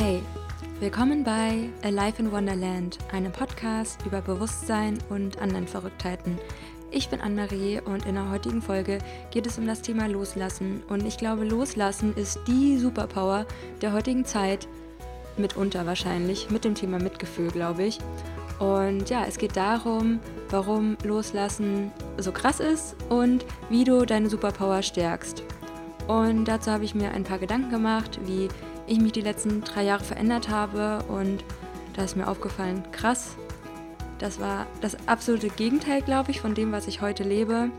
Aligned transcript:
Hey, 0.00 0.22
willkommen 0.78 1.24
bei 1.24 1.70
Alive 1.82 2.22
in 2.22 2.30
Wonderland, 2.30 2.98
einem 3.10 3.32
Podcast 3.32 3.98
über 4.06 4.20
Bewusstsein 4.20 4.96
und 5.08 5.42
anderen 5.42 5.66
Verrücktheiten. 5.66 6.38
Ich 6.92 7.08
bin 7.08 7.20
Anne-Marie 7.20 7.80
und 7.80 8.06
in 8.06 8.14
der 8.14 8.30
heutigen 8.30 8.62
Folge 8.62 8.98
geht 9.32 9.48
es 9.48 9.58
um 9.58 9.66
das 9.66 9.82
Thema 9.82 10.06
Loslassen. 10.06 10.84
Und 10.88 11.04
ich 11.04 11.18
glaube, 11.18 11.44
Loslassen 11.44 12.14
ist 12.14 12.38
die 12.46 12.78
Superpower 12.78 13.44
der 13.82 13.92
heutigen 13.92 14.24
Zeit, 14.24 14.68
mitunter 15.36 15.84
wahrscheinlich, 15.84 16.48
mit 16.48 16.64
dem 16.64 16.76
Thema 16.76 17.00
Mitgefühl, 17.00 17.50
glaube 17.50 17.82
ich. 17.82 17.98
Und 18.60 19.10
ja, 19.10 19.24
es 19.26 19.36
geht 19.36 19.56
darum, 19.56 20.20
warum 20.48 20.96
Loslassen 21.02 21.90
so 22.18 22.30
krass 22.30 22.60
ist 22.60 22.94
und 23.08 23.44
wie 23.68 23.82
du 23.82 24.06
deine 24.06 24.30
Superpower 24.30 24.80
stärkst. 24.80 25.42
Und 26.06 26.44
dazu 26.44 26.70
habe 26.70 26.84
ich 26.84 26.94
mir 26.94 27.10
ein 27.10 27.24
paar 27.24 27.38
Gedanken 27.38 27.70
gemacht, 27.70 28.20
wie 28.24 28.48
ich 28.88 29.00
mich 29.00 29.12
die 29.12 29.20
letzten 29.20 29.62
drei 29.62 29.84
Jahre 29.84 30.04
verändert 30.04 30.48
habe. 30.48 31.04
Und 31.08 31.44
da 31.94 32.04
ist 32.04 32.16
mir 32.16 32.28
aufgefallen, 32.28 32.82
krass, 32.92 33.36
das 34.18 34.40
war 34.40 34.66
das 34.80 34.96
absolute 35.06 35.48
Gegenteil, 35.48 36.02
glaube 36.02 36.30
ich, 36.30 36.40
von 36.40 36.54
dem, 36.54 36.72
was 36.72 36.86
ich 36.86 37.00
heute 37.00 37.22
lebe. 37.22 37.70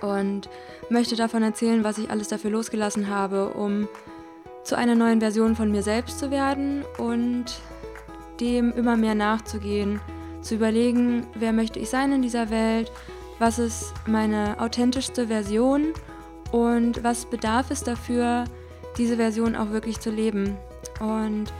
Und 0.00 0.48
möchte 0.90 1.16
davon 1.16 1.42
erzählen, 1.42 1.84
was 1.84 1.98
ich 1.98 2.10
alles 2.10 2.28
dafür 2.28 2.50
losgelassen 2.50 3.08
habe, 3.08 3.50
um 3.50 3.88
zu 4.62 4.76
einer 4.76 4.94
neuen 4.94 5.20
Version 5.20 5.56
von 5.56 5.70
mir 5.70 5.82
selbst 5.82 6.18
zu 6.18 6.30
werden 6.30 6.84
und 6.98 7.46
dem 8.40 8.72
immer 8.72 8.96
mehr 8.96 9.14
nachzugehen, 9.14 10.00
zu 10.40 10.54
überlegen, 10.56 11.26
wer 11.34 11.52
möchte 11.52 11.78
ich 11.78 11.90
sein 11.90 12.12
in 12.12 12.22
dieser 12.22 12.50
Welt, 12.50 12.90
was 13.38 13.58
ist 13.58 13.92
meine 14.06 14.60
authentischste 14.60 15.26
Version 15.26 15.92
und 16.50 17.02
was 17.04 17.26
bedarf 17.26 17.70
es 17.70 17.82
dafür, 17.82 18.44
diese 18.98 19.16
Version 19.16 19.56
auch 19.56 19.70
wirklich 19.70 20.00
zu 20.00 20.10
leben. 20.10 20.56
Und 21.00 21.52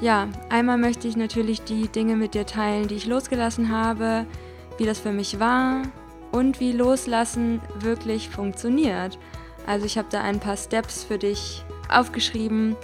ja, 0.00 0.28
einmal 0.48 0.78
möchte 0.78 1.06
ich 1.06 1.16
natürlich 1.16 1.62
die 1.62 1.88
Dinge 1.88 2.16
mit 2.16 2.34
dir 2.34 2.46
teilen, 2.46 2.88
die 2.88 2.96
ich 2.96 3.06
losgelassen 3.06 3.70
habe, 3.70 4.26
wie 4.78 4.84
das 4.84 4.98
für 4.98 5.12
mich 5.12 5.38
war 5.38 5.82
und 6.32 6.60
wie 6.60 6.72
Loslassen 6.72 7.60
wirklich 7.78 8.28
funktioniert. 8.28 9.18
Also 9.66 9.86
ich 9.86 9.96
habe 9.96 10.08
da 10.10 10.22
ein 10.22 10.40
paar 10.40 10.56
Steps 10.56 11.04
für 11.04 11.18
dich 11.18 11.64
aufgeschrieben 11.88 12.74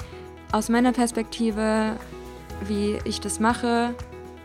aus 0.52 0.68
meiner 0.68 0.92
Perspektive, 0.92 1.96
wie 2.66 2.98
ich 3.04 3.20
das 3.20 3.40
mache, 3.40 3.94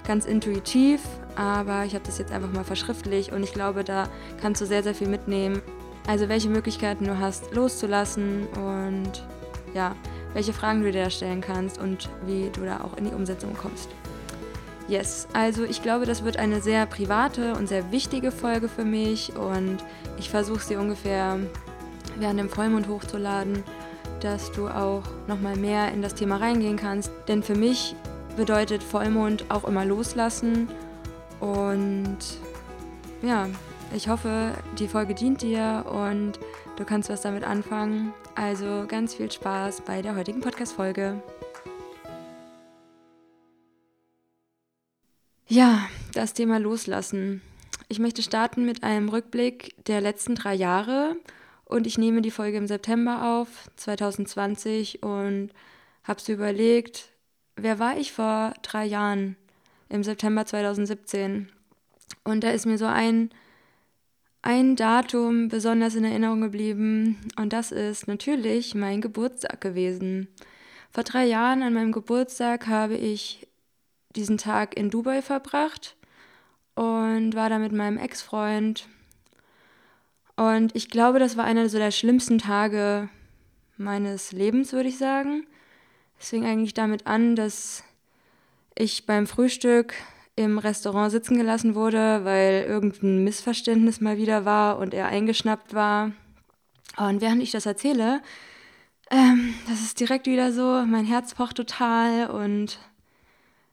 ganz 0.06 0.26
intuitiv, 0.26 1.02
aber 1.36 1.86
ich 1.86 1.94
habe 1.94 2.06
das 2.06 2.18
jetzt 2.18 2.32
einfach 2.32 2.52
mal 2.52 2.64
verschriftlich 2.64 3.32
und 3.32 3.44
ich 3.44 3.54
glaube, 3.54 3.84
da 3.84 4.10
kannst 4.42 4.62
du 4.62 4.66
sehr, 4.66 4.84
sehr 4.84 4.96
viel 4.96 5.08
mitnehmen. 5.08 5.62
Also 6.08 6.28
welche 6.28 6.50
Möglichkeiten 6.50 7.06
du 7.06 7.18
hast, 7.20 7.54
loszulassen 7.54 8.48
und 8.48 9.24
ja, 9.74 9.96
welche 10.34 10.54
Fragen 10.54 10.82
du 10.82 10.92
dir 10.92 11.06
da 11.06 11.10
stellen 11.10 11.42
kannst 11.42 11.80
und 11.80 12.10
wie 12.26 12.50
du 12.54 12.66
da 12.66 12.82
auch 12.82 12.98
in 12.98 13.06
die 13.06 13.14
Umsetzung 13.14 13.56
kommst. 13.56 13.90
Yes, 14.88 15.28
also 15.34 15.64
ich 15.64 15.82
glaube, 15.82 16.06
das 16.06 16.24
wird 16.24 16.38
eine 16.38 16.62
sehr 16.62 16.86
private 16.86 17.54
und 17.54 17.68
sehr 17.68 17.92
wichtige 17.92 18.32
Folge 18.32 18.68
für 18.68 18.84
mich 18.84 19.34
und 19.36 19.78
ich 20.18 20.30
versuche 20.30 20.60
sie 20.60 20.76
ungefähr 20.76 21.40
während 22.18 22.40
dem 22.40 22.50
Vollmond 22.50 22.88
hochzuladen 22.88 23.64
dass 24.24 24.52
du 24.54 24.70
auch 24.70 25.04
nochmal 25.28 25.58
mehr 25.58 25.92
in 25.92 26.02
das 26.02 26.16
Thema 26.16 26.38
reingehen 26.38 26.78
kannst. 26.78 27.12
Denn 27.28 27.44
für 27.44 27.56
mich 27.56 27.96
bedeutet 28.38 28.82
Vollmond 28.82 29.46
auch 29.50 29.66
immer 29.66 29.86
loslassen. 29.86 30.70
Und 31.40 32.18
ja, 33.22 33.48
ich 33.94 34.08
hoffe, 34.08 34.54
die 34.80 34.88
Folge 34.88 35.14
dient 35.14 35.42
dir 35.42 35.86
und 35.90 36.40
du 36.76 36.86
kannst 36.86 37.10
was 37.10 37.22
damit 37.22 37.44
anfangen. 37.44 38.14
Also 38.36 38.86
ganz 38.88 39.16
viel 39.16 39.32
Spaß 39.32 39.82
bei 39.82 40.02
der 40.02 40.16
heutigen 40.16 40.42
Podcast-Folge. 40.42 41.22
Ja, 45.48 45.88
das 46.14 46.34
Thema 46.34 46.58
Loslassen. 46.58 47.42
Ich 47.88 48.00
möchte 48.00 48.24
starten 48.24 48.66
mit 48.66 48.84
einem 48.84 49.10
Rückblick 49.10 49.76
der 49.86 50.02
letzten 50.02 50.36
drei 50.36 50.56
Jahre 50.56 51.16
und 51.66 51.86
ich 51.86 51.98
nehme 51.98 52.22
die 52.22 52.32
Folge 52.32 52.58
im 52.58 52.68
September 52.68 53.40
auf, 53.40 53.70
2020, 53.76 55.04
und 55.04 55.52
habe 56.04 56.22
so 56.22 56.34
überlegt, 56.34 57.10
wer 57.56 57.80
war 57.80 57.98
ich 57.98 58.14
vor 58.14 58.54
drei 58.62 58.86
Jahren, 58.86 59.36
im 59.90 60.04
September 60.04 60.46
2017? 60.46 61.50
Und 62.24 62.44
da 62.44 62.50
ist 62.52 62.66
mir 62.66 62.78
so 62.78 62.86
ein, 62.86 63.30
ein 64.44 64.76
Datum 64.76 65.48
besonders 65.48 65.96
in 65.96 66.04
Erinnerung 66.04 66.42
geblieben, 66.42 67.18
und 67.38 67.52
das 67.54 67.72
ist 67.72 68.08
natürlich 68.08 68.76
mein 68.76 69.02
Geburtstag 69.02 69.60
gewesen. 69.62 70.28
Vor 70.92 71.04
drei 71.04 71.26
Jahren 71.26 71.64
an 71.64 71.74
meinem 71.74 71.92
Geburtstag 71.92 72.68
habe 72.68 72.96
ich 72.96 73.48
diesen 74.16 74.38
Tag 74.38 74.78
in 74.78 74.92
Dubai 74.92 75.24
verbracht 75.24 75.96
und 76.76 77.34
war 77.34 77.50
da 77.50 77.58
mit 77.58 77.72
meinem 77.72 77.98
Ex-Freund 77.98 78.88
und 80.36 80.76
ich 80.76 80.90
glaube, 80.90 81.20
das 81.20 81.38
war 81.38 81.46
einer 81.46 81.70
so 81.70 81.78
der 81.78 81.92
schlimmsten 81.92 82.40
Tage 82.40 83.10
meines 83.78 84.32
Lebens, 84.32 84.74
würde 84.74 84.90
ich 84.90 84.98
sagen. 84.98 85.46
Es 86.20 86.30
fing 86.30 86.46
eigentlich 86.46 86.74
damit 86.74 87.06
an, 87.06 87.36
dass 87.36 87.84
ich 88.76 89.06
beim 89.06 89.28
Frühstück 89.28 89.94
im 90.36 90.58
Restaurant 90.58 91.12
sitzen 91.12 91.38
gelassen 91.38 91.76
wurde, 91.76 92.26
weil 92.26 92.66
irgendein 92.68 93.24
Missverständnis 93.24 94.02
mal 94.02 94.18
wieder 94.18 94.46
war 94.46 94.80
und 94.80 94.94
er 94.94 95.08
eingeschnappt 95.08 95.74
war. 95.74 96.12
Und 96.98 97.22
während 97.22 97.42
ich 97.42 97.52
das 97.52 97.66
erzähle, 97.66 98.22
ähm, 99.12 99.54
das 99.70 99.82
ist 99.82 100.00
direkt 100.00 100.28
wieder 100.28 100.52
so, 100.52 100.84
mein 100.86 101.06
Herz 101.06 101.36
pocht 101.36 101.58
total 101.58 102.30
und 102.30 102.80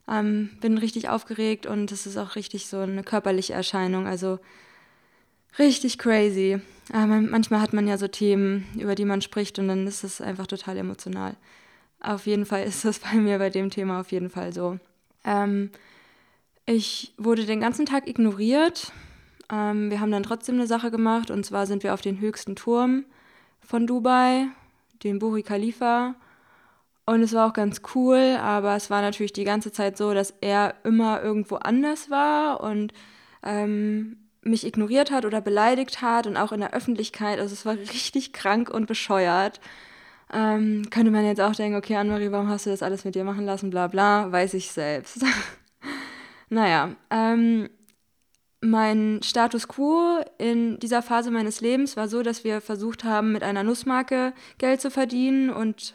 ähm, 0.09 0.50
bin 0.60 0.78
richtig 0.78 1.09
aufgeregt 1.09 1.66
und 1.66 1.93
es 1.93 2.06
ist 2.06 2.16
auch 2.16 2.37
richtig 2.37 2.66
so 2.66 2.78
eine 2.78 3.03
körperliche 3.03 3.53
Erscheinung. 3.54 4.06
Also 4.06 4.38
Richtig 5.59 5.98
crazy. 5.98 6.60
Aber 6.92 7.21
manchmal 7.21 7.60
hat 7.60 7.72
man 7.72 7.87
ja 7.87 7.98
so 7.98 8.09
Themen, 8.09 8.66
über 8.77 8.94
die 8.94 9.04
man 9.04 9.22
spricht 9.22 9.59
und 9.59 9.69
dann 9.69 9.87
ist 9.87 10.04
es 10.04 10.21
einfach 10.21 10.47
total 10.47 10.77
emotional. 10.77 11.37
Auf 12.00 12.27
jeden 12.27 12.47
Fall 12.47 12.65
ist 12.65 12.84
das 12.84 12.98
bei 13.00 13.15
mir 13.15 13.38
bei 13.38 13.50
dem 13.50 13.71
Thema 13.71 14.00
auf 14.00 14.12
jeden 14.12 14.31
Fall 14.31 14.53
so. 14.53 14.78
Ähm, 15.25 15.71
ich 16.66 17.15
wurde 17.16 17.47
den 17.47 17.60
ganzen 17.60 17.87
Tag 17.87 18.06
ignoriert. 18.09 18.93
Ähm, 19.50 19.91
wir 19.91 20.00
haben 20.00 20.12
dann 20.12 20.22
trotzdem 20.22 20.56
eine 20.56 20.66
Sache 20.66 20.91
gemacht 20.91 21.31
und 21.31 21.44
zwar 21.44 21.66
sind 21.66 21.82
wir 21.82 21.94
auf 21.94 22.00
den 22.00 22.21
höchsten 22.21 22.56
Turm 22.56 23.04
von 23.60 23.87
Dubai, 23.87 24.47
den 25.03 25.19
Burj 25.19 25.43
Khalifa. 25.43 26.15
Und 27.06 27.22
es 27.22 27.32
war 27.32 27.48
auch 27.48 27.53
ganz 27.53 27.82
cool, 27.94 28.37
aber 28.41 28.76
es 28.76 28.91
war 28.91 29.03
natürlich 29.03 29.32
die 29.32 29.44
ganze 29.44 29.72
Zeit 29.72 29.97
so, 29.97 30.15
dass 30.15 30.32
er 30.41 30.75
immer 30.84 31.22
irgendwo 31.22 31.56
anders 31.56 32.09
war 32.09 32.60
und 32.60 32.92
ähm, 33.42 34.16
mich 34.42 34.66
ignoriert 34.66 35.10
hat 35.10 35.25
oder 35.25 35.41
beleidigt 35.41 36.03
hat 36.03 36.27
und 36.27 36.37
auch 36.37 36.53
in 36.53 36.60
der 36.60 36.72
Öffentlichkeit. 36.72 37.41
Also 37.41 37.53
es 37.53 37.66
war 37.66 37.75
richtig 37.75 38.32
krank 38.32 38.71
und 38.71 38.87
bescheuert. 38.87 39.60
Ähm, 40.32 40.88
könnte 40.91 41.10
man 41.10 41.25
jetzt 41.25 41.41
auch 41.41 41.54
denken, 41.54 41.77
okay, 41.77 41.97
Annemarie, 41.97 42.31
warum 42.31 42.48
hast 42.48 42.66
du 42.66 42.71
das 42.71 42.82
alles 42.82 43.04
mit 43.04 43.16
dir 43.16 43.25
machen 43.25 43.44
lassen, 43.44 43.71
bla 43.71 43.88
bla, 43.88 44.31
weiß 44.31 44.54
ich 44.54 44.71
selbst. 44.71 45.25
naja, 46.50 46.94
ähm, 47.10 47.70
mein 48.60 49.20
Status 49.22 49.68
quo 49.68 50.22
in 50.36 50.78
dieser 50.80 51.00
Phase 51.00 51.30
meines 51.30 51.60
Lebens 51.62 51.96
war 51.96 52.08
so, 52.08 52.22
dass 52.22 52.44
wir 52.44 52.60
versucht 52.60 53.04
haben, 53.04 53.32
mit 53.32 53.42
einer 53.42 53.62
Nussmarke 53.62 54.34
Geld 54.58 54.80
zu 54.82 54.90
verdienen 54.90 55.48
und 55.48 55.94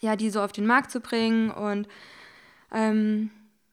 ja, 0.00 0.16
die 0.16 0.30
so 0.30 0.42
auf 0.42 0.52
den 0.52 0.66
Markt 0.66 0.90
zu 0.90 1.00
bringen 1.00 1.50
und 1.50 1.88
ähm, 2.72 3.30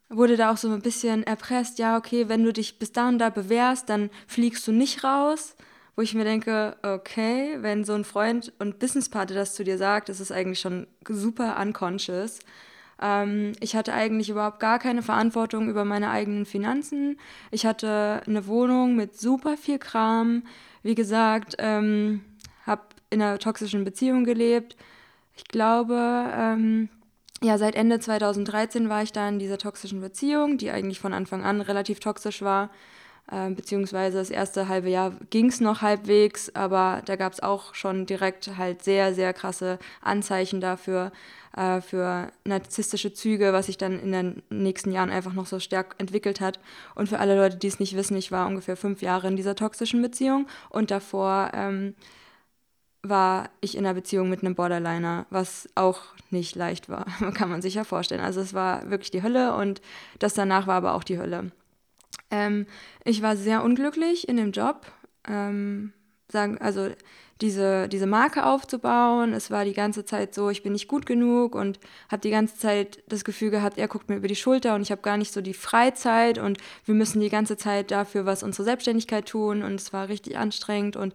wurde 0.09 0.37
da 0.37 0.51
auch 0.51 0.57
so 0.57 0.71
ein 0.71 0.81
bisschen 0.81 1.23
erpresst, 1.23 1.79
ja, 1.79 1.97
okay, 1.97 2.29
wenn 2.29 2.43
du 2.43 2.53
dich 2.53 2.79
bis 2.79 2.91
da 2.91 3.09
und 3.09 3.19
da 3.19 3.29
bewährst, 3.29 3.89
dann 3.89 4.09
fliegst 4.27 4.65
du 4.67 4.71
nicht 4.71 5.03
raus. 5.03 5.55
Wo 5.97 6.01
ich 6.01 6.13
mir 6.13 6.25
denke, 6.25 6.75
okay, 6.83 7.57
wenn 7.61 7.85
so 7.85 7.93
ein 7.93 8.03
Freund 8.03 8.51
und 8.59 8.79
Businesspartner 8.79 9.37
das 9.37 9.55
zu 9.55 9.63
dir 9.63 9.77
sagt, 9.77 10.09
ist 10.09 10.31
eigentlich 10.31 10.59
schon 10.59 10.87
super 11.07 11.57
unconscious. 11.59 12.39
Ähm, 13.01 13.53
ich 13.59 13.75
hatte 13.75 13.93
eigentlich 13.93 14.29
überhaupt 14.29 14.59
gar 14.59 14.79
keine 14.79 15.01
Verantwortung 15.01 15.69
über 15.69 15.85
meine 15.85 16.09
eigenen 16.09 16.45
Finanzen. 16.45 17.19
Ich 17.51 17.65
hatte 17.65 18.21
eine 18.25 18.47
Wohnung 18.47 18.95
mit 18.95 19.17
super 19.19 19.57
viel 19.57 19.79
Kram. 19.79 20.43
Wie 20.83 20.95
gesagt, 20.95 21.55
ähm, 21.59 22.21
habe 22.65 22.83
in 23.09 23.21
einer 23.21 23.39
toxischen 23.39 23.83
Beziehung 23.83 24.23
gelebt. 24.23 24.75
Ich 25.35 25.45
glaube, 25.45 26.31
ähm, 26.35 26.89
ja, 27.41 27.57
seit 27.57 27.75
Ende 27.75 27.99
2013 27.99 28.89
war 28.89 29.03
ich 29.03 29.11
da 29.11 29.27
in 29.27 29.39
dieser 29.39 29.57
toxischen 29.57 30.01
Beziehung, 30.01 30.57
die 30.57 30.71
eigentlich 30.71 30.99
von 30.99 31.13
Anfang 31.13 31.43
an 31.43 31.61
relativ 31.61 31.99
toxisch 31.99 32.41
war. 32.41 32.69
Äh, 33.31 33.49
beziehungsweise 33.51 34.17
das 34.19 34.29
erste 34.29 34.67
halbe 34.67 34.89
Jahr 34.89 35.13
ging 35.31 35.47
es 35.47 35.59
noch 35.59 35.81
halbwegs, 35.81 36.53
aber 36.53 37.01
da 37.05 37.15
gab 37.15 37.33
es 37.33 37.41
auch 37.41 37.73
schon 37.73 38.05
direkt 38.05 38.55
halt 38.57 38.83
sehr, 38.83 39.15
sehr 39.15 39.33
krasse 39.33 39.79
Anzeichen 40.01 40.61
dafür, 40.61 41.11
äh, 41.55 41.81
für 41.81 42.31
narzisstische 42.43 43.13
Züge, 43.13 43.51
was 43.51 43.65
sich 43.65 43.77
dann 43.77 43.99
in 43.99 44.11
den 44.11 44.43
nächsten 44.49 44.91
Jahren 44.91 45.09
einfach 45.09 45.33
noch 45.33 45.47
so 45.47 45.59
stark 45.59 45.95
entwickelt 45.97 46.39
hat. 46.39 46.59
Und 46.93 47.09
für 47.09 47.19
alle 47.19 47.35
Leute, 47.35 47.57
die 47.57 47.67
es 47.67 47.79
nicht 47.79 47.95
wissen, 47.95 48.15
ich 48.17 48.31
war 48.31 48.47
ungefähr 48.47 48.77
fünf 48.77 49.01
Jahre 49.01 49.27
in 49.27 49.35
dieser 49.35 49.55
toxischen 49.55 50.01
Beziehung 50.01 50.47
und 50.69 50.91
davor 50.91 51.51
ähm, 51.53 51.95
war 53.01 53.49
ich 53.61 53.75
in 53.77 53.85
einer 53.85 53.93
Beziehung 53.93 54.29
mit 54.29 54.41
einem 54.41 54.55
Borderliner, 54.55 55.25
was 55.29 55.69
auch 55.75 56.01
nicht 56.29 56.55
leicht 56.55 56.89
war, 56.89 57.05
kann 57.33 57.49
man 57.49 57.61
sich 57.61 57.75
ja 57.75 57.83
vorstellen. 57.83 58.21
Also 58.21 58.41
es 58.41 58.53
war 58.53 58.89
wirklich 58.89 59.11
die 59.11 59.23
Hölle 59.23 59.55
und 59.55 59.81
das 60.19 60.33
danach 60.35 60.67
war 60.67 60.75
aber 60.75 60.93
auch 60.93 61.03
die 61.03 61.17
Hölle. 61.17 61.51
Ähm, 62.31 62.67
ich 63.03 63.21
war 63.21 63.37
sehr 63.37 63.63
unglücklich 63.63 64.27
in 64.27 64.37
dem 64.37 64.51
Job. 64.51 64.85
Ähm, 65.27 65.93
sagen, 66.29 66.57
also 66.59 66.89
diese, 67.41 67.89
diese 67.89 68.07
Marke 68.07 68.45
aufzubauen. 68.45 69.33
Es 69.33 69.51
war 69.51 69.65
die 69.65 69.73
ganze 69.73 70.05
Zeit 70.05 70.33
so, 70.33 70.49
ich 70.49 70.63
bin 70.63 70.73
nicht 70.73 70.87
gut 70.87 71.05
genug 71.05 71.53
und 71.53 71.79
habe 72.09 72.21
die 72.21 72.29
ganze 72.29 72.57
Zeit 72.57 73.03
das 73.07 73.25
Gefühl 73.25 73.49
gehabt, 73.49 73.77
er 73.77 73.87
guckt 73.87 74.09
mir 74.09 74.15
über 74.15 74.29
die 74.29 74.35
Schulter 74.35 74.75
und 74.75 74.81
ich 74.81 74.91
habe 74.91 75.01
gar 75.01 75.17
nicht 75.17 75.33
so 75.33 75.41
die 75.41 75.53
Freizeit 75.53 76.37
und 76.37 76.57
wir 76.85 76.95
müssen 76.95 77.19
die 77.19 77.29
ganze 77.29 77.57
Zeit 77.57 77.91
dafür 77.91 78.25
was 78.25 78.41
unsere 78.41 78.63
Selbstständigkeit 78.63 79.27
tun 79.27 79.63
und 79.63 79.75
es 79.75 79.91
war 79.91 80.07
richtig 80.07 80.37
anstrengend 80.37 80.95
und 80.95 81.13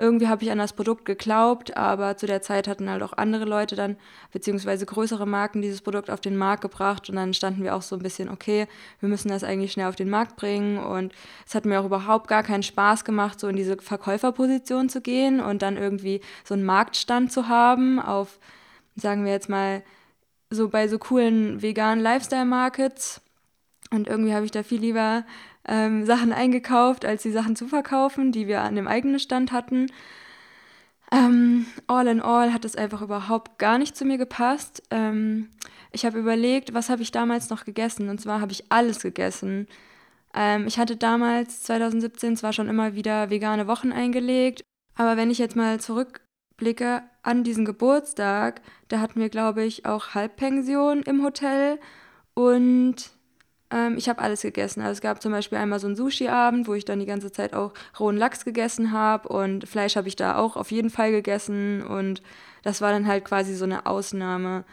irgendwie 0.00 0.28
habe 0.28 0.42
ich 0.42 0.50
an 0.50 0.58
das 0.58 0.72
Produkt 0.72 1.04
geglaubt, 1.04 1.76
aber 1.76 2.16
zu 2.16 2.26
der 2.26 2.42
Zeit 2.42 2.66
hatten 2.66 2.88
halt 2.88 3.02
auch 3.02 3.12
andere 3.12 3.44
Leute 3.44 3.76
dann, 3.76 3.96
beziehungsweise 4.32 4.86
größere 4.86 5.26
Marken, 5.26 5.62
dieses 5.62 5.82
Produkt 5.82 6.10
auf 6.10 6.20
den 6.20 6.36
Markt 6.36 6.62
gebracht 6.62 7.10
und 7.10 7.16
dann 7.16 7.34
standen 7.34 7.62
wir 7.62 7.74
auch 7.74 7.82
so 7.82 7.96
ein 7.96 8.02
bisschen, 8.02 8.30
okay, 8.30 8.66
wir 9.00 9.08
müssen 9.08 9.28
das 9.28 9.44
eigentlich 9.44 9.72
schnell 9.72 9.88
auf 9.88 9.96
den 9.96 10.10
Markt 10.10 10.36
bringen 10.36 10.78
und 10.78 11.12
es 11.46 11.54
hat 11.54 11.66
mir 11.66 11.80
auch 11.80 11.84
überhaupt 11.84 12.28
gar 12.28 12.42
keinen 12.42 12.62
Spaß 12.62 13.04
gemacht, 13.04 13.38
so 13.38 13.48
in 13.48 13.56
diese 13.56 13.76
Verkäuferposition 13.76 14.88
zu 14.88 15.00
gehen 15.02 15.40
und 15.40 15.62
dann 15.62 15.76
irgendwie 15.76 16.20
so 16.44 16.54
einen 16.54 16.64
Marktstand 16.64 17.30
zu 17.30 17.48
haben 17.48 18.00
auf, 18.00 18.38
sagen 18.96 19.24
wir 19.24 19.32
jetzt 19.32 19.48
mal, 19.48 19.82
so 20.50 20.68
bei 20.68 20.88
so 20.88 20.98
coolen 20.98 21.62
veganen 21.62 22.02
Lifestyle-Markets. 22.02 23.20
Und 23.92 24.08
irgendwie 24.08 24.34
habe 24.34 24.44
ich 24.44 24.52
da 24.52 24.62
viel 24.62 24.80
lieber 24.80 25.24
ähm, 25.70 26.04
Sachen 26.04 26.32
eingekauft, 26.32 27.04
als 27.06 27.22
die 27.22 27.30
Sachen 27.30 27.56
zu 27.56 27.68
verkaufen, 27.68 28.32
die 28.32 28.48
wir 28.48 28.60
an 28.62 28.74
dem 28.74 28.88
eigenen 28.88 29.20
Stand 29.20 29.52
hatten. 29.52 29.86
Ähm, 31.12 31.66
all 31.86 32.06
in 32.08 32.20
all 32.20 32.52
hat 32.52 32.64
es 32.64 32.76
einfach 32.76 33.02
überhaupt 33.02 33.58
gar 33.58 33.78
nicht 33.78 33.96
zu 33.96 34.04
mir 34.04 34.18
gepasst. 34.18 34.82
Ähm, 34.90 35.48
ich 35.92 36.04
habe 36.04 36.18
überlegt, 36.18 36.74
was 36.74 36.90
habe 36.90 37.02
ich 37.02 37.12
damals 37.12 37.50
noch 37.50 37.64
gegessen? 37.64 38.08
Und 38.08 38.20
zwar 38.20 38.40
habe 38.40 38.52
ich 38.52 38.70
alles 38.70 39.00
gegessen. 39.00 39.68
Ähm, 40.34 40.66
ich 40.66 40.78
hatte 40.78 40.96
damals, 40.96 41.62
2017, 41.62 42.36
zwar 42.36 42.52
schon 42.52 42.68
immer 42.68 42.94
wieder 42.94 43.30
vegane 43.30 43.66
Wochen 43.68 43.92
eingelegt, 43.92 44.62
aber 44.96 45.16
wenn 45.16 45.30
ich 45.30 45.38
jetzt 45.38 45.56
mal 45.56 45.80
zurückblicke 45.80 47.02
an 47.22 47.44
diesen 47.44 47.64
Geburtstag, 47.64 48.60
da 48.88 49.00
hatten 49.00 49.20
wir, 49.20 49.28
glaube 49.28 49.64
ich, 49.64 49.86
auch 49.86 50.14
Halbpension 50.14 51.02
im 51.02 51.24
Hotel 51.24 51.78
und 52.34 53.12
ähm, 53.70 53.96
ich 53.96 54.08
habe 54.08 54.20
alles 54.20 54.42
gegessen. 54.42 54.80
Also 54.80 54.92
es 54.92 55.00
gab 55.00 55.22
zum 55.22 55.32
Beispiel 55.32 55.58
einmal 55.58 55.78
so 55.78 55.86
einen 55.86 55.96
Sushi-Abend, 55.96 56.66
wo 56.68 56.74
ich 56.74 56.84
dann 56.84 57.00
die 57.00 57.06
ganze 57.06 57.32
Zeit 57.32 57.54
auch 57.54 57.72
rohen 57.98 58.16
Lachs 58.16 58.44
gegessen 58.44 58.92
habe 58.92 59.28
und 59.28 59.68
Fleisch 59.68 59.96
habe 59.96 60.08
ich 60.08 60.16
da 60.16 60.36
auch 60.36 60.56
auf 60.56 60.70
jeden 60.70 60.90
Fall 60.90 61.12
gegessen 61.12 61.82
und 61.82 62.22
das 62.62 62.80
war 62.80 62.92
dann 62.92 63.06
halt 63.06 63.24
quasi 63.24 63.54
so 63.54 63.64
eine 63.64 63.86
Ausnahme, 63.86 64.64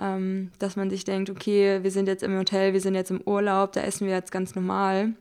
ähm, 0.00 0.52
dass 0.58 0.76
man 0.76 0.90
sich 0.90 1.04
denkt, 1.04 1.30
okay, 1.30 1.82
wir 1.82 1.90
sind 1.90 2.06
jetzt 2.06 2.22
im 2.22 2.38
Hotel, 2.38 2.72
wir 2.72 2.80
sind 2.80 2.94
jetzt 2.94 3.10
im 3.10 3.20
Urlaub, 3.22 3.72
da 3.72 3.82
essen 3.82 4.06
wir 4.06 4.14
jetzt 4.14 4.32
ganz 4.32 4.54
normal, 4.54 5.14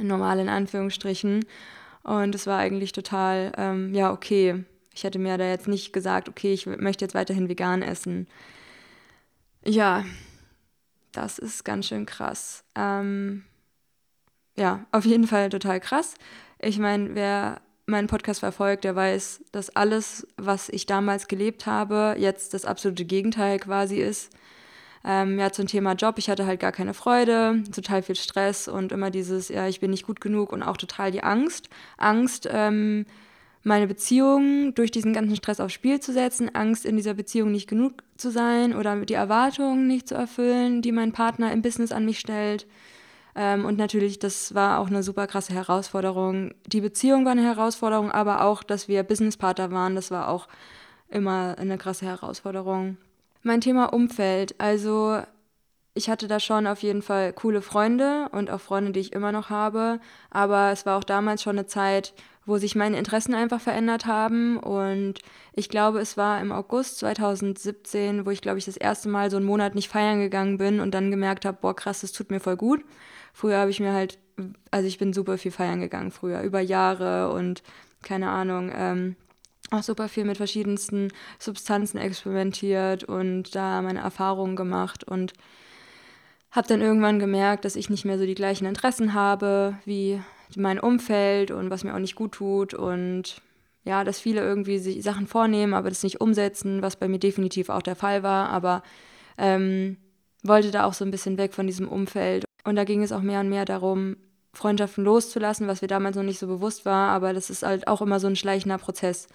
normal 0.00 0.38
in 0.38 0.48
Anführungsstrichen 0.48 1.44
und 2.02 2.34
es 2.34 2.46
war 2.46 2.58
eigentlich 2.58 2.92
total, 2.92 3.52
ähm, 3.56 3.94
ja, 3.94 4.12
okay. 4.12 4.64
Ich 4.94 5.04
hätte 5.04 5.20
mir 5.20 5.38
da 5.38 5.44
jetzt 5.44 5.68
nicht 5.68 5.92
gesagt, 5.92 6.28
okay, 6.28 6.52
ich 6.52 6.66
möchte 6.66 7.04
jetzt 7.04 7.14
weiterhin 7.14 7.48
vegan 7.48 7.82
essen. 7.82 8.26
Ja, 9.64 10.04
das 11.18 11.38
ist 11.38 11.64
ganz 11.64 11.86
schön 11.86 12.06
krass. 12.06 12.64
Ähm, 12.76 13.44
ja, 14.56 14.86
auf 14.92 15.04
jeden 15.04 15.26
Fall 15.26 15.48
total 15.48 15.80
krass. 15.80 16.14
Ich 16.60 16.78
meine, 16.78 17.14
wer 17.16 17.60
meinen 17.86 18.06
Podcast 18.06 18.40
verfolgt, 18.40 18.84
der 18.84 18.94
weiß, 18.94 19.44
dass 19.50 19.74
alles, 19.74 20.28
was 20.36 20.68
ich 20.68 20.86
damals 20.86 21.26
gelebt 21.26 21.66
habe, 21.66 22.14
jetzt 22.18 22.54
das 22.54 22.64
absolute 22.64 23.04
Gegenteil 23.04 23.58
quasi 23.58 23.96
ist. 23.96 24.30
Ähm, 25.04 25.38
ja, 25.38 25.50
zum 25.50 25.66
Thema 25.66 25.94
Job, 25.94 26.18
ich 26.18 26.28
hatte 26.30 26.46
halt 26.46 26.60
gar 26.60 26.72
keine 26.72 26.94
Freude, 26.94 27.64
total 27.74 28.02
viel 28.02 28.16
Stress 28.16 28.68
und 28.68 28.92
immer 28.92 29.10
dieses, 29.10 29.48
ja, 29.48 29.66
ich 29.66 29.80
bin 29.80 29.90
nicht 29.90 30.06
gut 30.06 30.20
genug 30.20 30.52
und 30.52 30.62
auch 30.62 30.76
total 30.76 31.10
die 31.10 31.22
Angst. 31.22 31.68
Angst, 31.96 32.48
ähm, 32.50 33.06
meine 33.64 33.86
Beziehung 33.88 34.74
durch 34.74 34.90
diesen 34.90 35.12
ganzen 35.12 35.36
Stress 35.36 35.60
aufs 35.60 35.74
Spiel 35.74 35.98
zu 35.98 36.12
setzen, 36.12 36.54
Angst 36.54 36.84
in 36.84 36.96
dieser 36.96 37.14
Beziehung 37.14 37.50
nicht 37.50 37.68
genug 37.68 38.02
zu 38.18 38.30
sein 38.30 38.74
oder 38.74 38.96
die 39.04 39.14
Erwartungen 39.14 39.86
nicht 39.86 40.08
zu 40.08 40.14
erfüllen, 40.14 40.82
die 40.82 40.92
mein 40.92 41.12
Partner 41.12 41.52
im 41.52 41.62
Business 41.62 41.92
an 41.92 42.04
mich 42.04 42.18
stellt. 42.18 42.66
Ähm, 43.34 43.64
und 43.64 43.78
natürlich, 43.78 44.18
das 44.18 44.54
war 44.54 44.80
auch 44.80 44.88
eine 44.88 45.02
super 45.02 45.26
krasse 45.26 45.54
Herausforderung. 45.54 46.52
Die 46.66 46.80
Beziehung 46.80 47.24
war 47.24 47.32
eine 47.32 47.44
Herausforderung, 47.44 48.10
aber 48.10 48.44
auch, 48.44 48.62
dass 48.62 48.88
wir 48.88 49.02
Businesspartner 49.02 49.70
waren, 49.70 49.94
das 49.94 50.10
war 50.10 50.28
auch 50.28 50.48
immer 51.08 51.56
eine 51.58 51.78
krasse 51.78 52.06
Herausforderung. 52.06 52.96
Mein 53.42 53.60
Thema 53.60 53.92
Umfeld, 53.92 54.56
also 54.58 55.22
ich 55.94 56.10
hatte 56.10 56.28
da 56.28 56.40
schon 56.40 56.66
auf 56.66 56.82
jeden 56.82 57.02
Fall 57.02 57.32
coole 57.32 57.62
Freunde 57.62 58.28
und 58.32 58.50
auch 58.50 58.60
Freunde, 58.60 58.92
die 58.92 59.00
ich 59.00 59.12
immer 59.12 59.32
noch 59.32 59.50
habe, 59.50 60.00
aber 60.30 60.70
es 60.70 60.86
war 60.86 60.98
auch 60.98 61.04
damals 61.04 61.42
schon 61.42 61.58
eine 61.58 61.66
Zeit, 61.66 62.14
wo 62.48 62.56
sich 62.56 62.74
meine 62.74 62.98
Interessen 62.98 63.34
einfach 63.34 63.60
verändert 63.60 64.06
haben. 64.06 64.56
Und 64.56 65.20
ich 65.52 65.68
glaube, 65.68 66.00
es 66.00 66.16
war 66.16 66.40
im 66.40 66.50
August 66.50 66.98
2017, 66.98 68.24
wo 68.24 68.30
ich, 68.30 68.40
glaube 68.40 68.58
ich, 68.58 68.64
das 68.64 68.78
erste 68.78 69.10
Mal 69.10 69.30
so 69.30 69.36
einen 69.36 69.46
Monat 69.46 69.74
nicht 69.74 69.88
feiern 69.88 70.18
gegangen 70.18 70.56
bin 70.56 70.80
und 70.80 70.92
dann 70.94 71.10
gemerkt 71.10 71.44
habe, 71.44 71.58
boah, 71.60 71.76
krass, 71.76 72.00
das 72.00 72.12
tut 72.12 72.30
mir 72.30 72.40
voll 72.40 72.56
gut. 72.56 72.82
Früher 73.34 73.58
habe 73.58 73.70
ich 73.70 73.80
mir 73.80 73.92
halt, 73.92 74.18
also 74.70 74.88
ich 74.88 74.96
bin 74.96 75.12
super 75.12 75.36
viel 75.36 75.50
feiern 75.52 75.80
gegangen 75.80 76.10
früher, 76.10 76.40
über 76.40 76.60
Jahre 76.60 77.30
und 77.32 77.62
keine 78.02 78.30
Ahnung, 78.30 78.72
ähm, 78.74 79.16
auch 79.70 79.82
super 79.82 80.08
viel 80.08 80.24
mit 80.24 80.38
verschiedensten 80.38 81.12
Substanzen 81.38 81.98
experimentiert 81.98 83.04
und 83.04 83.54
da 83.54 83.82
meine 83.82 84.00
Erfahrungen 84.00 84.56
gemacht 84.56 85.04
und 85.04 85.34
habe 86.50 86.66
dann 86.66 86.80
irgendwann 86.80 87.18
gemerkt, 87.18 87.66
dass 87.66 87.76
ich 87.76 87.90
nicht 87.90 88.06
mehr 88.06 88.18
so 88.18 88.24
die 88.24 88.34
gleichen 88.34 88.64
Interessen 88.64 89.12
habe 89.12 89.76
wie 89.84 90.22
mein 90.56 90.80
Umfeld 90.80 91.50
und 91.50 91.70
was 91.70 91.84
mir 91.84 91.94
auch 91.94 91.98
nicht 91.98 92.14
gut 92.14 92.32
tut 92.32 92.74
und 92.74 93.42
ja, 93.84 94.04
dass 94.04 94.20
viele 94.20 94.42
irgendwie 94.42 94.78
sich 94.78 95.02
Sachen 95.02 95.26
vornehmen, 95.26 95.74
aber 95.74 95.88
das 95.88 96.02
nicht 96.02 96.20
umsetzen, 96.20 96.82
was 96.82 96.96
bei 96.96 97.08
mir 97.08 97.18
definitiv 97.18 97.70
auch 97.70 97.82
der 97.82 97.96
Fall 97.96 98.22
war, 98.22 98.50
aber 98.50 98.82
ähm, 99.38 99.96
wollte 100.42 100.70
da 100.70 100.84
auch 100.84 100.92
so 100.92 101.04
ein 101.04 101.10
bisschen 101.10 101.38
weg 101.38 101.54
von 101.54 101.66
diesem 101.66 101.88
Umfeld. 101.88 102.44
Und 102.64 102.76
da 102.76 102.84
ging 102.84 103.02
es 103.02 103.12
auch 103.12 103.22
mehr 103.22 103.40
und 103.40 103.48
mehr 103.48 103.64
darum, 103.64 104.16
Freundschaften 104.52 105.04
loszulassen, 105.04 105.68
was 105.68 105.82
mir 105.82 105.88
damals 105.88 106.16
noch 106.16 106.22
nicht 106.22 106.38
so 106.38 106.46
bewusst 106.46 106.84
war, 106.84 107.10
aber 107.10 107.32
das 107.32 107.48
ist 107.48 107.62
halt 107.62 107.86
auch 107.86 108.02
immer 108.02 108.20
so 108.20 108.26
ein 108.26 108.36
schleichender 108.36 108.78
Prozess. 108.78 109.28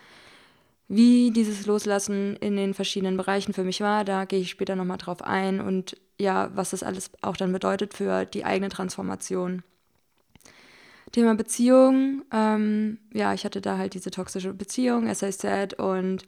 Wie 0.88 1.32
dieses 1.32 1.66
Loslassen 1.66 2.36
in 2.36 2.56
den 2.58 2.74
verschiedenen 2.74 3.18
Bereichen 3.18 3.54
für 3.54 3.64
mich 3.64 3.82
war, 3.82 4.04
da 4.04 4.26
gehe 4.26 4.42
ich 4.42 4.50
später 4.50 4.76
nochmal 4.76 4.98
drauf 4.98 5.24
ein 5.24 5.62
und 5.62 5.98
ja, 6.20 6.52
was 6.54 6.72
das 6.72 6.84
alles 6.84 7.10
auch 7.22 7.38
dann 7.38 7.52
bedeutet 7.54 7.94
für 7.94 8.26
die 8.26 8.46
eigene 8.46 8.70
Transformation. 8.70 9.64
Thema 11.14 11.36
Beziehung, 11.36 12.24
ähm, 12.34 12.98
ja, 13.14 13.34
ich 13.34 13.46
hatte 13.46 13.62
da 13.62 13.78
halt 13.78 13.94
diese 13.94 14.12
toxische 14.12 14.54
Beziehung, 14.54 15.08
as 15.08 15.22
I 15.22 15.32
said, 15.32 15.76
und 15.76 16.26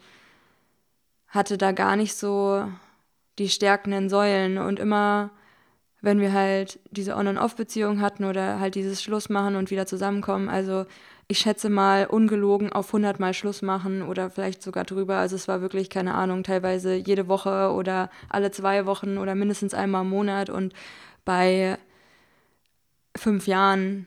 hatte 1.27 1.57
da 1.57 1.71
gar 1.71 1.95
nicht 1.95 2.15
so 2.15 2.65
die 3.39 3.49
stärkenden 3.49 4.09
Säulen. 4.09 4.59
Und 4.59 4.79
immer, 4.79 5.31
wenn 6.01 6.19
wir 6.21 6.33
halt 6.33 6.79
diese 6.91 7.15
On- 7.17 7.27
und 7.27 7.39
Off-Beziehung 7.39 7.99
hatten 7.99 8.25
oder 8.25 8.59
halt 8.59 8.75
dieses 8.75 9.01
Schluss 9.01 9.27
machen 9.27 9.55
und 9.55 9.71
wieder 9.71 9.87
zusammenkommen, 9.87 10.49
also 10.49 10.85
ich 11.27 11.39
schätze 11.39 11.69
mal 11.71 12.05
ungelogen 12.05 12.71
auf 12.71 12.89
100 12.89 13.19
Mal 13.19 13.33
Schluss 13.33 13.63
machen 13.63 14.03
oder 14.03 14.29
vielleicht 14.29 14.61
sogar 14.61 14.83
drüber. 14.83 15.17
Also 15.17 15.35
es 15.35 15.47
war 15.47 15.61
wirklich, 15.61 15.89
keine 15.89 16.13
Ahnung, 16.13 16.43
teilweise 16.43 16.93
jede 16.93 17.27
Woche 17.27 17.71
oder 17.71 18.11
alle 18.29 18.51
zwei 18.51 18.85
Wochen 18.85 19.17
oder 19.17 19.33
mindestens 19.33 19.73
einmal 19.73 20.03
im 20.03 20.09
Monat. 20.09 20.51
Und 20.51 20.73
bei 21.25 21.79
fünf 23.17 23.47
Jahren 23.47 24.05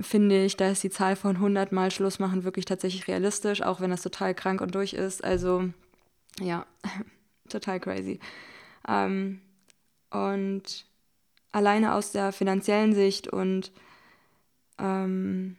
finde 0.00 0.44
ich, 0.44 0.56
da 0.56 0.70
ist 0.70 0.82
die 0.82 0.90
Zahl 0.90 1.16
von 1.16 1.36
100 1.36 1.72
Mal 1.72 1.90
Schluss 1.90 2.18
machen 2.18 2.44
wirklich 2.44 2.64
tatsächlich 2.64 3.08
realistisch, 3.08 3.62
auch 3.62 3.80
wenn 3.80 3.90
das 3.90 4.02
total 4.02 4.34
krank 4.34 4.60
und 4.60 4.74
durch 4.74 4.92
ist. 4.92 5.24
Also 5.24 5.70
ja, 6.40 6.66
total 7.48 7.80
crazy. 7.80 8.20
Ähm, 8.86 9.40
und 10.10 10.86
alleine 11.52 11.94
aus 11.94 12.12
der 12.12 12.32
finanziellen 12.32 12.94
Sicht 12.94 13.28
und 13.28 13.72
ähm, 14.78 15.56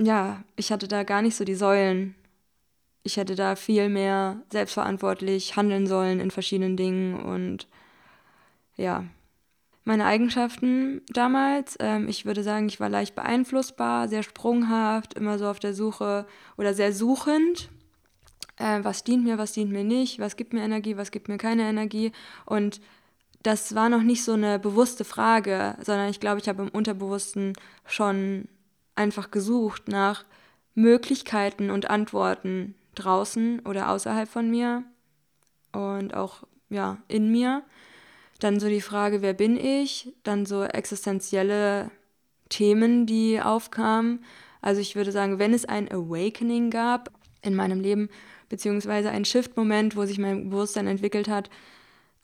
ja, 0.00 0.42
ich 0.56 0.72
hatte 0.72 0.88
da 0.88 1.02
gar 1.02 1.22
nicht 1.22 1.36
so 1.36 1.44
die 1.44 1.54
Säulen. 1.54 2.14
Ich 3.02 3.16
hätte 3.16 3.34
da 3.34 3.56
viel 3.56 3.88
mehr 3.88 4.40
selbstverantwortlich 4.50 5.56
handeln 5.56 5.86
sollen 5.86 6.20
in 6.20 6.30
verschiedenen 6.30 6.76
Dingen 6.76 7.20
und 7.20 7.66
ja, 8.76 9.04
meine 9.84 10.04
Eigenschaften 10.04 11.02
damals. 11.08 11.76
Ähm, 11.80 12.08
ich 12.08 12.24
würde 12.24 12.42
sagen, 12.42 12.68
ich 12.68 12.80
war 12.80 12.88
leicht 12.88 13.14
beeinflussbar, 13.14 14.08
sehr 14.08 14.22
sprunghaft, 14.22 15.14
immer 15.14 15.38
so 15.38 15.46
auf 15.46 15.58
der 15.58 15.74
Suche 15.74 16.26
oder 16.56 16.74
sehr 16.74 16.92
suchend. 16.92 17.68
Äh, 18.56 18.80
was 18.82 19.04
dient 19.04 19.24
mir, 19.24 19.38
was 19.38 19.52
dient 19.52 19.72
mir 19.72 19.84
nicht, 19.84 20.18
was 20.18 20.36
gibt 20.36 20.52
mir 20.52 20.62
Energie, 20.62 20.96
was 20.96 21.10
gibt 21.10 21.28
mir 21.28 21.38
keine 21.38 21.68
Energie. 21.68 22.12
Und 22.46 22.80
das 23.42 23.74
war 23.74 23.88
noch 23.88 24.02
nicht 24.02 24.24
so 24.24 24.32
eine 24.32 24.58
bewusste 24.58 25.04
Frage, 25.04 25.76
sondern 25.82 26.08
ich 26.10 26.20
glaube, 26.20 26.40
ich 26.40 26.48
habe 26.48 26.62
im 26.62 26.68
Unterbewussten 26.68 27.54
schon 27.86 28.46
einfach 28.94 29.30
gesucht 29.30 29.88
nach 29.88 30.24
Möglichkeiten 30.74 31.70
und 31.70 31.90
Antworten, 31.90 32.74
draußen 32.94 33.60
oder 33.60 33.90
außerhalb 33.90 34.28
von 34.28 34.50
mir 34.50 34.84
und 35.72 36.14
auch 36.14 36.44
ja 36.68 36.98
in 37.08 37.30
mir. 37.30 37.62
Dann 38.42 38.58
so 38.58 38.68
die 38.68 38.80
Frage, 38.80 39.22
wer 39.22 39.34
bin 39.34 39.56
ich? 39.56 40.12
Dann 40.24 40.46
so 40.46 40.64
existenzielle 40.64 41.92
Themen, 42.48 43.06
die 43.06 43.40
aufkamen. 43.40 44.24
Also 44.60 44.80
ich 44.80 44.96
würde 44.96 45.12
sagen, 45.12 45.38
wenn 45.38 45.54
es 45.54 45.64
ein 45.64 45.90
Awakening 45.90 46.70
gab 46.70 47.12
in 47.42 47.54
meinem 47.54 47.80
Leben, 47.80 48.08
beziehungsweise 48.48 49.10
ein 49.10 49.24
Shift-Moment, 49.24 49.96
wo 49.96 50.04
sich 50.06 50.18
mein 50.18 50.50
Bewusstsein 50.50 50.88
entwickelt 50.88 51.28
hat, 51.28 51.50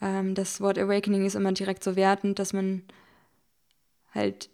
ähm, 0.01 0.35
das 0.35 0.59
Wort 0.59 0.77
Awakening 0.77 1.25
ist 1.25 1.35
immer 1.35 1.53
direkt 1.53 1.83
so 1.83 1.95
wertend, 1.95 2.37
dass 2.37 2.51
man 2.51 2.83
halt, 4.13 4.49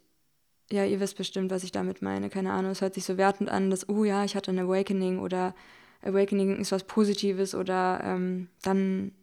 ja, 0.71 0.85
ihr 0.85 0.99
wisst 0.99 1.17
bestimmt, 1.17 1.49
was 1.49 1.63
ich 1.63 1.71
damit 1.71 2.03
meine, 2.03 2.29
keine 2.29 2.51
Ahnung, 2.51 2.71
es 2.71 2.81
hört 2.81 2.93
sich 2.93 3.05
so 3.05 3.17
wertend 3.17 3.49
an, 3.49 3.71
dass, 3.71 3.89
oh 3.89 4.03
ja, 4.03 4.23
ich 4.23 4.35
hatte 4.35 4.51
ein 4.51 4.59
Awakening 4.59 5.19
oder 5.19 5.55
Awakening 6.03 6.57
ist 6.57 6.71
was 6.71 6.83
Positives 6.83 7.55
oder 7.55 8.01
ähm, 8.03 8.49
dann, 8.61 9.13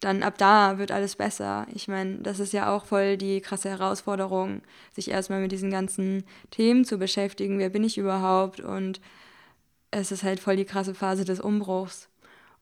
dann 0.00 0.22
ab 0.22 0.38
da 0.38 0.78
wird 0.78 0.92
alles 0.92 1.16
besser. 1.16 1.66
Ich 1.72 1.88
meine, 1.88 2.18
das 2.18 2.38
ist 2.38 2.52
ja 2.52 2.74
auch 2.74 2.84
voll 2.84 3.16
die 3.16 3.40
krasse 3.40 3.68
Herausforderung, 3.68 4.62
sich 4.92 5.10
erstmal 5.10 5.40
mit 5.40 5.52
diesen 5.52 5.70
ganzen 5.70 6.24
Themen 6.50 6.84
zu 6.84 6.98
beschäftigen. 6.98 7.58
Wer 7.58 7.70
bin 7.70 7.84
ich 7.84 7.98
überhaupt? 7.98 8.60
Und 8.60 9.00
es 9.90 10.12
ist 10.12 10.22
halt 10.22 10.40
voll 10.40 10.56
die 10.56 10.64
krasse 10.64 10.94
Phase 10.94 11.24
des 11.24 11.40
Umbruchs. 11.40 12.08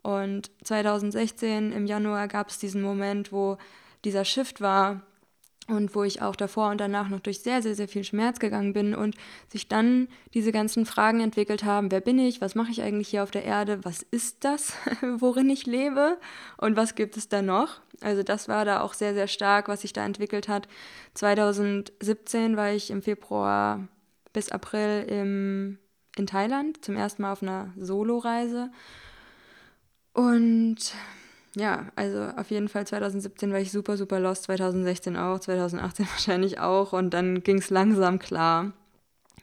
Und 0.02 0.50
2016 0.64 1.72
im 1.72 1.86
Januar 1.86 2.28
gab 2.28 2.48
es 2.48 2.58
diesen 2.58 2.80
Moment, 2.80 3.32
wo 3.32 3.58
dieser 4.04 4.24
Shift 4.24 4.60
war 4.60 5.02
und 5.68 5.94
wo 5.94 6.04
ich 6.04 6.22
auch 6.22 6.36
davor 6.36 6.70
und 6.70 6.78
danach 6.80 7.08
noch 7.08 7.20
durch 7.20 7.40
sehr, 7.40 7.60
sehr, 7.60 7.74
sehr 7.74 7.88
viel 7.88 8.04
Schmerz 8.04 8.38
gegangen 8.38 8.72
bin 8.72 8.94
und 8.94 9.16
sich 9.48 9.68
dann 9.68 10.08
diese 10.32 10.52
ganzen 10.52 10.86
Fragen 10.86 11.20
entwickelt 11.20 11.64
haben, 11.64 11.90
wer 11.90 12.00
bin 12.00 12.18
ich, 12.18 12.40
was 12.40 12.54
mache 12.54 12.70
ich 12.70 12.82
eigentlich 12.82 13.08
hier 13.08 13.22
auf 13.22 13.30
der 13.30 13.44
Erde, 13.44 13.84
was 13.84 14.02
ist 14.02 14.44
das, 14.44 14.74
worin 15.18 15.50
ich 15.50 15.66
lebe 15.66 16.18
und 16.56 16.76
was 16.76 16.94
gibt 16.94 17.16
es 17.16 17.28
da 17.28 17.42
noch. 17.42 17.80
Also 18.00 18.22
das 18.22 18.48
war 18.48 18.64
da 18.64 18.80
auch 18.80 18.94
sehr, 18.94 19.14
sehr 19.14 19.26
stark, 19.26 19.68
was 19.68 19.80
sich 19.80 19.92
da 19.92 20.04
entwickelt 20.04 20.48
hat. 20.48 20.68
2017 21.14 22.56
war 22.56 22.72
ich 22.72 22.90
im 22.90 23.02
Februar 23.02 23.88
bis 24.32 24.50
April 24.50 25.04
im, 25.08 25.78
in 26.16 26.26
Thailand, 26.26 26.84
zum 26.84 26.94
ersten 26.94 27.22
Mal 27.22 27.32
auf 27.32 27.42
einer 27.42 27.72
Solo-Reise. 27.76 28.70
Und 30.12 30.94
ja, 31.56 31.86
also 31.96 32.28
auf 32.36 32.50
jeden 32.50 32.68
Fall 32.68 32.86
2017 32.86 33.50
war 33.50 33.58
ich 33.58 33.72
super, 33.72 33.96
super 33.96 34.20
lost, 34.20 34.44
2016 34.44 35.16
auch, 35.16 35.38
2018 35.40 36.06
wahrscheinlich 36.12 36.60
auch 36.60 36.92
und 36.92 37.10
dann 37.10 37.42
ging 37.42 37.58
es 37.58 37.70
langsam 37.70 38.18
klar. 38.18 38.72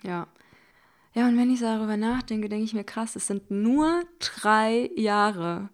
Ja. 0.04 0.28
Ja, 1.16 1.28
und 1.28 1.38
wenn 1.38 1.52
ich 1.52 1.60
darüber 1.60 1.98
nachdenke, 1.98 2.50
denke 2.50 2.66
ich 2.66 2.74
mir, 2.74 2.84
krass, 2.84 3.16
es 3.16 3.28
sind 3.28 3.50
nur 3.50 4.04
drei 4.20 4.92
Jahre. 4.96 5.70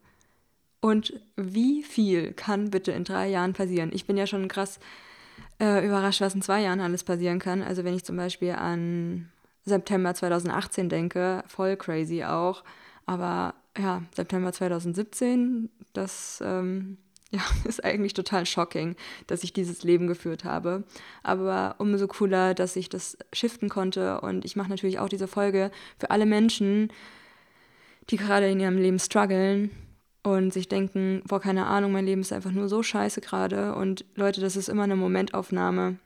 Und 0.82 1.20
wie 1.36 1.84
viel 1.84 2.34
kann 2.34 2.72
bitte 2.72 2.94
in 2.94 3.04
drei 3.04 3.28
Jahren 3.30 3.54
passieren? 3.54 3.92
Ich 3.94 4.06
bin 4.06 4.16
ja 4.16 4.26
schon 4.26 4.48
krass 4.48 4.80
äh, 5.60 5.86
überrascht, 5.86 6.22
was 6.22 6.36
in 6.36 6.42
zwei 6.42 6.62
Jahren 6.62 6.80
alles 6.80 7.04
passieren 7.04 7.40
kann. 7.40 7.62
Also 7.62 7.84
wenn 7.84 7.96
ich 7.96 8.06
zum 8.06 8.16
Beispiel 8.16 8.52
an 8.52 9.30
September 9.66 10.14
2018 10.14 10.88
denke, 10.88 11.44
voll 11.48 11.76
crazy 11.76 12.24
auch. 12.24 12.64
Aber 13.06 13.56
ja, 13.80 14.04
September 14.14 14.52
2017, 14.52 15.70
das 15.94 16.44
ähm, 16.46 16.98
ja, 17.32 17.42
ist 17.66 17.84
eigentlich 17.84 18.14
total 18.14 18.46
shocking, 18.46 18.96
dass 19.28 19.44
ich 19.44 19.54
dieses 19.54 19.84
Leben 19.84 20.08
geführt 20.08 20.44
habe. 20.44 20.84
Aber 21.22 21.76
umso 21.78 22.08
cooler, 22.08 22.54
dass 22.54 22.76
ich 22.76 22.90
das 22.90 23.18
shiften 23.34 23.70
konnte. 23.70 24.22
Und 24.22 24.46
ich 24.46 24.56
mache 24.56 24.70
natürlich 24.70 25.00
auch 25.00 25.10
diese 25.10 25.28
Folge 25.28 25.72
für 26.00 26.10
alle 26.10 26.26
Menschen, 26.26 26.92
die 28.10 28.18
gerade 28.18 28.50
in 28.50 28.60
ihrem 28.60 28.78
Leben 28.78 28.98
strugglen 28.98 29.70
und 30.24 30.52
sich 30.52 30.68
denken, 30.68 31.22
boah, 31.28 31.40
keine 31.40 31.68
Ahnung, 31.68 31.92
mein 31.92 32.06
Leben 32.06 32.22
ist 32.22 32.34
einfach 32.34 32.52
nur 32.52 32.68
so 32.68 32.82
scheiße 32.82 33.22
gerade. 33.22 33.76
Und 33.76 34.06
Leute, 34.16 34.42
das 34.42 34.56
ist 34.56 34.68
immer 34.68 34.84
eine 34.84 34.96
Momentaufnahme. 34.96 35.98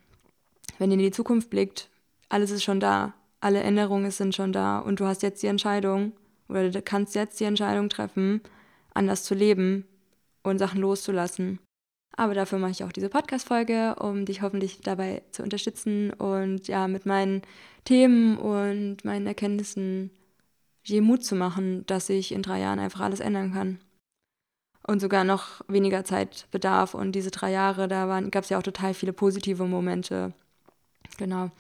Wenn 0.78 0.92
ihr 0.92 0.98
in 0.98 1.04
die 1.04 1.12
Zukunft 1.12 1.50
blickt, 1.50 1.90
alles 2.28 2.52
ist 2.52 2.64
schon 2.64 2.82
da. 2.82 3.14
Alle 3.40 3.62
Änderungen 3.62 4.12
sind 4.12 4.36
schon 4.36 4.52
da. 4.52 4.80
Und 4.80 5.00
du 5.00 5.06
hast 5.06 5.24
jetzt 5.24 5.42
die 5.42 5.48
Entscheidung, 5.48 6.12
oder 6.50 6.70
du 6.70 6.82
kannst 6.82 7.16
jetzt 7.16 7.40
die 7.40 7.46
Entscheidung 7.46 7.90
treffen, 7.90 8.42
anders 8.94 9.24
zu 9.24 9.36
leben 9.36 9.86
und 10.44 10.60
Sachen 10.60 10.82
loszulassen. 10.82 11.60
Aber 12.16 12.36
dafür 12.36 12.60
mache 12.60 12.72
ich 12.72 12.84
auch 12.84 12.92
diese 12.92 13.10
Podcast-Folge, 13.10 13.96
um 13.96 14.26
dich 14.26 14.42
hoffentlich 14.42 14.82
dabei 14.82 15.24
zu 15.32 15.42
unterstützen 15.42 16.14
und 16.14 16.68
ja, 16.68 16.88
mit 16.88 17.06
meinen 17.06 17.42
Themen 17.86 18.38
und 18.38 19.04
meinen 19.04 19.26
Erkenntnissen 19.26 20.12
je 20.84 21.02
Mut 21.02 21.24
zu 21.24 21.36
machen, 21.36 21.86
dass 21.88 22.10
ich 22.10 22.32
in 22.32 22.44
drei 22.44 22.60
Jahren 22.60 22.80
einfach 22.80 23.00
alles 23.00 23.20
ändern 23.20 23.54
kann. 23.54 23.80
Und 24.86 25.00
sogar 25.00 25.24
noch 25.24 25.62
weniger 25.68 26.04
Zeit 26.04 26.48
bedarf. 26.52 26.94
Und 26.94 27.14
diese 27.14 27.32
drei 27.32 27.52
Jahre, 27.52 27.88
da 27.88 28.20
gab 28.30 28.44
es 28.44 28.50
ja 28.50 28.60
auch 28.60 28.64
total 28.64 28.94
viele 28.94 29.14
positive 29.14 29.66
Momente. 29.66 30.34
Genau 31.18 31.52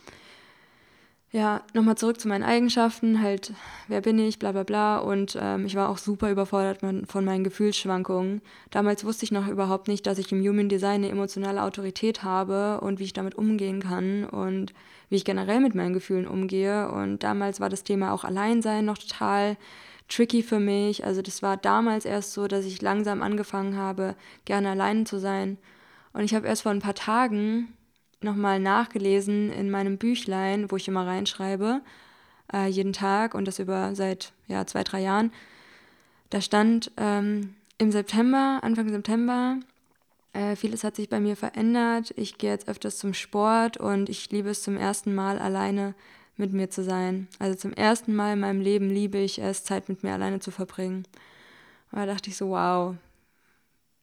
ja, 1.33 1.63
nochmal 1.73 1.97
zurück 1.97 2.21
zu 2.21 2.27
meinen 2.27 2.43
Eigenschaften, 2.43 3.19
halt, 3.19 3.53
wer 3.87 4.01
bin 4.01 4.19
ich, 4.19 4.37
bla 4.37 4.51
bla 4.51 4.61
bla. 4.61 4.99
Und 4.99 5.35
ähm, 5.41 5.65
ich 5.65 5.75
war 5.75 5.89
auch 5.89 5.97
super 5.97 6.29
überfordert 6.29 6.81
von 7.07 7.25
meinen 7.25 7.43
Gefühlsschwankungen. 7.43 8.43
Damals 8.69 9.03
wusste 9.03 9.25
ich 9.25 9.31
noch 9.31 9.47
überhaupt 9.47 9.87
nicht, 9.87 10.05
dass 10.05 10.19
ich 10.19 10.31
im 10.31 10.47
Human 10.47 10.69
Design 10.69 11.03
eine 11.03 11.09
emotionale 11.09 11.63
Autorität 11.63 12.21
habe 12.21 12.81
und 12.81 12.99
wie 12.99 13.05
ich 13.05 13.13
damit 13.13 13.33
umgehen 13.33 13.81
kann 13.81 14.25
und 14.25 14.75
wie 15.09 15.15
ich 15.15 15.25
generell 15.25 15.59
mit 15.59 15.73
meinen 15.73 15.95
Gefühlen 15.95 16.27
umgehe. 16.27 16.91
Und 16.91 17.23
damals 17.23 17.59
war 17.59 17.69
das 17.69 17.83
Thema 17.83 18.13
auch 18.13 18.25
Alleinsein 18.25 18.85
noch 18.85 18.99
total 18.99 19.57
tricky 20.09 20.43
für 20.43 20.59
mich. 20.59 21.03
Also 21.03 21.23
das 21.23 21.41
war 21.41 21.57
damals 21.57 22.05
erst 22.05 22.33
so, 22.33 22.47
dass 22.47 22.63
ich 22.63 22.79
langsam 22.83 23.23
angefangen 23.23 23.75
habe, 23.75 24.13
gerne 24.45 24.69
allein 24.69 25.07
zu 25.07 25.17
sein. 25.17 25.57
Und 26.13 26.21
ich 26.25 26.35
habe 26.35 26.45
erst 26.45 26.61
vor 26.61 26.71
ein 26.71 26.79
paar 26.79 26.93
Tagen 26.93 27.73
nochmal 28.24 28.60
nachgelesen 28.60 29.51
in 29.51 29.70
meinem 29.70 29.98
Büchlein, 29.98 30.72
wo 30.72 30.77
ich 30.77 30.88
immer 30.88 31.06
reinschreibe, 31.06 31.82
äh, 32.51 32.68
jeden 32.68 32.94
Tag 32.94 33.36
und 33.36 33.48
das 33.48 33.60
über 33.60 33.96
seit 33.96 34.34
ja, 34.48 34.65
zwei, 34.65 34.84
drei 34.84 35.01
Jahren. 35.01 35.32
Da 36.30 36.42
stand 36.42 36.92
ähm, 36.98 37.56
im 37.77 37.92
September, 37.92 38.60
Anfang 38.62 38.89
September, 38.89 39.58
äh, 40.34 40.56
vieles 40.56 40.84
hat 40.84 40.96
sich 40.96 41.10
bei 41.10 41.20
mir 41.20 41.36
verändert. 41.36 42.12
Ich 42.18 42.38
gehe 42.38 42.50
jetzt 42.50 42.68
öfters 42.68 42.98
zum 42.98 43.13
Sport 43.13 43.77
und 43.77 44.10
ich 44.10 44.32
liebe 44.32 44.50
es 44.50 44.63
zum 44.63 44.77
ersten 44.77 45.13
Mal 45.13 45.38
alleine 45.38 45.94
mit 46.36 46.51
mir 46.53 46.70
zu 46.70 46.84
sein. 46.84 47.27
Also 47.38 47.56
zum 47.56 47.74
ersten 47.74 48.15
Mal 48.15 48.34
in 48.34 48.39
meinem 48.39 48.60
Leben 48.60 48.89
liebe 48.89 49.20
ich 49.20 49.39
es, 49.39 49.63
Zeit 49.63 49.89
mit 49.89 50.03
mir 50.03 50.13
alleine 50.13 50.39
zu 50.39 50.50
verbringen. 50.50 51.06
Und 51.92 52.00
da 52.00 52.06
dachte 52.08 52.32
ich 52.32 52.38
so, 52.38 52.50
wow, 52.50 52.96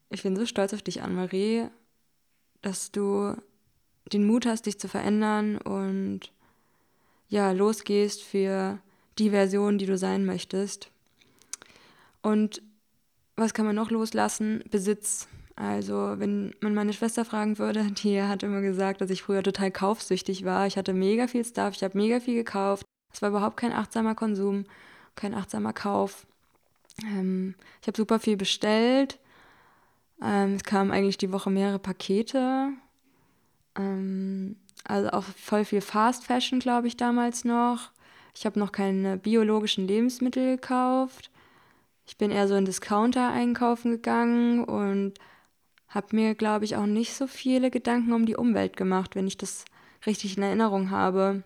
ich 0.08 0.22
bin 0.22 0.36
so 0.36 0.46
stolz 0.46 0.72
auf 0.72 0.82
dich, 0.82 1.02
Anne-Marie, 1.02 1.66
dass 2.62 2.92
du 2.92 3.34
den 4.12 4.26
Mut 4.26 4.46
hast, 4.46 4.66
dich 4.66 4.78
zu 4.78 4.88
verändern 4.88 5.58
und 5.58 6.32
ja, 7.28 7.52
losgehst 7.52 8.22
für 8.22 8.78
die 9.18 9.30
Version, 9.30 9.78
die 9.78 9.86
du 9.86 9.96
sein 9.96 10.24
möchtest. 10.24 10.90
Und 12.22 12.62
was 13.36 13.54
kann 13.54 13.66
man 13.66 13.76
noch 13.76 13.90
loslassen? 13.90 14.64
Besitz. 14.70 15.28
Also, 15.56 16.14
wenn 16.18 16.54
man 16.60 16.74
meine 16.74 16.92
Schwester 16.92 17.24
fragen 17.24 17.58
würde, 17.58 17.84
die 18.02 18.22
hat 18.22 18.42
immer 18.42 18.60
gesagt, 18.60 19.00
dass 19.00 19.10
ich 19.10 19.22
früher 19.22 19.42
total 19.42 19.70
kaufsüchtig 19.70 20.44
war. 20.44 20.66
Ich 20.66 20.76
hatte 20.76 20.92
mega 20.92 21.26
viel 21.26 21.44
Stuff, 21.44 21.74
ich 21.76 21.84
habe 21.84 21.98
mega 21.98 22.20
viel 22.20 22.34
gekauft. 22.34 22.84
Es 23.12 23.22
war 23.22 23.30
überhaupt 23.30 23.56
kein 23.56 23.72
achtsamer 23.72 24.14
Konsum, 24.14 24.64
kein 25.16 25.34
achtsamer 25.34 25.72
Kauf. 25.72 26.26
Ähm, 27.02 27.54
ich 27.80 27.88
habe 27.88 27.96
super 27.96 28.18
viel 28.18 28.36
bestellt. 28.36 29.18
Ähm, 30.22 30.54
es 30.54 30.64
kamen 30.64 30.90
eigentlich 30.90 31.18
die 31.18 31.32
Woche 31.32 31.50
mehrere 31.50 31.78
Pakete. 31.78 32.70
Ähm, 33.76 34.56
also 34.84 35.10
auch 35.10 35.24
voll 35.24 35.64
viel 35.64 35.80
Fast 35.80 36.24
Fashion, 36.24 36.60
glaube 36.60 36.88
ich, 36.88 36.96
damals 36.96 37.44
noch. 37.44 37.90
Ich 38.34 38.46
habe 38.46 38.58
noch 38.58 38.72
keine 38.72 39.16
biologischen 39.16 39.86
Lebensmittel 39.86 40.56
gekauft. 40.56 41.30
Ich 42.06 42.16
bin 42.16 42.30
eher 42.30 42.48
so 42.48 42.56
in 42.56 42.64
Discounter 42.64 43.30
einkaufen 43.30 43.92
gegangen 43.92 44.64
und 44.64 45.14
habe 45.88 46.16
mir, 46.16 46.34
glaube 46.34 46.64
ich, 46.64 46.76
auch 46.76 46.86
nicht 46.86 47.14
so 47.14 47.26
viele 47.26 47.70
Gedanken 47.70 48.12
um 48.12 48.26
die 48.26 48.36
Umwelt 48.36 48.76
gemacht, 48.76 49.14
wenn 49.14 49.26
ich 49.26 49.36
das 49.36 49.64
richtig 50.06 50.36
in 50.36 50.42
Erinnerung 50.42 50.90
habe. 50.90 51.42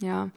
Ja. 0.00 0.30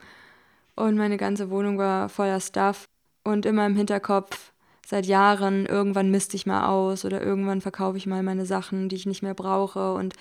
Und 0.76 0.96
meine 0.96 1.16
ganze 1.16 1.50
Wohnung 1.50 1.76
war 1.78 2.08
voller 2.08 2.40
Stuff 2.40 2.88
und 3.24 3.46
immer 3.46 3.66
im 3.66 3.76
Hinterkopf 3.76 4.52
seit 4.86 5.06
Jahren, 5.06 5.66
irgendwann 5.66 6.10
misste 6.10 6.36
ich 6.36 6.46
mal 6.46 6.66
aus 6.66 7.04
oder 7.04 7.22
irgendwann 7.22 7.60
verkaufe 7.60 7.96
ich 7.98 8.06
mal 8.06 8.22
meine 8.22 8.46
Sachen, 8.46 8.88
die 8.88 8.96
ich 8.96 9.06
nicht 9.06 9.22
mehr 9.22 9.34
brauche 9.34 9.92
und 9.94 10.14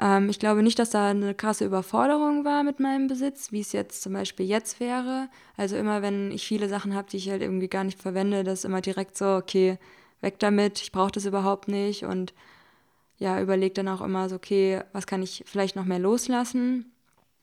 ähm, 0.00 0.28
ich 0.28 0.38
glaube 0.38 0.62
nicht, 0.62 0.78
dass 0.78 0.90
da 0.90 1.10
eine 1.10 1.34
krasse 1.34 1.64
Überforderung 1.64 2.44
war 2.44 2.62
mit 2.64 2.80
meinem 2.80 3.06
Besitz, 3.06 3.52
wie 3.52 3.60
es 3.60 3.72
jetzt 3.72 4.02
zum 4.02 4.12
Beispiel 4.12 4.46
jetzt 4.46 4.80
wäre. 4.80 5.28
Also 5.56 5.76
immer, 5.76 6.02
wenn 6.02 6.32
ich 6.32 6.46
viele 6.46 6.68
Sachen 6.68 6.94
habe, 6.94 7.08
die 7.10 7.18
ich 7.18 7.30
halt 7.30 7.42
irgendwie 7.42 7.68
gar 7.68 7.84
nicht 7.84 8.00
verwende, 8.00 8.44
das 8.44 8.64
immer 8.64 8.80
direkt 8.80 9.16
so, 9.16 9.36
okay, 9.36 9.78
weg 10.20 10.38
damit, 10.38 10.80
ich 10.80 10.92
brauche 10.92 11.12
das 11.12 11.26
überhaupt 11.26 11.68
nicht 11.68 12.04
und 12.04 12.34
ja, 13.18 13.40
überlege 13.40 13.74
dann 13.74 13.88
auch 13.88 14.00
immer 14.00 14.28
so, 14.28 14.36
okay, 14.36 14.82
was 14.92 15.06
kann 15.06 15.22
ich 15.22 15.44
vielleicht 15.46 15.76
noch 15.76 15.84
mehr 15.84 16.00
loslassen, 16.00 16.92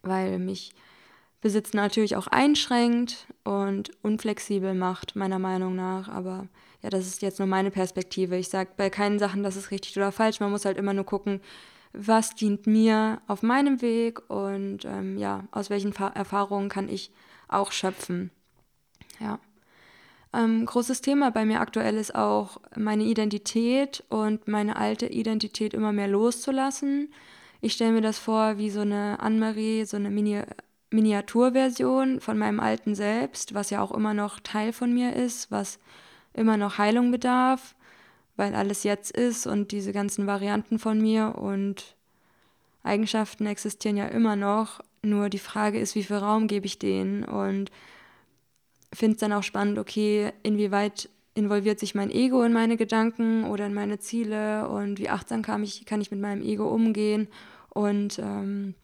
weil 0.03 0.37
mich 0.39 0.73
Besitz 1.41 1.73
natürlich 1.73 2.15
auch 2.15 2.27
einschränkt 2.27 3.25
und 3.43 3.91
unflexibel 4.03 4.73
macht, 4.73 5.15
meiner 5.15 5.39
Meinung 5.39 5.75
nach. 5.75 6.07
Aber 6.09 6.47
ja, 6.83 6.89
das 6.89 7.07
ist 7.07 7.21
jetzt 7.21 7.39
nur 7.39 7.47
meine 7.47 7.71
Perspektive. 7.71 8.37
Ich 8.37 8.49
sage 8.49 8.71
bei 8.77 8.89
keinen 8.89 9.17
Sachen, 9.17 9.41
das 9.41 9.55
ist 9.55 9.71
richtig 9.71 9.97
oder 9.97 10.11
falsch. 10.11 10.39
Man 10.39 10.51
muss 10.51 10.65
halt 10.65 10.77
immer 10.77 10.93
nur 10.93 11.05
gucken, 11.05 11.41
was 11.93 12.35
dient 12.35 12.67
mir 12.67 13.21
auf 13.27 13.43
meinem 13.43 13.81
Weg 13.81 14.29
und 14.29 14.85
ähm, 14.85 15.17
ja, 15.17 15.45
aus 15.51 15.69
welchen 15.69 15.93
Fa 15.93 16.07
Erfahrungen 16.09 16.69
kann 16.69 16.89
ich 16.89 17.11
auch 17.47 17.71
schöpfen. 17.71 18.31
Ja. 19.19 19.39
Ähm, 20.33 20.65
großes 20.65 21.01
Thema 21.01 21.29
bei 21.31 21.43
mir 21.43 21.59
aktuell 21.59 21.97
ist 21.97 22.15
auch 22.15 22.57
meine 22.75 23.03
Identität 23.03 24.03
und 24.09 24.47
meine 24.47 24.77
alte 24.77 25.07
Identität 25.07 25.73
immer 25.73 25.91
mehr 25.91 26.07
loszulassen. 26.07 27.13
Ich 27.59 27.73
stelle 27.73 27.91
mir 27.91 28.01
das 28.01 28.17
vor 28.17 28.57
wie 28.57 28.69
so 28.69 28.81
eine 28.81 29.19
Anne-Marie, 29.19 29.85
so 29.85 29.97
eine 29.97 30.09
Mini 30.09 30.41
Miniaturversion 30.93 32.19
von 32.19 32.37
meinem 32.37 32.59
alten 32.59 32.95
Selbst, 32.95 33.53
was 33.53 33.69
ja 33.69 33.81
auch 33.81 33.91
immer 33.91 34.13
noch 34.13 34.41
Teil 34.41 34.73
von 34.73 34.93
mir 34.93 35.15
ist, 35.15 35.49
was 35.49 35.79
immer 36.33 36.57
noch 36.57 36.77
Heilung 36.77 37.11
bedarf, 37.11 37.75
weil 38.35 38.55
alles 38.55 38.83
jetzt 38.83 39.11
ist 39.11 39.47
und 39.47 39.71
diese 39.71 39.93
ganzen 39.93 40.27
Varianten 40.27 40.79
von 40.79 40.99
mir 40.99 41.35
und 41.37 41.95
Eigenschaften 42.83 43.45
existieren 43.45 43.97
ja 43.97 44.07
immer 44.07 44.35
noch. 44.35 44.81
Nur 45.03 45.29
die 45.29 45.39
Frage 45.39 45.79
ist, 45.79 45.95
wie 45.95 46.03
viel 46.03 46.17
Raum 46.17 46.47
gebe 46.47 46.65
ich 46.65 46.79
denen? 46.79 47.23
Und 47.23 47.71
finde 48.93 49.15
es 49.15 49.19
dann 49.19 49.33
auch 49.33 49.43
spannend, 49.43 49.79
okay, 49.79 50.31
inwieweit 50.43 51.09
involviert 51.33 51.79
sich 51.79 51.95
mein 51.95 52.11
Ego 52.11 52.43
in 52.43 52.53
meine 52.53 52.77
Gedanken 52.77 53.45
oder 53.45 53.65
in 53.65 53.73
meine 53.73 53.99
Ziele? 53.99 54.67
Und 54.69 54.99
wie 54.99 55.09
achtsam 55.09 55.41
kann 55.41 55.63
ich, 55.63 55.85
kann 55.85 56.01
ich 56.01 56.11
mit 56.11 56.19
meinem 56.19 56.41
Ego 56.41 56.67
umgehen? 56.67 57.27
Und 57.69 58.19
ähm, 58.19 58.75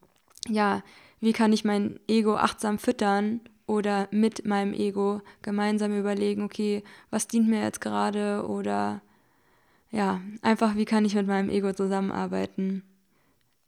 ja, 0.48 0.82
wie 1.20 1.32
kann 1.32 1.52
ich 1.52 1.64
mein 1.64 1.98
Ego 2.08 2.36
achtsam 2.36 2.78
füttern 2.78 3.40
oder 3.66 4.08
mit 4.10 4.46
meinem 4.46 4.72
Ego 4.72 5.20
gemeinsam 5.42 5.96
überlegen, 5.96 6.42
okay, 6.42 6.82
was 7.10 7.28
dient 7.28 7.48
mir 7.48 7.62
jetzt 7.62 7.80
gerade 7.80 8.46
oder 8.48 9.02
ja, 9.90 10.20
einfach 10.42 10.76
wie 10.76 10.84
kann 10.84 11.04
ich 11.04 11.14
mit 11.14 11.26
meinem 11.26 11.50
Ego 11.50 11.72
zusammenarbeiten. 11.72 12.82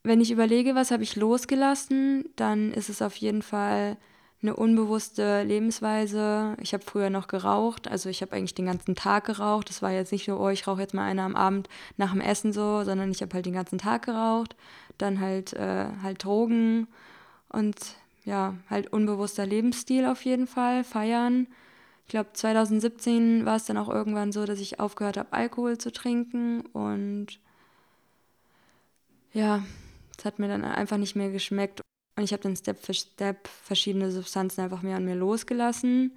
Wenn 0.03 0.21
ich 0.21 0.31
überlege, 0.31 0.75
was 0.75 0.91
habe 0.91 1.03
ich 1.03 1.17
losgelassen, 1.17 2.25
dann 2.37 2.73
ist 2.73 2.89
es 2.89 3.03
auf 3.03 3.17
jeden 3.17 3.43
Fall 3.43 3.97
eine 4.43 4.57
unbewusste 4.57 5.43
Lebensweise. 5.43 6.57
Ich 6.61 6.73
habe 6.73 6.85
früher 6.85 7.11
noch 7.11 7.29
geraucht, 7.29 7.89
also 7.89 8.09
ich 8.09 8.23
habe 8.23 8.33
eigentlich 8.35 8.55
den 8.55 8.67
ganzen 8.67 8.95
Tag 8.95 9.27
geraucht. 9.27 9.69
Das 9.69 9.83
war 9.83 9.91
jetzt 9.91 10.13
nicht 10.13 10.25
so, 10.25 10.39
oh, 10.39 10.49
ich 10.49 10.67
rauche 10.67 10.81
jetzt 10.81 10.95
mal 10.95 11.05
einer 11.05 11.25
am 11.25 11.37
Abend 11.37 11.69
nach 11.99 12.13
dem 12.13 12.23
Essen 12.23 12.53
so, 12.53 12.83
sondern 12.85 13.11
ich 13.11 13.21
habe 13.21 13.35
halt 13.35 13.47
den 13.47 13.53
ganzen 13.53 13.79
Tag 13.79 14.07
geraucht. 14.07 14.57
Dann 14.97 15.21
halt, 15.21 15.53
äh, 15.53 15.87
halt 16.03 16.25
Drogen 16.25 16.89
und 17.51 17.77
ja, 18.25 18.55
halt 18.69 18.93
unbewusster 18.93 19.47
Lebensstil 19.47 20.07
auf 20.07 20.25
jeden 20.25 20.47
Fall, 20.47 20.85
feiern. 20.85 21.47
Ich 22.11 22.13
glaube, 22.13 22.33
2017 22.33 23.47
war 23.47 23.55
es 23.55 23.67
dann 23.67 23.77
auch 23.77 23.89
irgendwann 23.89 24.33
so, 24.33 24.45
dass 24.45 24.59
ich 24.59 24.81
aufgehört 24.81 25.17
habe, 25.17 25.33
Alkohol 25.33 25.79
zu 25.79 25.93
trinken 25.93 26.63
und 26.73 27.39
ja, 29.33 29.63
es 30.19 30.25
hat 30.25 30.41
mir 30.41 30.49
dann 30.49 30.65
einfach 30.65 30.97
nicht 30.97 31.15
mehr 31.15 31.31
geschmeckt 31.31 31.81
und 32.17 32.25
ich 32.25 32.33
habe 32.33 32.43
dann 32.43 32.57
Step 32.57 32.85
für 32.85 32.95
Step 32.95 33.47
verschiedene 33.47 34.11
Substanzen 34.11 34.63
einfach 34.63 34.83
mehr 34.83 34.97
an 34.97 35.05
mir 35.05 35.15
losgelassen. 35.15 36.17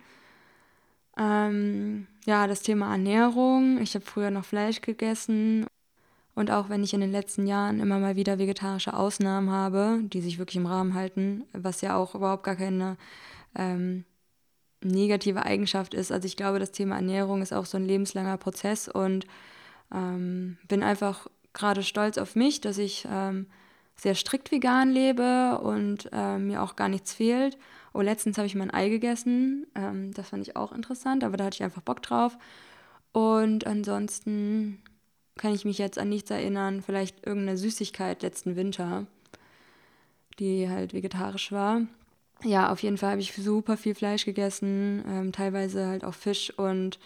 Ähm, 1.16 2.08
ja, 2.26 2.48
das 2.48 2.64
Thema 2.64 2.92
Ernährung. 2.94 3.80
Ich 3.80 3.94
habe 3.94 4.04
früher 4.04 4.32
noch 4.32 4.46
Fleisch 4.46 4.82
gegessen. 4.82 5.68
Und 6.34 6.50
auch 6.50 6.70
wenn 6.70 6.84
ich 6.84 6.96
in 6.96 7.02
den 7.02 7.12
letzten 7.12 7.46
Jahren 7.46 7.80
immer 7.80 8.00
mal 8.00 8.16
wieder 8.16 8.40
vegetarische 8.40 8.96
Ausnahmen 8.96 9.52
habe, 9.52 10.00
die 10.02 10.22
sich 10.22 10.40
wirklich 10.40 10.56
im 10.56 10.66
Rahmen 10.66 10.96
halten, 10.96 11.44
was 11.54 11.82
ja 11.82 11.96
auch 11.96 12.16
überhaupt 12.16 12.42
gar 12.42 12.56
keine 12.56 12.98
ähm, 13.54 14.06
negative 14.84 15.46
Eigenschaft 15.46 15.94
ist. 15.94 16.12
Also 16.12 16.26
ich 16.26 16.38
glaube, 16.38 16.60
das 16.60 16.72
Thema 16.72 16.96
Ernährung 16.96 17.42
ist 17.42 17.54
auch 17.54 17.66
so 17.66 17.78
ein 17.78 17.86
lebenslanger 17.86 18.38
Prozess 18.38 18.88
und 18.88 19.26
ähm, 19.94 20.58
bin 20.68 20.84
einfach 20.84 21.28
gerade 21.54 21.84
stolz 21.84 22.18
auf 22.18 22.36
mich, 22.36 22.62
dass 22.62 22.78
ich 22.78 23.08
ähm, 23.10 23.48
sehr 23.96 24.16
strikt 24.16 24.52
vegan 24.52 24.90
lebe 24.92 25.60
und 25.60 26.10
äh, 26.12 26.38
mir 26.38 26.64
auch 26.64 26.76
gar 26.76 26.90
nichts 26.90 27.14
fehlt. 27.14 27.58
Oh, 27.94 28.02
letztens 28.02 28.38
habe 28.38 28.48
ich 28.48 28.56
mein 28.56 28.74
Ei 28.74 28.90
gegessen. 28.90 29.68
Ähm, 29.76 30.14
das 30.14 30.30
fand 30.30 30.48
ich 30.48 30.56
auch 30.56 30.72
interessant, 30.72 31.24
aber 31.24 31.38
da 31.38 31.46
hatte 31.46 31.56
ich 31.56 31.64
einfach 31.64 31.82
Bock 31.82 32.02
drauf. 32.02 32.38
Und 33.12 33.68
ansonsten 33.68 34.82
kann 35.38 35.54
ich 35.54 35.66
mich 35.66 35.78
jetzt 35.78 36.00
an 36.00 36.10
nichts 36.10 36.32
erinnern. 36.32 36.82
Vielleicht 36.82 37.26
irgendeine 37.26 37.58
Süßigkeit 37.58 38.24
letzten 38.24 38.56
Winter, 38.56 39.06
die 40.40 40.70
halt 40.70 40.94
vegetarisch 40.94 41.52
war. 41.52 41.82
Ja, 42.44 42.72
auf 42.72 42.84
jeden 42.84 42.98
Fall 42.98 43.12
habe 43.12 43.22
ich 43.22 43.34
super 43.34 43.78
viel 43.78 43.96
Fleisch 43.96 44.26
gegessen, 44.26 45.04
ähm, 45.08 45.32
teilweise 45.32 45.88
halt 45.88 46.04
auch 46.04 46.14
Fisch 46.14 46.52
und 46.58 47.00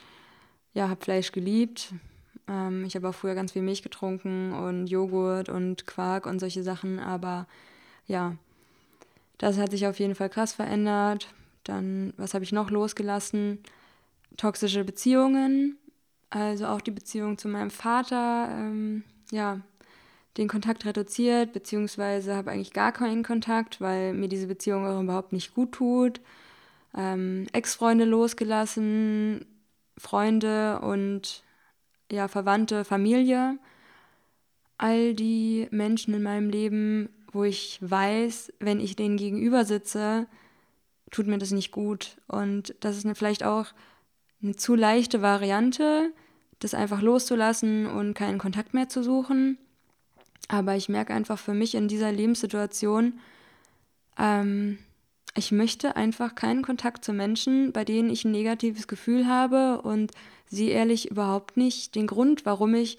ja, 0.73 0.89
habe 0.89 1.03
Fleisch 1.03 1.31
geliebt. 1.31 1.93
Ähm, 2.47 2.85
ich 2.85 2.95
habe 2.95 3.09
auch 3.09 3.15
früher 3.15 3.35
ganz 3.35 3.51
viel 3.53 3.61
Milch 3.63 3.83
getrunken 3.83 4.53
und 4.53 4.87
Joghurt 4.87 5.49
und 5.49 5.87
Quark 5.87 6.25
und 6.25 6.39
solche 6.39 6.63
Sachen, 6.63 6.99
aber 6.99 7.47
ja, 8.07 8.35
das 9.37 9.57
hat 9.57 9.71
sich 9.71 9.87
auf 9.87 9.99
jeden 9.99 10.15
Fall 10.15 10.29
krass 10.29 10.53
verändert. 10.53 11.33
Dann, 11.63 12.13
was 12.17 12.33
habe 12.33 12.43
ich 12.43 12.51
noch 12.51 12.71
losgelassen? 12.71 13.59
Toxische 14.37 14.83
Beziehungen, 14.83 15.77
also 16.29 16.67
auch 16.67 16.81
die 16.81 16.91
Beziehung 16.91 17.37
zu 17.37 17.47
meinem 17.49 17.71
Vater, 17.71 18.49
ähm, 18.51 19.03
ja, 19.31 19.61
den 20.37 20.47
Kontakt 20.47 20.85
reduziert, 20.85 21.53
beziehungsweise 21.53 22.35
habe 22.35 22.51
eigentlich 22.51 22.73
gar 22.73 22.91
keinen 22.91 23.23
Kontakt, 23.23 23.81
weil 23.81 24.13
mir 24.13 24.27
diese 24.27 24.47
Beziehung 24.47 24.85
auch 24.85 25.01
überhaupt 25.01 25.33
nicht 25.33 25.53
gut 25.53 25.71
tut. 25.71 26.21
Ähm, 26.95 27.47
Ex-Freunde 27.53 28.05
losgelassen, 28.05 29.45
Freunde 29.97 30.79
und 30.81 31.43
ja, 32.11 32.27
Verwandte, 32.27 32.85
Familie, 32.85 33.57
all 34.77 35.13
die 35.13 35.67
Menschen 35.71 36.13
in 36.13 36.23
meinem 36.23 36.49
Leben, 36.49 37.09
wo 37.31 37.43
ich 37.43 37.79
weiß, 37.81 38.53
wenn 38.59 38.79
ich 38.79 38.95
denen 38.95 39.17
gegenüber 39.17 39.65
sitze, 39.65 40.27
tut 41.11 41.27
mir 41.27 41.37
das 41.37 41.51
nicht 41.51 41.71
gut. 41.71 42.17
Und 42.27 42.75
das 42.79 42.97
ist 42.97 43.17
vielleicht 43.17 43.43
auch 43.43 43.67
eine 44.41 44.55
zu 44.55 44.75
leichte 44.75 45.21
Variante, 45.21 46.13
das 46.59 46.73
einfach 46.73 47.01
loszulassen 47.01 47.87
und 47.87 48.13
keinen 48.13 48.37
Kontakt 48.37 48.73
mehr 48.73 48.87
zu 48.87 49.03
suchen. 49.03 49.57
Aber 50.47 50.75
ich 50.75 50.89
merke 50.89 51.13
einfach 51.13 51.39
für 51.39 51.53
mich 51.53 51.75
in 51.75 51.87
dieser 51.87 52.11
Lebenssituation, 52.11 53.19
ähm, 54.17 54.77
ich 55.35 55.51
möchte 55.51 55.95
einfach 55.95 56.33
keinen 56.33 56.63
Kontakt 56.63 57.05
zu 57.05 57.13
Menschen, 57.13 57.71
bei 57.71 57.85
denen 57.85 58.09
ich 58.09 58.25
ein 58.25 58.31
negatives 58.31 58.87
Gefühl 58.87 59.27
habe 59.27 59.81
und 59.81 60.11
sie 60.47 60.69
ehrlich 60.69 61.11
überhaupt 61.11 61.57
nicht 61.57 61.93
den 61.95 62.07
Grund, 62.07 62.45
warum 62.45 62.73
ich 62.73 62.97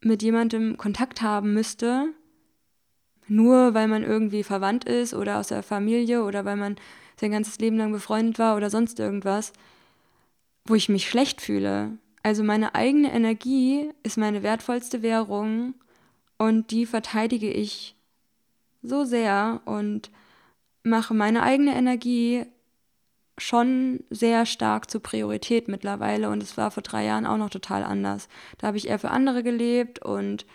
mit 0.00 0.22
jemandem 0.22 0.76
Kontakt 0.78 1.20
haben 1.20 1.52
müsste, 1.52 2.06
nur 3.26 3.74
weil 3.74 3.88
man 3.88 4.02
irgendwie 4.02 4.42
verwandt 4.42 4.84
ist 4.84 5.14
oder 5.14 5.38
aus 5.38 5.48
der 5.48 5.62
Familie 5.62 6.24
oder 6.24 6.44
weil 6.44 6.56
man 6.56 6.76
sein 7.20 7.30
ganzes 7.30 7.58
Leben 7.58 7.76
lang 7.76 7.92
befreundet 7.92 8.38
war 8.38 8.56
oder 8.56 8.70
sonst 8.70 8.98
irgendwas, 8.98 9.52
wo 10.64 10.74
ich 10.74 10.88
mich 10.88 11.08
schlecht 11.08 11.40
fühle. 11.40 11.98
Also 12.22 12.42
meine 12.42 12.74
eigene 12.74 13.12
Energie 13.12 13.90
ist 14.02 14.16
meine 14.16 14.42
wertvollste 14.42 15.02
Währung 15.02 15.74
und 16.38 16.70
die 16.70 16.86
verteidige 16.86 17.50
ich 17.50 17.94
so 18.82 19.04
sehr 19.04 19.60
und 19.64 20.10
mache 20.82 21.14
meine 21.14 21.42
eigene 21.42 21.74
Energie 21.74 22.44
schon 23.38 24.00
sehr 24.10 24.46
stark 24.46 24.90
zur 24.90 25.02
Priorität 25.02 25.66
mittlerweile 25.68 26.30
und 26.30 26.42
es 26.42 26.56
war 26.56 26.70
vor 26.70 26.82
drei 26.82 27.04
Jahren 27.04 27.26
auch 27.26 27.36
noch 27.36 27.50
total 27.50 27.82
anders. 27.82 28.28
Da 28.58 28.68
habe 28.68 28.76
ich 28.76 28.88
eher 28.88 28.98
für 28.98 29.10
andere 29.10 29.42
gelebt 29.42 30.04
und 30.04 30.46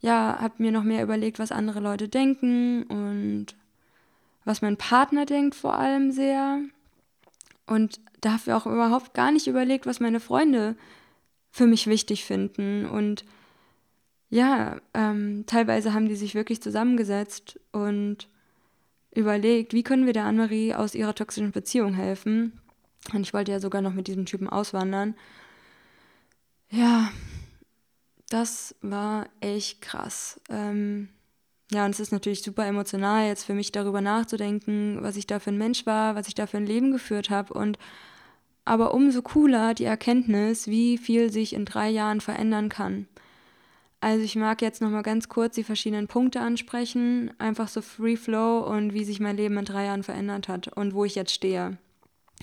ja, 0.00 0.38
habe 0.40 0.54
mir 0.58 0.72
noch 0.72 0.84
mehr 0.84 1.02
überlegt, 1.02 1.38
was 1.38 1.52
andere 1.52 1.80
Leute 1.80 2.08
denken 2.08 2.84
und 2.84 3.46
was 4.44 4.62
mein 4.62 4.76
Partner 4.76 5.26
denkt 5.26 5.54
vor 5.54 5.74
allem 5.74 6.10
sehr. 6.10 6.60
Und 7.66 8.00
dafür 8.20 8.56
auch 8.56 8.66
überhaupt 8.66 9.14
gar 9.14 9.30
nicht 9.30 9.46
überlegt, 9.46 9.86
was 9.86 10.00
meine 10.00 10.20
Freunde 10.20 10.76
für 11.50 11.66
mich 11.66 11.86
wichtig 11.86 12.24
finden. 12.24 12.86
Und 12.86 13.24
ja, 14.30 14.80
ähm, 14.94 15.44
teilweise 15.46 15.94
haben 15.94 16.08
die 16.08 16.16
sich 16.16 16.34
wirklich 16.34 16.60
zusammengesetzt 16.62 17.58
und 17.72 18.28
überlegt, 19.14 19.72
wie 19.72 19.82
können 19.82 20.06
wir 20.06 20.12
der 20.12 20.24
Anne-Marie 20.24 20.74
aus 20.74 20.94
ihrer 20.94 21.14
toxischen 21.14 21.52
Beziehung 21.52 21.94
helfen. 21.94 22.60
Und 23.12 23.22
ich 23.22 23.32
wollte 23.32 23.52
ja 23.52 23.60
sogar 23.60 23.80
noch 23.80 23.94
mit 23.94 24.06
diesem 24.06 24.26
Typen 24.26 24.48
auswandern. 24.48 25.14
Ja, 26.70 27.10
das 28.28 28.74
war 28.82 29.26
echt 29.40 29.80
krass. 29.80 30.40
Ähm, 30.50 31.08
ja, 31.72 31.84
und 31.84 31.90
es 31.90 32.00
ist 32.00 32.12
natürlich 32.12 32.42
super 32.42 32.66
emotional, 32.66 33.26
jetzt 33.26 33.44
für 33.44 33.54
mich 33.54 33.72
darüber 33.72 34.00
nachzudenken, 34.00 34.98
was 35.00 35.16
ich 35.16 35.26
da 35.26 35.38
für 35.38 35.50
ein 35.50 35.58
Mensch 35.58 35.86
war, 35.86 36.14
was 36.14 36.28
ich 36.28 36.34
da 36.34 36.46
für 36.46 36.58
ein 36.58 36.66
Leben 36.66 36.92
geführt 36.92 37.30
habe. 37.30 37.54
Und 37.54 37.78
aber 38.66 38.92
umso 38.92 39.22
cooler 39.22 39.72
die 39.72 39.84
Erkenntnis, 39.84 40.66
wie 40.66 40.98
viel 40.98 41.32
sich 41.32 41.54
in 41.54 41.64
drei 41.64 41.88
Jahren 41.88 42.20
verändern 42.20 42.68
kann. 42.68 43.08
Also 44.00 44.24
ich 44.24 44.36
mag 44.36 44.62
jetzt 44.62 44.80
nochmal 44.80 45.02
ganz 45.02 45.28
kurz 45.28 45.56
die 45.56 45.64
verschiedenen 45.64 46.06
Punkte 46.06 46.40
ansprechen, 46.40 47.32
einfach 47.38 47.66
so 47.66 47.82
Free 47.82 48.16
Flow 48.16 48.60
und 48.60 48.94
wie 48.94 49.04
sich 49.04 49.18
mein 49.18 49.36
Leben 49.36 49.58
in 49.58 49.64
drei 49.64 49.86
Jahren 49.86 50.04
verändert 50.04 50.48
hat 50.48 50.68
und 50.68 50.94
wo 50.94 51.04
ich 51.04 51.16
jetzt 51.16 51.32
stehe. 51.32 51.78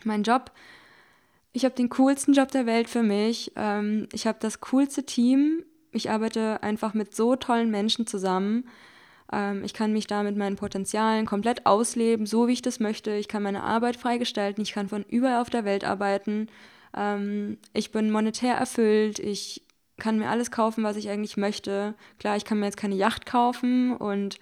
Mein 0.03 0.23
Job, 0.23 0.51
ich 1.53 1.63
habe 1.63 1.75
den 1.75 1.89
coolsten 1.89 2.33
Job 2.33 2.51
der 2.51 2.65
Welt 2.65 2.89
für 2.89 3.03
mich. 3.03 3.53
Ähm, 3.55 4.09
ich 4.11 4.27
habe 4.27 4.37
das 4.41 4.59
coolste 4.59 5.05
Team. 5.05 5.63
Ich 5.93 6.09
arbeite 6.09 6.61
einfach 6.61 6.93
mit 6.93 7.15
so 7.15 7.37
tollen 7.37 7.71
Menschen 7.71 8.05
zusammen. 8.05 8.67
Ähm, 9.31 9.63
ich 9.63 9.73
kann 9.73 9.93
mich 9.93 10.07
da 10.07 10.23
mit 10.23 10.35
meinen 10.35 10.57
Potenzialen 10.57 11.25
komplett 11.25 11.65
ausleben, 11.65 12.25
so 12.25 12.49
wie 12.49 12.53
ich 12.53 12.61
das 12.61 12.81
möchte. 12.81 13.15
Ich 13.15 13.29
kann 13.29 13.43
meine 13.43 13.63
Arbeit 13.63 13.95
freigestalten. 13.95 14.61
Ich 14.61 14.73
kann 14.73 14.89
von 14.89 15.05
überall 15.07 15.39
auf 15.41 15.49
der 15.49 15.63
Welt 15.63 15.85
arbeiten. 15.85 16.47
Ähm, 16.93 17.57
ich 17.71 17.93
bin 17.93 18.11
monetär 18.11 18.55
erfüllt. 18.55 19.19
Ich 19.19 19.61
kann 19.97 20.19
mir 20.19 20.29
alles 20.29 20.51
kaufen, 20.51 20.83
was 20.83 20.97
ich 20.97 21.09
eigentlich 21.09 21.37
möchte. 21.37 21.93
Klar, 22.19 22.35
ich 22.35 22.45
kann 22.45 22.59
mir 22.59 22.65
jetzt 22.65 22.77
keine 22.77 22.95
Yacht 22.95 23.25
kaufen 23.25 23.95
und 23.95 24.39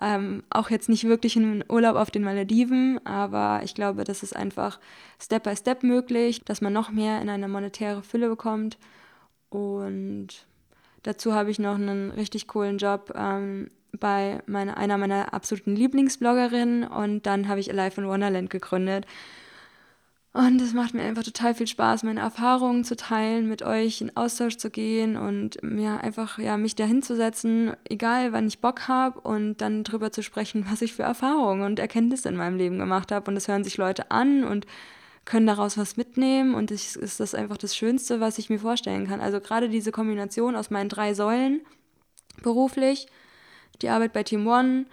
ähm, 0.00 0.42
auch 0.50 0.70
jetzt 0.70 0.88
nicht 0.88 1.04
wirklich 1.04 1.36
einen 1.36 1.64
Urlaub 1.68 1.96
auf 1.96 2.10
den 2.10 2.22
Malediven, 2.22 3.04
aber 3.06 3.60
ich 3.64 3.74
glaube, 3.74 4.04
das 4.04 4.22
ist 4.22 4.36
einfach 4.36 4.78
Step 5.20 5.44
by 5.44 5.56
Step 5.56 5.82
möglich, 5.82 6.42
dass 6.44 6.60
man 6.60 6.72
noch 6.72 6.90
mehr 6.90 7.20
in 7.22 7.30
eine 7.30 7.48
monetäre 7.48 8.02
Fülle 8.02 8.28
bekommt. 8.28 8.76
Und 9.48 10.28
dazu 11.02 11.34
habe 11.34 11.50
ich 11.50 11.58
noch 11.58 11.76
einen 11.76 12.10
richtig 12.10 12.46
coolen 12.46 12.78
Job 12.78 13.12
ähm, 13.16 13.70
bei 13.92 14.42
meine, 14.46 14.76
einer 14.76 14.98
meiner 14.98 15.32
absoluten 15.32 15.74
Lieblingsbloggerinnen 15.76 16.84
und 16.84 17.24
dann 17.24 17.48
habe 17.48 17.60
ich 17.60 17.70
Alive 17.70 18.00
in 18.00 18.08
Wonderland 18.08 18.50
gegründet. 18.50 19.06
Und 20.36 20.60
es 20.60 20.74
macht 20.74 20.92
mir 20.92 21.00
einfach 21.00 21.22
total 21.22 21.54
viel 21.54 21.66
Spaß, 21.66 22.02
meine 22.02 22.20
Erfahrungen 22.20 22.84
zu 22.84 22.94
teilen, 22.94 23.48
mit 23.48 23.62
euch 23.62 24.02
in 24.02 24.14
Austausch 24.18 24.58
zu 24.58 24.68
gehen 24.68 25.16
und 25.16 25.62
mir 25.62 26.02
einfach 26.02 26.38
ja 26.38 26.58
mich 26.58 26.74
dahin 26.74 27.00
zu 27.00 27.16
egal 27.88 28.34
wann 28.34 28.46
ich 28.46 28.58
Bock 28.58 28.86
habe 28.86 29.18
und 29.20 29.62
dann 29.62 29.82
drüber 29.82 30.12
zu 30.12 30.22
sprechen, 30.22 30.66
was 30.70 30.82
ich 30.82 30.92
für 30.92 31.04
Erfahrungen 31.04 31.62
und 31.62 31.78
Erkenntnisse 31.78 32.28
in 32.28 32.36
meinem 32.36 32.58
Leben 32.58 32.78
gemacht 32.78 33.12
habe. 33.12 33.30
Und 33.30 33.38
es 33.38 33.48
hören 33.48 33.64
sich 33.64 33.78
Leute 33.78 34.10
an 34.10 34.44
und 34.44 34.66
können 35.24 35.46
daraus 35.46 35.78
was 35.78 35.96
mitnehmen 35.96 36.54
und 36.54 36.70
es 36.70 36.96
ist 36.96 37.18
das 37.18 37.34
einfach 37.34 37.56
das 37.56 37.74
Schönste, 37.74 38.20
was 38.20 38.36
ich 38.36 38.50
mir 38.50 38.58
vorstellen 38.58 39.08
kann. 39.08 39.22
Also 39.22 39.40
gerade 39.40 39.70
diese 39.70 39.90
Kombination 39.90 40.54
aus 40.54 40.68
meinen 40.68 40.90
drei 40.90 41.14
Säulen, 41.14 41.62
beruflich, 42.42 43.06
die 43.80 43.88
Arbeit 43.88 44.12
bei 44.12 44.22
Team 44.22 44.46
One, 44.46 44.84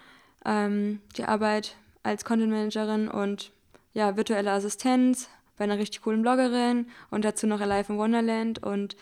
ähm, 0.46 1.02
die 1.18 1.26
Arbeit 1.26 1.76
als 2.02 2.24
Content 2.24 2.50
Managerin 2.50 3.10
und 3.10 3.52
ja, 3.94 4.16
virtuelle 4.16 4.52
Assistenz 4.52 5.30
bei 5.58 5.63
einer 5.63 5.78
richtig 5.78 6.02
coolen 6.02 6.22
Bloggerin 6.22 6.88
und 7.12 7.26
dazu 7.26 7.48
noch 7.48 7.62
Alive 7.62 7.94
in 7.94 8.00
Wonderland 8.00 8.63
und 8.63 8.96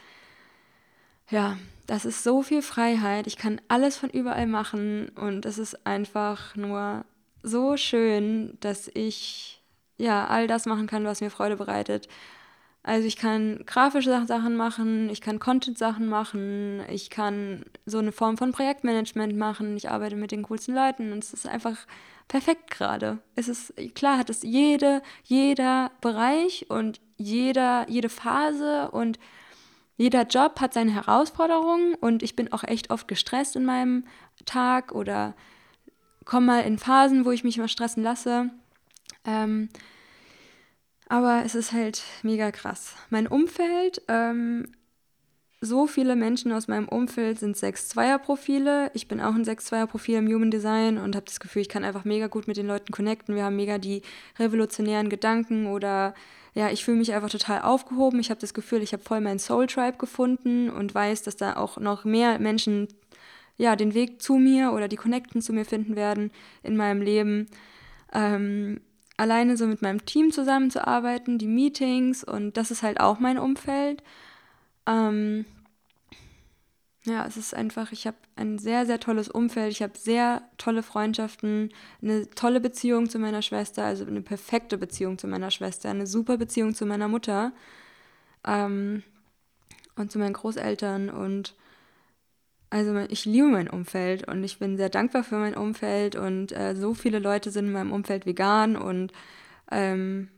ja, 1.29 1.57
das 1.87 2.05
ist 2.05 2.23
so 2.23 2.41
viel 2.41 2.61
Freiheit. 2.61 3.25
Ich 3.25 3.37
kann 3.37 3.61
alles 3.67 3.97
von 3.97 4.09
überall 4.09 4.47
machen 4.47 5.09
und 5.09 5.45
es 5.45 5.57
ist 5.57 5.87
einfach 5.87 6.55
nur 6.55 7.05
so 7.41 7.77
schön, 7.77 8.57
dass 8.59 8.89
ich 8.93 9.61
ja 9.97 10.27
all 10.27 10.47
das 10.47 10.65
machen 10.65 10.87
kann, 10.87 11.05
was 11.05 11.21
mir 11.21 11.29
Freude 11.29 11.55
bereitet. 11.55 12.07
Also 12.83 13.07
ich 13.07 13.15
kann 13.15 13.63
grafische 13.65 14.25
Sachen 14.25 14.55
machen, 14.55 15.09
ich 15.11 15.21
kann 15.21 15.37
Content-Sachen 15.37 16.07
machen, 16.07 16.81
ich 16.89 17.11
kann 17.11 17.63
so 17.85 17.99
eine 17.99 18.11
Form 18.11 18.37
von 18.37 18.51
Projektmanagement 18.51 19.37
machen, 19.37 19.77
ich 19.77 19.89
arbeite 19.89 20.15
mit 20.15 20.31
den 20.31 20.41
coolsten 20.43 20.73
Leuten 20.73 21.11
und 21.11 21.23
es 21.23 21.31
ist 21.31 21.47
einfach 21.47 21.77
perfekt 22.31 22.71
gerade. 22.71 23.19
Es 23.35 23.49
ist, 23.49 23.73
klar 23.93 24.17
hat 24.17 24.29
es 24.29 24.41
jede, 24.41 25.01
jeder 25.25 25.91
Bereich 25.99 26.65
und 26.69 27.01
jeder, 27.17 27.85
jede 27.89 28.07
Phase 28.07 28.89
und 28.91 29.19
jeder 29.97 30.25
Job 30.25 30.61
hat 30.61 30.73
seine 30.73 30.93
Herausforderungen 30.93 31.93
und 31.95 32.23
ich 32.23 32.37
bin 32.37 32.53
auch 32.53 32.63
echt 32.63 32.89
oft 32.89 33.09
gestresst 33.09 33.57
in 33.57 33.65
meinem 33.65 34.05
Tag 34.45 34.93
oder 34.93 35.35
komme 36.23 36.45
mal 36.45 36.59
in 36.61 36.79
Phasen, 36.79 37.25
wo 37.25 37.31
ich 37.31 37.43
mich 37.43 37.57
mal 37.57 37.67
stressen 37.67 38.01
lasse. 38.01 38.49
Ähm, 39.25 39.67
aber 41.09 41.43
es 41.43 41.53
ist 41.53 41.73
halt 41.73 42.01
mega 42.23 42.49
krass. 42.51 42.95
Mein 43.09 43.27
Umfeld 43.27 44.03
ähm, 44.07 44.71
so 45.63 45.85
viele 45.85 46.15
Menschen 46.15 46.51
aus 46.51 46.67
meinem 46.67 46.87
Umfeld 46.87 47.39
sind 47.39 47.55
6-2er-Profile. 47.55 48.89
Ich 48.95 49.07
bin 49.07 49.21
auch 49.21 49.35
ein 49.35 49.45
6-2er-Profil 49.45 50.17
im 50.17 50.27
Human 50.27 50.49
Design 50.49 50.97
und 50.97 51.15
habe 51.15 51.27
das 51.27 51.39
Gefühl, 51.39 51.61
ich 51.61 51.69
kann 51.69 51.83
einfach 51.83 52.03
mega 52.03 52.25
gut 52.25 52.47
mit 52.47 52.57
den 52.57 52.65
Leuten 52.65 52.91
connecten. 52.91 53.35
Wir 53.35 53.43
haben 53.43 53.55
mega 53.55 53.77
die 53.77 54.01
revolutionären 54.39 55.09
Gedanken 55.09 55.67
oder 55.67 56.15
ja, 56.55 56.71
ich 56.71 56.83
fühle 56.83 56.97
mich 56.97 57.13
einfach 57.13 57.29
total 57.29 57.61
aufgehoben. 57.61 58.19
Ich 58.19 58.31
habe 58.31 58.41
das 58.41 58.55
Gefühl, 58.55 58.81
ich 58.81 58.91
habe 58.91 59.03
voll 59.03 59.21
meinen 59.21 59.37
Soul 59.37 59.67
Tribe 59.67 59.97
gefunden 59.99 60.71
und 60.71 60.95
weiß, 60.95 61.21
dass 61.21 61.37
da 61.37 61.55
auch 61.55 61.77
noch 61.77 62.05
mehr 62.05 62.39
Menschen 62.39 62.87
ja, 63.57 63.75
den 63.75 63.93
Weg 63.93 64.19
zu 64.19 64.37
mir 64.37 64.73
oder 64.73 64.87
die 64.87 64.95
Connecten 64.95 65.43
zu 65.43 65.53
mir 65.53 65.65
finden 65.65 65.95
werden 65.95 66.31
in 66.63 66.75
meinem 66.75 67.03
Leben. 67.03 67.47
Ähm, 68.11 68.81
alleine 69.15 69.55
so 69.57 69.67
mit 69.67 69.83
meinem 69.83 70.07
Team 70.07 70.31
zusammenzuarbeiten, 70.31 71.37
die 71.37 71.47
Meetings 71.47 72.23
und 72.23 72.57
das 72.57 72.71
ist 72.71 72.81
halt 72.81 72.99
auch 72.99 73.19
mein 73.19 73.37
Umfeld. 73.37 74.01
Ähm, 74.87 75.45
ja, 77.03 77.25
es 77.25 77.35
ist 77.35 77.55
einfach, 77.55 77.91
ich 77.91 78.05
habe 78.05 78.17
ein 78.35 78.59
sehr, 78.59 78.85
sehr 78.85 78.99
tolles 78.99 79.27
Umfeld, 79.27 79.71
ich 79.71 79.81
habe 79.81 79.97
sehr 79.97 80.43
tolle 80.57 80.83
Freundschaften, 80.83 81.71
eine 82.01 82.29
tolle 82.29 82.61
Beziehung 82.61 83.09
zu 83.09 83.17
meiner 83.17 83.41
Schwester, 83.41 83.83
also 83.85 84.05
eine 84.05 84.21
perfekte 84.21 84.77
Beziehung 84.77 85.17
zu 85.17 85.27
meiner 85.27 85.49
Schwester, 85.49 85.89
eine 85.89 86.05
super 86.05 86.37
Beziehung 86.37 86.75
zu 86.75 86.85
meiner 86.85 87.07
Mutter 87.07 87.53
ähm, 88.45 89.01
und 89.95 90.11
zu 90.11 90.19
meinen 90.19 90.33
Großeltern. 90.33 91.09
Und 91.09 91.55
also 92.69 92.95
ich 93.09 93.25
liebe 93.25 93.47
mein 93.47 93.69
Umfeld 93.69 94.27
und 94.27 94.43
ich 94.43 94.59
bin 94.59 94.77
sehr 94.77 94.89
dankbar 94.89 95.23
für 95.23 95.37
mein 95.37 95.55
Umfeld. 95.55 96.15
Und 96.15 96.51
äh, 96.51 96.75
so 96.75 96.93
viele 96.93 97.17
Leute 97.17 97.49
sind 97.49 97.65
in 97.65 97.73
meinem 97.73 97.93
Umfeld 97.93 98.27
vegan 98.27 98.75
und 98.75 99.11
ähm, 99.71 100.29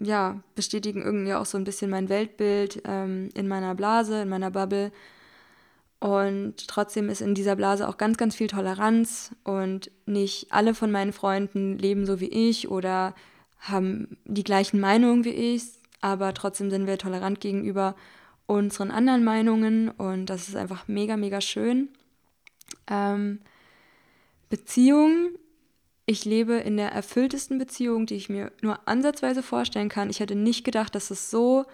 ja, 0.00 0.40
bestätigen 0.54 1.02
irgendwie 1.02 1.34
auch 1.34 1.46
so 1.46 1.58
ein 1.58 1.64
bisschen 1.64 1.90
mein 1.90 2.08
Weltbild 2.08 2.82
ähm, 2.84 3.30
in 3.34 3.48
meiner 3.48 3.74
Blase, 3.74 4.22
in 4.22 4.28
meiner 4.28 4.50
Bubble. 4.50 4.92
Und 6.00 6.68
trotzdem 6.68 7.08
ist 7.08 7.20
in 7.20 7.34
dieser 7.34 7.56
Blase 7.56 7.88
auch 7.88 7.98
ganz, 7.98 8.16
ganz 8.16 8.36
viel 8.36 8.46
Toleranz 8.46 9.34
und 9.42 9.90
nicht 10.06 10.52
alle 10.52 10.74
von 10.74 10.92
meinen 10.92 11.12
Freunden 11.12 11.76
leben 11.76 12.06
so 12.06 12.20
wie 12.20 12.28
ich 12.28 12.70
oder 12.70 13.14
haben 13.58 14.16
die 14.24 14.44
gleichen 14.44 14.78
Meinungen 14.78 15.24
wie 15.24 15.30
ich, 15.30 15.64
aber 16.00 16.34
trotzdem 16.34 16.70
sind 16.70 16.86
wir 16.86 16.98
tolerant 16.98 17.40
gegenüber 17.40 17.96
unseren 18.46 18.92
anderen 18.92 19.24
Meinungen 19.24 19.90
und 19.90 20.26
das 20.26 20.48
ist 20.48 20.56
einfach 20.56 20.86
mega, 20.86 21.16
mega 21.16 21.40
schön. 21.40 21.88
Ähm, 22.88 23.40
Beziehungen 24.48 25.36
ich 26.08 26.24
lebe 26.24 26.54
in 26.54 26.78
der 26.78 26.90
erfülltesten 26.90 27.58
Beziehung, 27.58 28.06
die 28.06 28.14
ich 28.14 28.30
mir 28.30 28.50
nur 28.62 28.88
ansatzweise 28.88 29.42
vorstellen 29.42 29.90
kann. 29.90 30.08
Ich 30.08 30.20
hätte 30.20 30.36
nicht 30.36 30.64
gedacht, 30.64 30.94
dass 30.94 31.10
es 31.10 31.30
so 31.30 31.66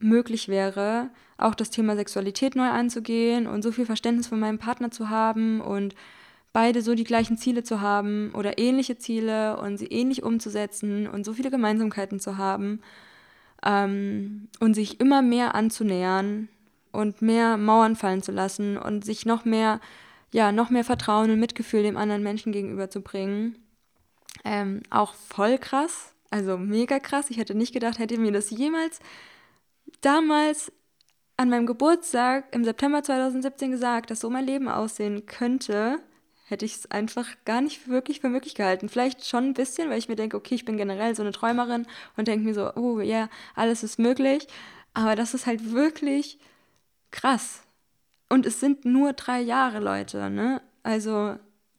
möglich 0.00 0.48
wäre, 0.48 1.10
auch 1.36 1.54
das 1.54 1.70
Thema 1.70 1.94
Sexualität 1.94 2.56
neu 2.56 2.68
anzugehen 2.68 3.46
und 3.46 3.62
so 3.62 3.70
viel 3.70 3.86
Verständnis 3.86 4.26
von 4.26 4.40
meinem 4.40 4.58
Partner 4.58 4.90
zu 4.90 5.10
haben 5.10 5.60
und 5.60 5.94
beide 6.52 6.82
so 6.82 6.96
die 6.96 7.04
gleichen 7.04 7.36
Ziele 7.36 7.62
zu 7.62 7.80
haben 7.80 8.32
oder 8.34 8.58
ähnliche 8.58 8.98
Ziele 8.98 9.56
und 9.60 9.76
sie 9.76 9.86
ähnlich 9.86 10.24
umzusetzen 10.24 11.06
und 11.06 11.24
so 11.24 11.32
viele 11.32 11.52
Gemeinsamkeiten 11.52 12.18
zu 12.18 12.36
haben 12.36 12.80
ähm, 13.64 14.48
und 14.58 14.74
sich 14.74 14.98
immer 14.98 15.22
mehr 15.22 15.54
anzunähern 15.54 16.48
und 16.90 17.22
mehr 17.22 17.56
Mauern 17.56 17.94
fallen 17.94 18.22
zu 18.22 18.32
lassen 18.32 18.76
und 18.76 19.04
sich 19.04 19.24
noch 19.24 19.44
mehr, 19.44 19.80
ja, 20.32 20.50
noch 20.50 20.68
mehr 20.70 20.84
Vertrauen 20.84 21.30
und 21.30 21.38
Mitgefühl 21.38 21.84
dem 21.84 21.96
anderen 21.96 22.24
Menschen 22.24 22.50
gegenüber 22.50 22.90
zu 22.90 23.02
bringen. 23.02 23.56
Ähm, 24.44 24.82
auch 24.90 25.14
voll 25.14 25.58
krass, 25.58 26.14
also 26.30 26.56
mega 26.58 26.98
krass. 26.98 27.30
Ich 27.30 27.38
hätte 27.38 27.54
nicht 27.54 27.72
gedacht, 27.72 27.98
hätte 27.98 28.18
mir 28.18 28.32
das 28.32 28.50
jemals 28.50 29.00
damals 30.00 30.72
an 31.36 31.50
meinem 31.50 31.66
Geburtstag 31.66 32.44
im 32.52 32.64
September 32.64 33.02
2017 33.02 33.70
gesagt, 33.70 34.10
dass 34.10 34.20
so 34.20 34.30
mein 34.30 34.46
Leben 34.46 34.68
aussehen 34.68 35.26
könnte, 35.26 36.00
hätte 36.46 36.64
ich 36.64 36.74
es 36.74 36.90
einfach 36.90 37.28
gar 37.44 37.60
nicht 37.60 37.88
wirklich 37.88 38.20
für 38.20 38.28
möglich 38.28 38.54
gehalten. 38.54 38.88
Vielleicht 38.88 39.26
schon 39.26 39.44
ein 39.44 39.54
bisschen, 39.54 39.90
weil 39.90 39.98
ich 39.98 40.08
mir 40.08 40.16
denke, 40.16 40.36
okay, 40.36 40.54
ich 40.54 40.64
bin 40.64 40.76
generell 40.76 41.14
so 41.14 41.22
eine 41.22 41.32
Träumerin 41.32 41.86
und 42.16 42.26
denke 42.26 42.44
mir 42.44 42.54
so, 42.54 42.74
oh 42.74 43.00
ja, 43.00 43.04
yeah, 43.04 43.30
alles 43.54 43.82
ist 43.82 43.98
möglich. 43.98 44.48
Aber 44.94 45.14
das 45.14 45.34
ist 45.34 45.46
halt 45.46 45.72
wirklich 45.72 46.38
krass. 47.10 47.62
Und 48.28 48.46
es 48.46 48.60
sind 48.60 48.84
nur 48.84 49.12
drei 49.12 49.40
Jahre, 49.40 49.78
Leute, 49.78 50.30
ne? 50.30 50.60
Also 50.82 51.36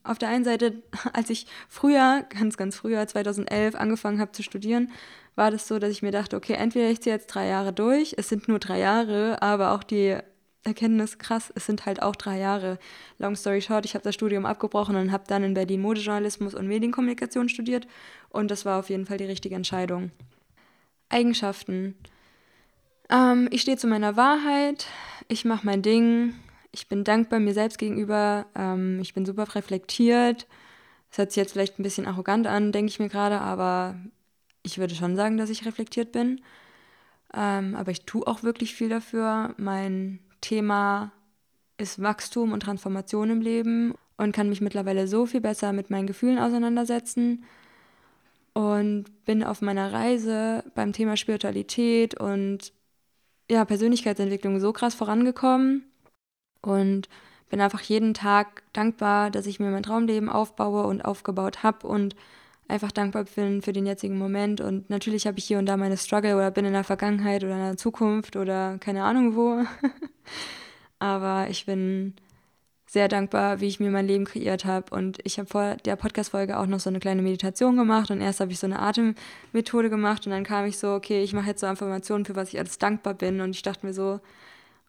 auf 0.09 0.17
der 0.17 0.29
einen 0.29 0.43
Seite, 0.43 0.81
als 1.13 1.29
ich 1.29 1.47
früher, 1.67 2.25
ganz, 2.29 2.57
ganz 2.57 2.75
früher, 2.75 3.05
2011, 3.05 3.75
angefangen 3.75 4.19
habe 4.19 4.31
zu 4.31 4.43
studieren, 4.43 4.91
war 5.35 5.51
das 5.51 5.67
so, 5.67 5.79
dass 5.79 5.91
ich 5.91 6.01
mir 6.01 6.11
dachte, 6.11 6.35
okay, 6.35 6.53
entweder 6.53 6.89
ich 6.89 7.01
ziehe 7.01 7.15
jetzt 7.15 7.27
drei 7.27 7.47
Jahre 7.47 7.71
durch, 7.71 8.15
es 8.17 8.27
sind 8.27 8.47
nur 8.47 8.59
drei 8.59 8.79
Jahre, 8.79 9.41
aber 9.41 9.71
auch 9.71 9.83
die 9.83 10.17
Erkenntnis, 10.63 11.17
krass, 11.17 11.53
es 11.55 11.65
sind 11.65 11.85
halt 11.85 12.01
auch 12.01 12.15
drei 12.15 12.37
Jahre. 12.37 12.77
Long 13.17 13.35
story 13.35 13.61
short, 13.61 13.85
ich 13.85 13.93
habe 13.93 14.03
das 14.03 14.15
Studium 14.15 14.45
abgebrochen 14.45 14.97
und 14.97 15.11
habe 15.11 15.23
dann 15.27 15.43
in 15.43 15.53
Berlin 15.53 15.81
Modejournalismus 15.81 16.53
und 16.53 16.67
Medienkommunikation 16.67 17.47
studiert 17.47 17.87
und 18.29 18.51
das 18.51 18.65
war 18.65 18.79
auf 18.79 18.89
jeden 18.89 19.05
Fall 19.05 19.17
die 19.17 19.25
richtige 19.25 19.55
Entscheidung. 19.55 20.11
Eigenschaften. 21.07 21.95
Ähm, 23.09 23.47
ich 23.51 23.61
stehe 23.61 23.77
zu 23.77 23.87
meiner 23.87 24.17
Wahrheit, 24.17 24.87
ich 25.27 25.45
mache 25.45 25.65
mein 25.65 25.81
Ding, 25.81 26.35
Ich 26.71 26.87
bin 26.87 27.03
dankbar 27.03 27.39
mir 27.39 27.53
selbst 27.53 27.77
gegenüber. 27.77 28.45
Ähm, 28.55 28.99
ich 29.01 29.13
bin 29.13 29.25
super 29.25 29.55
reflektiert. 29.55 30.47
Das 31.09 31.17
hört 31.17 31.31
sich 31.31 31.37
jetzt 31.37 31.53
vielleicht 31.53 31.79
ein 31.79 31.83
bisschen 31.83 32.05
arrogant 32.05 32.47
an, 32.47 32.71
denke 32.71 32.89
ich 32.89 32.99
mir 32.99 33.09
gerade, 33.09 33.41
aber 33.41 33.95
ich 34.61 34.77
würde 34.77 34.93
schon 34.93 35.15
sagen, 35.15 35.37
dass 35.37 35.49
ich 35.49 35.65
reflektiert 35.65 36.11
bin. 36.11 36.41
Ähm, 37.33 37.75
aber 37.75 37.91
ich 37.91 38.05
tue 38.05 38.25
auch 38.27 38.43
wirklich 38.43 38.75
viel 38.75 38.89
dafür. 38.89 39.55
Mein 39.57 40.19
Thema 40.41 41.11
ist 41.77 42.01
Wachstum 42.01 42.51
und 42.51 42.61
Transformation 42.61 43.29
im 43.31 43.41
Leben 43.41 43.95
und 44.17 44.33
kann 44.33 44.49
mich 44.49 44.61
mittlerweile 44.61 45.07
so 45.07 45.25
viel 45.25 45.41
besser 45.41 45.73
mit 45.73 45.89
meinen 45.89 46.07
Gefühlen 46.07 46.39
auseinandersetzen 46.39 47.45
und 48.53 49.05
bin 49.25 49.43
auf 49.43 49.61
meiner 49.61 49.93
Reise 49.93 50.63
beim 50.75 50.93
Thema 50.93 51.17
Spiritualität 51.17 52.19
und 52.19 52.73
ja, 53.49 53.65
Persönlichkeitsentwicklung 53.65 54.59
so 54.59 54.73
krass 54.73 54.93
vorangekommen 54.93 55.88
und 56.61 57.09
bin 57.49 57.61
einfach 57.61 57.81
jeden 57.81 58.13
Tag 58.13 58.63
dankbar, 58.73 59.31
dass 59.31 59.47
ich 59.47 59.59
mir 59.59 59.69
mein 59.69 59.83
Traumleben 59.83 60.29
aufbaue 60.29 60.83
und 60.83 61.03
aufgebaut 61.03 61.63
habe 61.63 61.87
und 61.87 62.15
einfach 62.67 62.91
dankbar 62.91 63.23
bin 63.23 63.61
für 63.61 63.73
den 63.73 63.85
jetzigen 63.85 64.17
Moment. 64.17 64.61
Und 64.61 64.89
natürlich 64.89 65.25
habe 65.27 65.39
ich 65.39 65.45
hier 65.45 65.57
und 65.57 65.65
da 65.65 65.75
meine 65.75 65.97
Struggle 65.97 66.35
oder 66.35 66.51
bin 66.51 66.65
in 66.65 66.73
der 66.73 66.83
Vergangenheit 66.83 67.43
oder 67.43 67.53
in 67.53 67.63
der 67.63 67.77
Zukunft 67.77 68.35
oder 68.35 68.77
keine 68.79 69.03
Ahnung 69.03 69.35
wo. 69.35 69.63
Aber 70.99 71.47
ich 71.49 71.65
bin 71.65 72.13
sehr 72.85 73.07
dankbar, 73.07 73.61
wie 73.61 73.67
ich 73.67 73.79
mir 73.79 73.89
mein 73.89 74.07
Leben 74.07 74.25
kreiert 74.25 74.65
habe. 74.65 74.95
Und 74.95 75.19
ich 75.23 75.39
habe 75.39 75.49
vor 75.49 75.75
der 75.85 75.95
Podcast-Folge 75.95 76.57
auch 76.57 76.65
noch 76.65 76.79
so 76.79 76.89
eine 76.89 76.99
kleine 76.99 77.21
Meditation 77.21 77.77
gemacht. 77.77 78.11
Und 78.11 78.21
erst 78.21 78.39
habe 78.39 78.51
ich 78.51 78.59
so 78.59 78.67
eine 78.67 78.79
Atemmethode 78.79 79.89
gemacht. 79.89 80.25
Und 80.25 80.31
dann 80.31 80.43
kam 80.43 80.65
ich 80.65 80.77
so, 80.77 80.93
okay, 80.93 81.23
ich 81.23 81.33
mache 81.33 81.47
jetzt 81.47 81.61
so 81.61 81.67
Informationen, 81.67 82.25
für 82.25 82.35
was 82.35 82.49
ich 82.49 82.59
alles 82.59 82.77
dankbar 82.77 83.13
bin. 83.15 83.41
Und 83.41 83.51
ich 83.51 83.61
dachte 83.61 83.85
mir 83.85 83.93
so, 83.93 84.19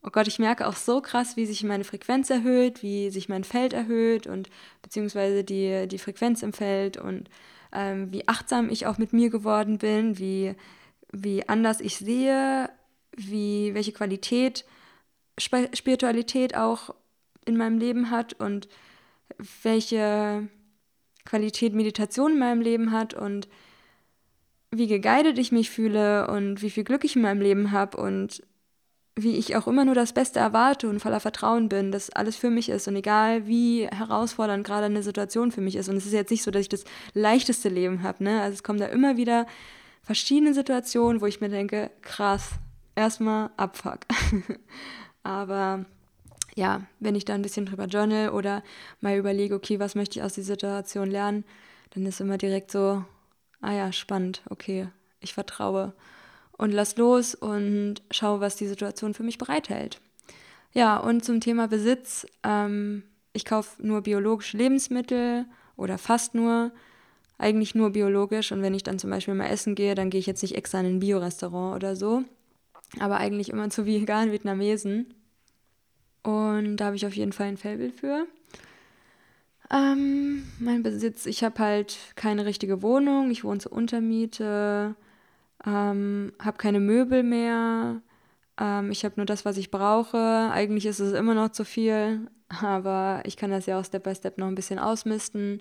oh 0.02 0.10
Gott, 0.10 0.28
ich 0.28 0.38
merke 0.38 0.66
auch 0.66 0.76
so 0.76 1.00
krass, 1.00 1.36
wie 1.36 1.46
sich 1.46 1.62
meine 1.64 1.84
Frequenz 1.84 2.30
erhöht, 2.30 2.82
wie 2.82 3.10
sich 3.10 3.28
mein 3.28 3.44
Feld 3.44 3.72
erhöht 3.72 4.26
und 4.26 4.48
beziehungsweise 4.82 5.44
die, 5.44 5.86
die 5.88 5.98
Frequenz 5.98 6.42
im 6.42 6.52
Feld 6.52 6.96
und 6.96 7.28
ähm, 7.72 8.12
wie 8.12 8.26
achtsam 8.26 8.70
ich 8.70 8.86
auch 8.86 8.98
mit 8.98 9.12
mir 9.12 9.30
geworden 9.30 9.78
bin, 9.78 10.18
wie, 10.18 10.54
wie 11.12 11.48
anders 11.48 11.80
ich 11.80 11.96
sehe, 11.96 12.70
wie, 13.16 13.74
welche 13.74 13.92
Qualität 13.92 14.64
Spiritualität 15.38 16.54
auch 16.54 16.94
in 17.46 17.56
meinem 17.56 17.78
Leben 17.78 18.10
hat 18.10 18.34
und 18.34 18.68
welche 19.62 20.48
Qualität 21.24 21.74
Meditation 21.74 22.32
in 22.32 22.38
meinem 22.38 22.60
Leben 22.60 22.92
hat 22.92 23.14
und 23.14 23.48
wie 24.70 24.86
geguided 24.86 25.38
ich 25.38 25.50
mich 25.50 25.70
fühle 25.70 26.28
und 26.28 26.62
wie 26.62 26.70
viel 26.70 26.84
Glück 26.84 27.04
ich 27.04 27.16
in 27.16 27.22
meinem 27.22 27.40
Leben 27.40 27.72
habe 27.72 27.96
und 27.96 28.42
wie 29.16 29.36
ich 29.36 29.56
auch 29.56 29.66
immer 29.66 29.84
nur 29.84 29.94
das 29.94 30.12
Beste 30.12 30.38
erwarte 30.38 30.88
und 30.88 31.00
voller 31.00 31.20
Vertrauen 31.20 31.68
bin, 31.68 31.92
dass 31.92 32.10
alles 32.10 32.36
für 32.36 32.50
mich 32.50 32.68
ist 32.68 32.88
und 32.88 32.96
egal 32.96 33.46
wie 33.46 33.86
herausfordernd 33.86 34.66
gerade 34.66 34.86
eine 34.86 35.02
Situation 35.02 35.52
für 35.52 35.60
mich 35.60 35.76
ist. 35.76 35.88
Und 35.88 35.96
es 35.96 36.06
ist 36.06 36.12
jetzt 36.12 36.30
nicht 36.30 36.42
so, 36.42 36.50
dass 36.50 36.62
ich 36.62 36.68
das 36.68 36.84
leichteste 37.12 37.68
Leben 37.68 38.02
habe. 38.02 38.24
Ne? 38.24 38.40
Also 38.40 38.54
es 38.54 38.62
kommen 38.62 38.78
da 38.78 38.86
immer 38.86 39.16
wieder 39.16 39.46
verschiedene 40.02 40.54
Situationen, 40.54 41.20
wo 41.20 41.26
ich 41.26 41.40
mir 41.40 41.48
denke, 41.48 41.90
krass, 42.02 42.52
erstmal 42.94 43.50
Abfuck. 43.56 44.00
Aber 45.22 45.84
ja, 46.54 46.82
wenn 46.98 47.14
ich 47.14 47.24
da 47.24 47.34
ein 47.34 47.42
bisschen 47.42 47.66
drüber 47.66 47.86
journal 47.86 48.30
oder 48.30 48.62
mal 49.00 49.16
überlege, 49.16 49.54
okay, 49.54 49.80
was 49.80 49.94
möchte 49.94 50.18
ich 50.18 50.24
aus 50.24 50.34
dieser 50.34 50.54
Situation 50.54 51.10
lernen, 51.10 51.44
dann 51.90 52.06
ist 52.06 52.20
immer 52.20 52.38
direkt 52.38 52.70
so, 52.70 53.04
ah 53.60 53.72
ja, 53.72 53.92
spannend, 53.92 54.42
okay, 54.48 54.88
ich 55.20 55.34
vertraue 55.34 55.92
und 56.60 56.72
lass 56.72 56.98
los 56.98 57.34
und 57.34 58.02
schau, 58.10 58.40
was 58.40 58.54
die 58.54 58.66
Situation 58.66 59.14
für 59.14 59.22
mich 59.22 59.38
bereithält. 59.38 59.98
Ja, 60.74 60.98
und 60.98 61.24
zum 61.24 61.40
Thema 61.40 61.68
Besitz, 61.68 62.26
ähm, 62.44 63.02
ich 63.32 63.46
kaufe 63.46 63.84
nur 63.84 64.02
biologische 64.02 64.58
Lebensmittel 64.58 65.46
oder 65.78 65.96
fast 65.96 66.34
nur, 66.34 66.70
eigentlich 67.38 67.74
nur 67.74 67.90
biologisch. 67.90 68.52
Und 68.52 68.60
wenn 68.60 68.74
ich 68.74 68.82
dann 68.82 68.98
zum 68.98 69.08
Beispiel 69.08 69.32
mal 69.32 69.46
essen 69.46 69.74
gehe, 69.74 69.94
dann 69.94 70.10
gehe 70.10 70.20
ich 70.20 70.26
jetzt 70.26 70.42
nicht 70.42 70.54
extra 70.54 70.80
in 70.80 70.86
ein 70.86 71.00
Biorestaurant 71.00 71.76
oder 71.76 71.96
so, 71.96 72.24
aber 72.98 73.16
eigentlich 73.16 73.48
immer 73.48 73.70
zu 73.70 73.86
veganen 73.86 74.30
Vietnamesen. 74.32 75.14
Und 76.22 76.76
da 76.76 76.84
habe 76.84 76.96
ich 76.96 77.06
auf 77.06 77.16
jeden 77.16 77.32
Fall 77.32 77.46
ein 77.46 77.56
Fellbild 77.56 77.94
für. 77.94 78.26
Ähm, 79.72 80.44
mein 80.58 80.82
Besitz, 80.82 81.24
ich 81.24 81.42
habe 81.42 81.58
halt 81.58 81.96
keine 82.16 82.44
richtige 82.44 82.82
Wohnung, 82.82 83.30
ich 83.30 83.44
wohne 83.44 83.60
zur 83.60 83.72
Untermiete 83.72 84.94
ähm, 85.66 86.32
habe 86.38 86.58
keine 86.58 86.80
Möbel 86.80 87.22
mehr, 87.22 88.02
ähm, 88.60 88.90
ich 88.90 89.04
habe 89.04 89.14
nur 89.16 89.26
das, 89.26 89.44
was 89.44 89.56
ich 89.56 89.70
brauche. 89.70 90.50
Eigentlich 90.52 90.86
ist 90.86 91.00
es 91.00 91.12
immer 91.12 91.34
noch 91.34 91.50
zu 91.50 91.64
viel, 91.64 92.28
aber 92.48 93.22
ich 93.24 93.36
kann 93.36 93.50
das 93.50 93.66
ja 93.66 93.80
auch 93.80 93.84
Step 93.84 94.04
by 94.04 94.14
Step 94.14 94.38
noch 94.38 94.46
ein 94.46 94.54
bisschen 94.54 94.78
ausmisten. 94.78 95.60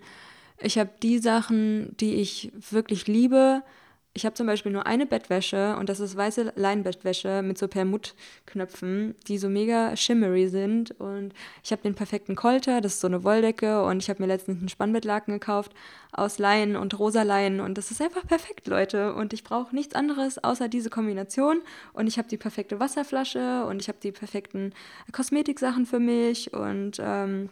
Ich 0.61 0.77
habe 0.77 0.89
die 1.01 1.19
Sachen, 1.19 1.95
die 1.97 2.15
ich 2.15 2.51
wirklich 2.69 3.07
liebe, 3.07 3.63
ich 4.13 4.25
habe 4.25 4.33
zum 4.33 4.47
Beispiel 4.47 4.71
nur 4.71 4.87
eine 4.87 5.05
Bettwäsche 5.05 5.75
und 5.77 5.87
das 5.87 5.99
ist 5.99 6.17
weiße 6.17 6.53
Leinbettwäsche 6.55 7.41
mit 7.43 7.57
so 7.59 7.67
Permutknöpfen, 7.67 9.15
die 9.27 9.37
so 9.37 9.49
mega 9.49 9.95
shimmery 9.95 10.49
sind. 10.49 10.91
Und 10.99 11.33
ich 11.63 11.71
habe 11.71 11.83
den 11.83 11.93
perfekten 11.93 12.35
Kolter, 12.35 12.81
das 12.81 12.95
ist 12.95 13.01
so 13.01 13.07
eine 13.07 13.23
Wolldecke 13.23 13.83
und 13.83 14.01
ich 14.01 14.09
habe 14.09 14.21
mir 14.21 14.27
letztens 14.27 14.59
einen 14.59 14.69
Spannbettlaken 14.69 15.35
gekauft 15.35 15.73
aus 16.11 16.39
Leinen 16.39 16.75
und 16.75 16.97
rosa 16.97 17.21
Leinen 17.21 17.59
und 17.59 17.77
das 17.77 17.91
ist 17.91 18.01
einfach 18.01 18.25
perfekt, 18.25 18.67
Leute. 18.67 19.13
Und 19.13 19.31
ich 19.31 19.43
brauche 19.43 19.75
nichts 19.75 19.93
anderes 19.93 20.43
außer 20.43 20.67
diese 20.69 20.89
Kombination 20.89 21.61
und 21.93 22.07
ich 22.07 22.17
habe 22.17 22.27
die 22.27 22.37
perfekte 22.37 22.79
Wasserflasche 22.79 23.65
und 23.65 23.79
ich 23.79 23.87
habe 23.87 23.99
die 24.01 24.11
perfekten 24.11 24.73
Kosmetiksachen 25.11 25.85
für 25.85 25.99
mich 25.99 26.51
und 26.53 26.97
ähm, 26.99 27.49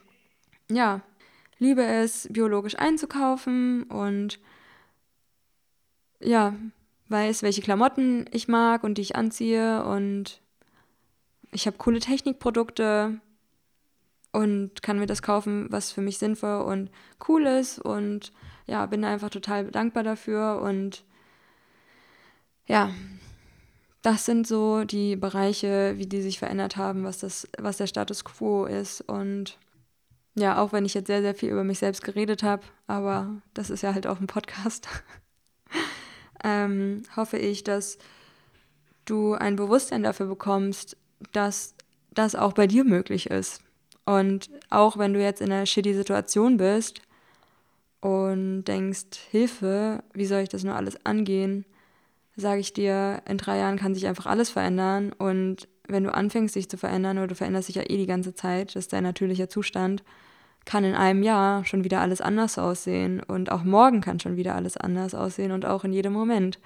ja, 0.71 1.01
liebe 1.59 1.83
es, 1.83 2.27
biologisch 2.31 2.77
einzukaufen 2.77 3.83
und 3.83 4.39
ja, 6.19 6.53
weiß, 7.10 7.43
welche 7.43 7.62
Klamotten 7.62 8.25
ich 8.32 8.47
mag 8.47 8.84
und 8.84 8.97
die 8.97 9.01
ich 9.01 9.15
anziehe 9.15 9.84
und 9.86 10.41
ich 11.51 11.65
habe 11.67 11.77
coole 11.77 11.99
Technikprodukte 11.99 13.19
und 14.32 14.84
kann 14.84 14.99
mir 14.99 15.08
das 15.08 15.21
kaufen, 15.21 15.67
was 15.69 15.91
für 15.91 16.01
mich 16.01 16.17
sinnvoll 16.17 16.62
und 16.62 16.91
cool 17.27 17.45
ist 17.45 17.80
und 17.80 18.34
ja, 18.65 18.86
bin 18.86 19.03
einfach 19.06 19.30
total 19.30 19.71
dankbar 19.71 20.03
dafür 20.03 20.62
und 20.62 21.06
ja, 22.67 22.91
das 24.01 24.25
sind 24.25 24.45
so 24.45 24.84
die 24.84 25.15
Bereiche, 25.15 25.93
wie 25.97 26.06
die 26.06 26.21
sich 26.21 26.39
verändert 26.39 26.77
haben, 26.77 27.03
was 27.03 27.19
das, 27.19 27.47
was 27.58 27.77
der 27.77 27.88
Status 27.88 28.25
quo 28.25 28.65
ist 28.65 29.01
und 29.01 29.58
ja, 30.36 30.62
auch 30.62 30.71
wenn 30.71 30.86
ich 30.86 30.93
jetzt 30.93 31.08
sehr, 31.08 31.21
sehr 31.21 31.34
viel 31.34 31.49
über 31.49 31.63
mich 31.63 31.80
selbst 31.80 32.03
geredet 32.03 32.43
habe, 32.43 32.63
aber 32.86 33.41
das 33.53 33.69
ist 33.69 33.82
ja 33.82 33.93
halt 33.93 34.06
auch 34.06 34.19
ein 34.19 34.27
Podcast. 34.27 34.88
ähm, 36.43 37.04
hoffe 37.15 37.38
ich, 37.38 37.63
dass 37.63 37.97
du 39.06 39.34
ein 39.34 39.56
Bewusstsein 39.56 40.04
dafür 40.04 40.28
bekommst, 40.28 40.97
dass 41.34 41.73
das 42.12 42.36
auch 42.36 42.54
bei 42.54 42.67
dir 42.67 42.84
möglich 42.84 43.30
ist. 43.30 43.62
Und 44.06 44.50
auch 44.69 44.97
wenn 44.97 45.13
du 45.13 45.21
jetzt 45.21 45.41
in 45.41 45.52
einer 45.52 45.65
shitty 45.65 45.93
Situation 45.93 46.58
bist 46.58 47.02
und 48.00 48.63
denkst, 48.63 49.17
Hilfe, 49.32 50.04
wie 50.13 50.26
soll 50.26 50.41
ich 50.41 50.50
das 50.50 50.63
nur 50.63 50.76
alles 50.76 51.06
angehen, 51.06 51.65
sage 52.36 52.62
ich 52.62 52.71
dir, 52.71 53.21
in 53.28 53.38
drei 53.38 53.58
Jahren 53.58 53.78
kann 53.78 53.95
sich 53.95 54.08
einfach 54.08 54.28
alles 54.28 54.50
verändern. 54.50 55.12
Und 55.12 55.67
wenn 55.88 56.04
du 56.04 56.13
anfängst, 56.13 56.56
dich 56.56 56.69
zu 56.69 56.78
verändern, 56.78 57.17
oder 57.17 57.28
du 57.28 57.36
veränderst 57.36 57.67
dich 57.67 57.76
ja 57.76 57.84
eh 57.84 57.97
die 57.97 58.06
ganze 58.06 58.34
Zeit, 58.34 58.76
das 58.76 58.86
ist 58.86 58.93
dein 58.93 59.04
natürlicher 59.04 59.50
Zustand, 59.50 60.04
kann 60.67 60.84
in 60.84 60.95
einem 60.95 61.23
Jahr 61.23 61.63
schon 61.63 61.86
wieder 61.86 62.01
alles 62.01 62.19
anders 62.19 62.60
aussehen 62.60 63.23
und 63.23 63.51
auch 63.51 63.63
morgen 63.63 64.01
kann 64.01 64.19
schon 64.19 64.36
wieder 64.36 64.53
alles 64.53 64.75
anders 64.75 65.15
aussehen 65.15 65.53
und 65.53 65.65
auch 65.65 65.86
in 65.86 65.93
jedem 65.93 66.12
Moment. 66.12 66.60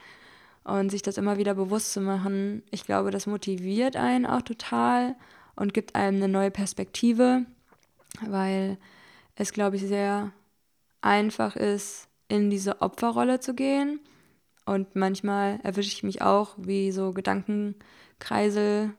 Und 0.63 0.89
sich 0.89 1.03
das 1.03 1.17
immer 1.17 1.37
wieder 1.37 1.53
bewusst 1.53 1.93
zu 1.93 2.01
machen, 2.01 2.63
ich 2.71 2.83
glaube, 2.83 3.11
das 3.11 3.27
motiviert 3.27 3.95
einen 3.95 4.25
auch 4.25 4.41
total 4.41 5.15
und 5.55 5.75
gibt 5.75 5.95
einem 5.95 6.17
eine 6.17 6.27
neue 6.27 6.49
Perspektive, 6.49 7.45
weil 8.27 8.77
es, 9.35 9.53
glaube 9.53 9.75
ich, 9.75 9.83
sehr 9.83 10.31
einfach 11.01 11.55
ist, 11.55 12.07
in 12.27 12.49
diese 12.49 12.81
Opferrolle 12.81 13.39
zu 13.39 13.53
gehen. 13.53 13.99
Und 14.65 14.95
manchmal 14.95 15.59
erwische 15.61 15.93
ich 15.93 16.01
mich 16.01 16.23
auch, 16.23 16.55
wie 16.57 16.91
so 16.91 17.11
Gedankenkreisel 17.13 18.93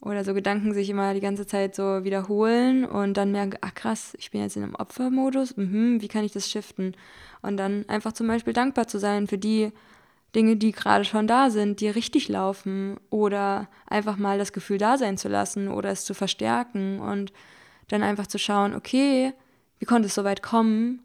oder 0.00 0.24
so 0.24 0.32
Gedanken 0.32 0.72
sich 0.72 0.88
immer 0.88 1.12
die 1.12 1.20
ganze 1.20 1.46
Zeit 1.46 1.74
so 1.74 2.04
wiederholen 2.04 2.84
und 2.84 3.14
dann 3.14 3.32
merken, 3.32 3.58
ach 3.60 3.74
krass, 3.74 4.14
ich 4.18 4.30
bin 4.30 4.40
jetzt 4.40 4.56
in 4.56 4.62
einem 4.62 4.74
Opfermodus, 4.74 5.56
mhm, 5.56 6.00
wie 6.00 6.08
kann 6.08 6.24
ich 6.24 6.32
das 6.32 6.50
shiften? 6.50 6.96
Und 7.42 7.58
dann 7.58 7.86
einfach 7.88 8.12
zum 8.12 8.26
Beispiel 8.26 8.52
dankbar 8.52 8.88
zu 8.88 8.98
sein 8.98 9.26
für 9.26 9.38
die 9.38 9.72
Dinge, 10.34 10.56
die 10.56 10.72
gerade 10.72 11.04
schon 11.04 11.26
da 11.26 11.50
sind, 11.50 11.80
die 11.80 11.88
richtig 11.88 12.28
laufen 12.28 12.96
oder 13.10 13.68
einfach 13.86 14.16
mal 14.16 14.38
das 14.38 14.52
Gefühl 14.52 14.78
da 14.78 14.96
sein 14.96 15.18
zu 15.18 15.28
lassen 15.28 15.68
oder 15.68 15.90
es 15.90 16.04
zu 16.04 16.14
verstärken 16.14 17.00
und 17.00 17.32
dann 17.88 18.02
einfach 18.02 18.26
zu 18.26 18.38
schauen, 18.38 18.74
okay, 18.74 19.32
wie 19.78 19.86
konnte 19.86 20.06
es 20.06 20.14
so 20.14 20.24
weit 20.24 20.42
kommen? 20.42 21.04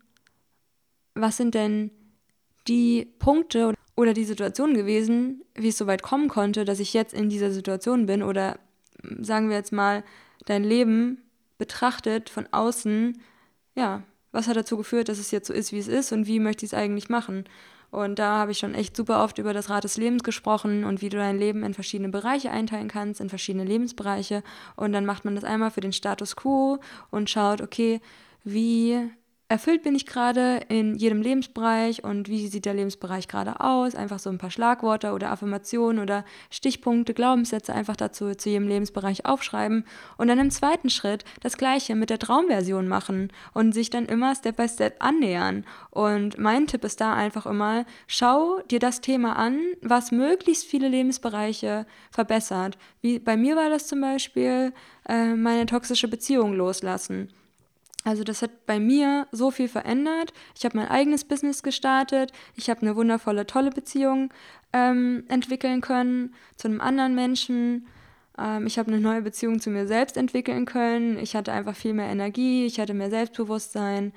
Was 1.15 1.37
sind 1.37 1.55
denn 1.55 1.91
die 2.67 3.07
Punkte 3.19 3.73
oder 3.95 4.13
die 4.13 4.25
Situationen 4.25 4.75
gewesen, 4.75 5.43
wie 5.55 5.69
es 5.69 5.77
so 5.77 5.87
weit 5.87 6.03
kommen 6.03 6.27
konnte, 6.27 6.65
dass 6.65 6.79
ich 6.79 6.93
jetzt 6.93 7.13
in 7.13 7.29
dieser 7.29 7.51
Situation 7.51 8.05
bin 8.05 8.21
oder 8.21 8.59
sagen 9.21 9.49
wir 9.49 9.55
jetzt 9.55 9.71
mal, 9.71 10.03
dein 10.45 10.63
Leben 10.63 11.21
betrachtet 11.57 12.29
von 12.29 12.47
außen, 12.51 13.21
ja, 13.75 14.03
was 14.31 14.47
hat 14.47 14.57
dazu 14.57 14.77
geführt, 14.77 15.09
dass 15.09 15.19
es 15.19 15.31
jetzt 15.31 15.47
so 15.47 15.53
ist, 15.53 15.71
wie 15.71 15.79
es 15.79 15.87
ist 15.87 16.11
und 16.11 16.27
wie 16.27 16.39
möchte 16.39 16.65
ich 16.65 16.73
es 16.73 16.77
eigentlich 16.77 17.09
machen? 17.09 17.45
Und 17.91 18.19
da 18.19 18.37
habe 18.37 18.51
ich 18.51 18.57
schon 18.57 18.73
echt 18.73 18.97
super 18.97 19.23
oft 19.23 19.37
über 19.37 19.53
das 19.53 19.69
Rad 19.69 19.85
des 19.85 19.95
Lebens 19.95 20.23
gesprochen 20.23 20.83
und 20.83 21.01
wie 21.01 21.07
du 21.07 21.15
dein 21.15 21.37
Leben 21.37 21.63
in 21.63 21.73
verschiedene 21.73 22.09
Bereiche 22.09 22.51
einteilen 22.51 22.89
kannst, 22.89 23.21
in 23.21 23.29
verschiedene 23.29 23.63
Lebensbereiche. 23.63 24.43
Und 24.75 24.91
dann 24.91 25.05
macht 25.05 25.23
man 25.23 25.35
das 25.35 25.45
einmal 25.45 25.71
für 25.71 25.79
den 25.79 25.93
Status 25.93 26.35
quo 26.35 26.79
und 27.09 27.29
schaut, 27.29 27.61
okay, 27.61 28.01
wie 28.43 29.09
erfüllt 29.55 29.83
bin 29.83 29.95
ich 29.95 30.05
gerade 30.05 30.59
in 30.67 30.95
jedem 30.95 31.21
Lebensbereich 31.21 32.03
und 32.03 32.27
wie 32.27 32.49
sieht 32.49 32.65
der 32.65 32.73
Lebensbereich 32.73 33.29
gerade 33.29 33.61
aus. 33.61 33.95
Einfach 33.95 34.19
so 34.19 34.29
ein 34.29 34.37
paar 34.37 34.51
Schlagworte 34.51 35.13
oder 35.13 35.31
Affirmationen 35.31 36.03
oder 36.03 36.25
Stichpunkte, 36.49 37.13
Glaubenssätze 37.13 37.73
einfach 37.73 37.95
dazu 37.95 38.35
zu 38.35 38.49
jedem 38.49 38.67
Lebensbereich 38.67 39.25
aufschreiben 39.25 39.85
und 40.17 40.27
dann 40.27 40.39
im 40.39 40.51
zweiten 40.51 40.89
Schritt 40.89 41.23
das 41.41 41.55
gleiche 41.55 41.95
mit 41.95 42.09
der 42.09 42.19
Traumversion 42.19 42.89
machen 42.89 43.31
und 43.53 43.71
sich 43.71 43.89
dann 43.89 44.07
immer 44.07 44.35
Step 44.35 44.57
by 44.57 44.67
Step 44.67 44.97
annähern. 44.99 45.63
Und 45.89 46.37
mein 46.37 46.67
Tipp 46.67 46.83
ist 46.83 46.99
da 46.99 47.13
einfach 47.13 47.45
immer, 47.45 47.85
schau 48.07 48.59
dir 48.69 48.79
das 48.79 48.99
Thema 48.99 49.37
an, 49.37 49.57
was 49.81 50.11
möglichst 50.11 50.65
viele 50.65 50.89
Lebensbereiche 50.89 51.85
verbessert. 52.11 52.77
Wie 52.99 53.19
bei 53.19 53.37
mir 53.37 53.55
war 53.55 53.69
das 53.69 53.87
zum 53.87 54.01
Beispiel 54.01 54.73
äh, 55.07 55.33
meine 55.33 55.65
toxische 55.65 56.09
Beziehung 56.09 56.55
loslassen. 56.55 57.29
Also 58.05 58.23
das 58.23 58.43
hat 58.43 58.67
bei 58.67 58.79
mir 58.79 59.27
so 59.31 59.49
viel 59.49 59.67
verändert. 59.67 60.31
Ich 60.55 60.63
habe 60.63 60.77
mein 60.77 60.87
eigenes 60.87 61.25
Business 61.25 61.63
gestartet. 61.63 62.31
Ich 62.55 62.69
habe 62.69 62.83
eine 62.83 62.95
wundervolle, 62.95 63.47
tolle 63.47 63.71
Beziehung 63.71 64.31
ähm, 64.73 65.23
entwickeln 65.27 65.81
können 65.81 66.35
zu 66.55 66.67
einem 66.67 66.81
anderen 66.81 67.15
Menschen. 67.15 67.87
Ähm, 68.37 68.67
ich 68.67 68.77
habe 68.77 68.91
eine 68.91 69.01
neue 69.01 69.23
Beziehung 69.23 69.59
zu 69.59 69.71
mir 69.71 69.87
selbst 69.87 70.17
entwickeln 70.17 70.65
können. 70.65 71.17
Ich 71.17 71.35
hatte 71.35 71.51
einfach 71.51 71.75
viel 71.75 71.93
mehr 71.93 72.07
Energie. 72.07 72.67
Ich 72.67 72.79
hatte 72.79 72.93
mehr 72.93 73.09
Selbstbewusstsein. 73.09 74.13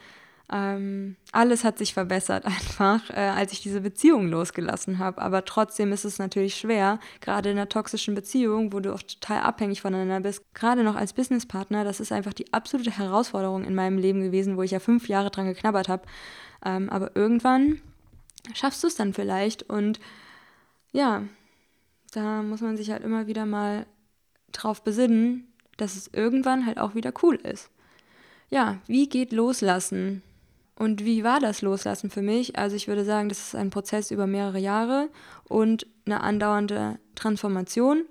Ähm, 0.50 1.16
alles 1.32 1.62
hat 1.62 1.76
sich 1.76 1.92
verbessert 1.92 2.46
einfach, 2.46 3.11
äh, 3.11 3.14
als 3.14 3.52
ich 3.52 3.61
diese 3.61 3.80
Beziehung 3.80 4.28
losgelassen 4.28 4.98
habe. 4.98 5.20
Aber 5.20 5.44
trotzdem 5.44 5.92
ist 5.92 6.04
es 6.04 6.18
natürlich 6.18 6.54
schwer, 6.54 6.98
gerade 7.20 7.50
in 7.50 7.58
einer 7.58 7.68
toxischen 7.68 8.14
Beziehung, 8.14 8.72
wo 8.72 8.80
du 8.80 8.94
auch 8.94 9.02
total 9.02 9.40
abhängig 9.42 9.82
voneinander 9.82 10.20
bist, 10.20 10.42
gerade 10.54 10.84
noch 10.84 10.96
als 10.96 11.12
Businesspartner, 11.12 11.84
das 11.84 12.00
ist 12.00 12.12
einfach 12.12 12.32
die 12.32 12.52
absolute 12.52 12.90
Herausforderung 12.90 13.64
in 13.64 13.74
meinem 13.74 13.98
Leben 13.98 14.22
gewesen, 14.22 14.56
wo 14.56 14.62
ich 14.62 14.70
ja 14.70 14.80
fünf 14.80 15.08
Jahre 15.08 15.30
dran 15.30 15.46
geknabbert 15.46 15.88
habe. 15.88 16.04
Ähm, 16.64 16.88
aber 16.88 17.14
irgendwann 17.14 17.80
schaffst 18.54 18.82
du 18.82 18.87
es 18.87 18.94
dann 18.94 19.12
vielleicht 19.12 19.64
und 19.64 20.00
ja, 20.92 21.24
da 22.12 22.42
muss 22.42 22.62
man 22.62 22.76
sich 22.78 22.90
halt 22.90 23.04
immer 23.04 23.26
wieder 23.26 23.44
mal 23.44 23.87
drauf 24.52 24.82
besinnen, 24.82 25.46
dass 25.76 25.96
es 25.96 26.08
irgendwann 26.08 26.64
halt 26.64 26.78
auch 26.78 26.94
wieder 26.94 27.12
cool 27.22 27.37
ist. 27.37 27.70
Ja, 28.48 28.78
wie 28.87 29.08
geht 29.08 29.32
Loslassen? 29.32 30.22
Und 30.79 31.05
wie 31.05 31.25
war 31.25 31.41
das 31.41 31.61
Loslassen 31.61 32.09
für 32.09 32.23
mich? 32.23 32.57
Also 32.57 32.77
ich 32.77 32.87
würde 32.87 33.05
sagen, 33.05 33.29
das 33.29 33.49
ist 33.49 33.57
ein 33.57 33.71
Prozess 33.71 34.12
über 34.12 34.29
mehrere 34.29 34.61
Jahre 34.61 35.09
und 35.49 35.88
eine 36.07 36.21
andauernde 36.21 37.01
Transformation. 37.17 38.05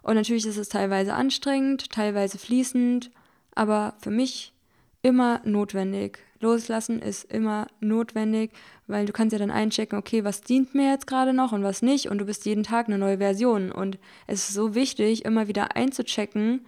Und 0.00 0.14
natürlich 0.14 0.46
ist 0.46 0.56
es 0.56 0.70
teilweise 0.70 1.12
anstrengend, 1.12 1.90
teilweise 1.90 2.38
fließend, 2.38 3.10
aber 3.54 3.96
für 4.00 4.10
mich 4.10 4.54
immer 5.02 5.42
notwendig. 5.44 6.20
Loslassen 6.40 7.02
ist 7.02 7.30
immer 7.30 7.66
notwendig, 7.80 8.52
weil 8.86 9.04
du 9.04 9.12
kannst 9.12 9.32
ja 9.34 9.38
dann 9.38 9.50
einchecken, 9.50 9.98
okay, 9.98 10.24
was 10.24 10.40
dient 10.40 10.74
mir 10.74 10.90
jetzt 10.90 11.06
gerade 11.06 11.34
noch 11.34 11.52
und 11.52 11.62
was 11.62 11.82
nicht 11.82 12.08
und 12.08 12.16
du 12.16 12.24
bist 12.24 12.46
jeden 12.46 12.62
Tag 12.62 12.86
eine 12.86 12.96
neue 12.96 13.18
Version 13.18 13.70
und 13.70 13.98
es 14.26 14.48
ist 14.48 14.54
so 14.54 14.74
wichtig, 14.74 15.26
immer 15.26 15.48
wieder 15.48 15.76
einzuchecken, 15.76 16.64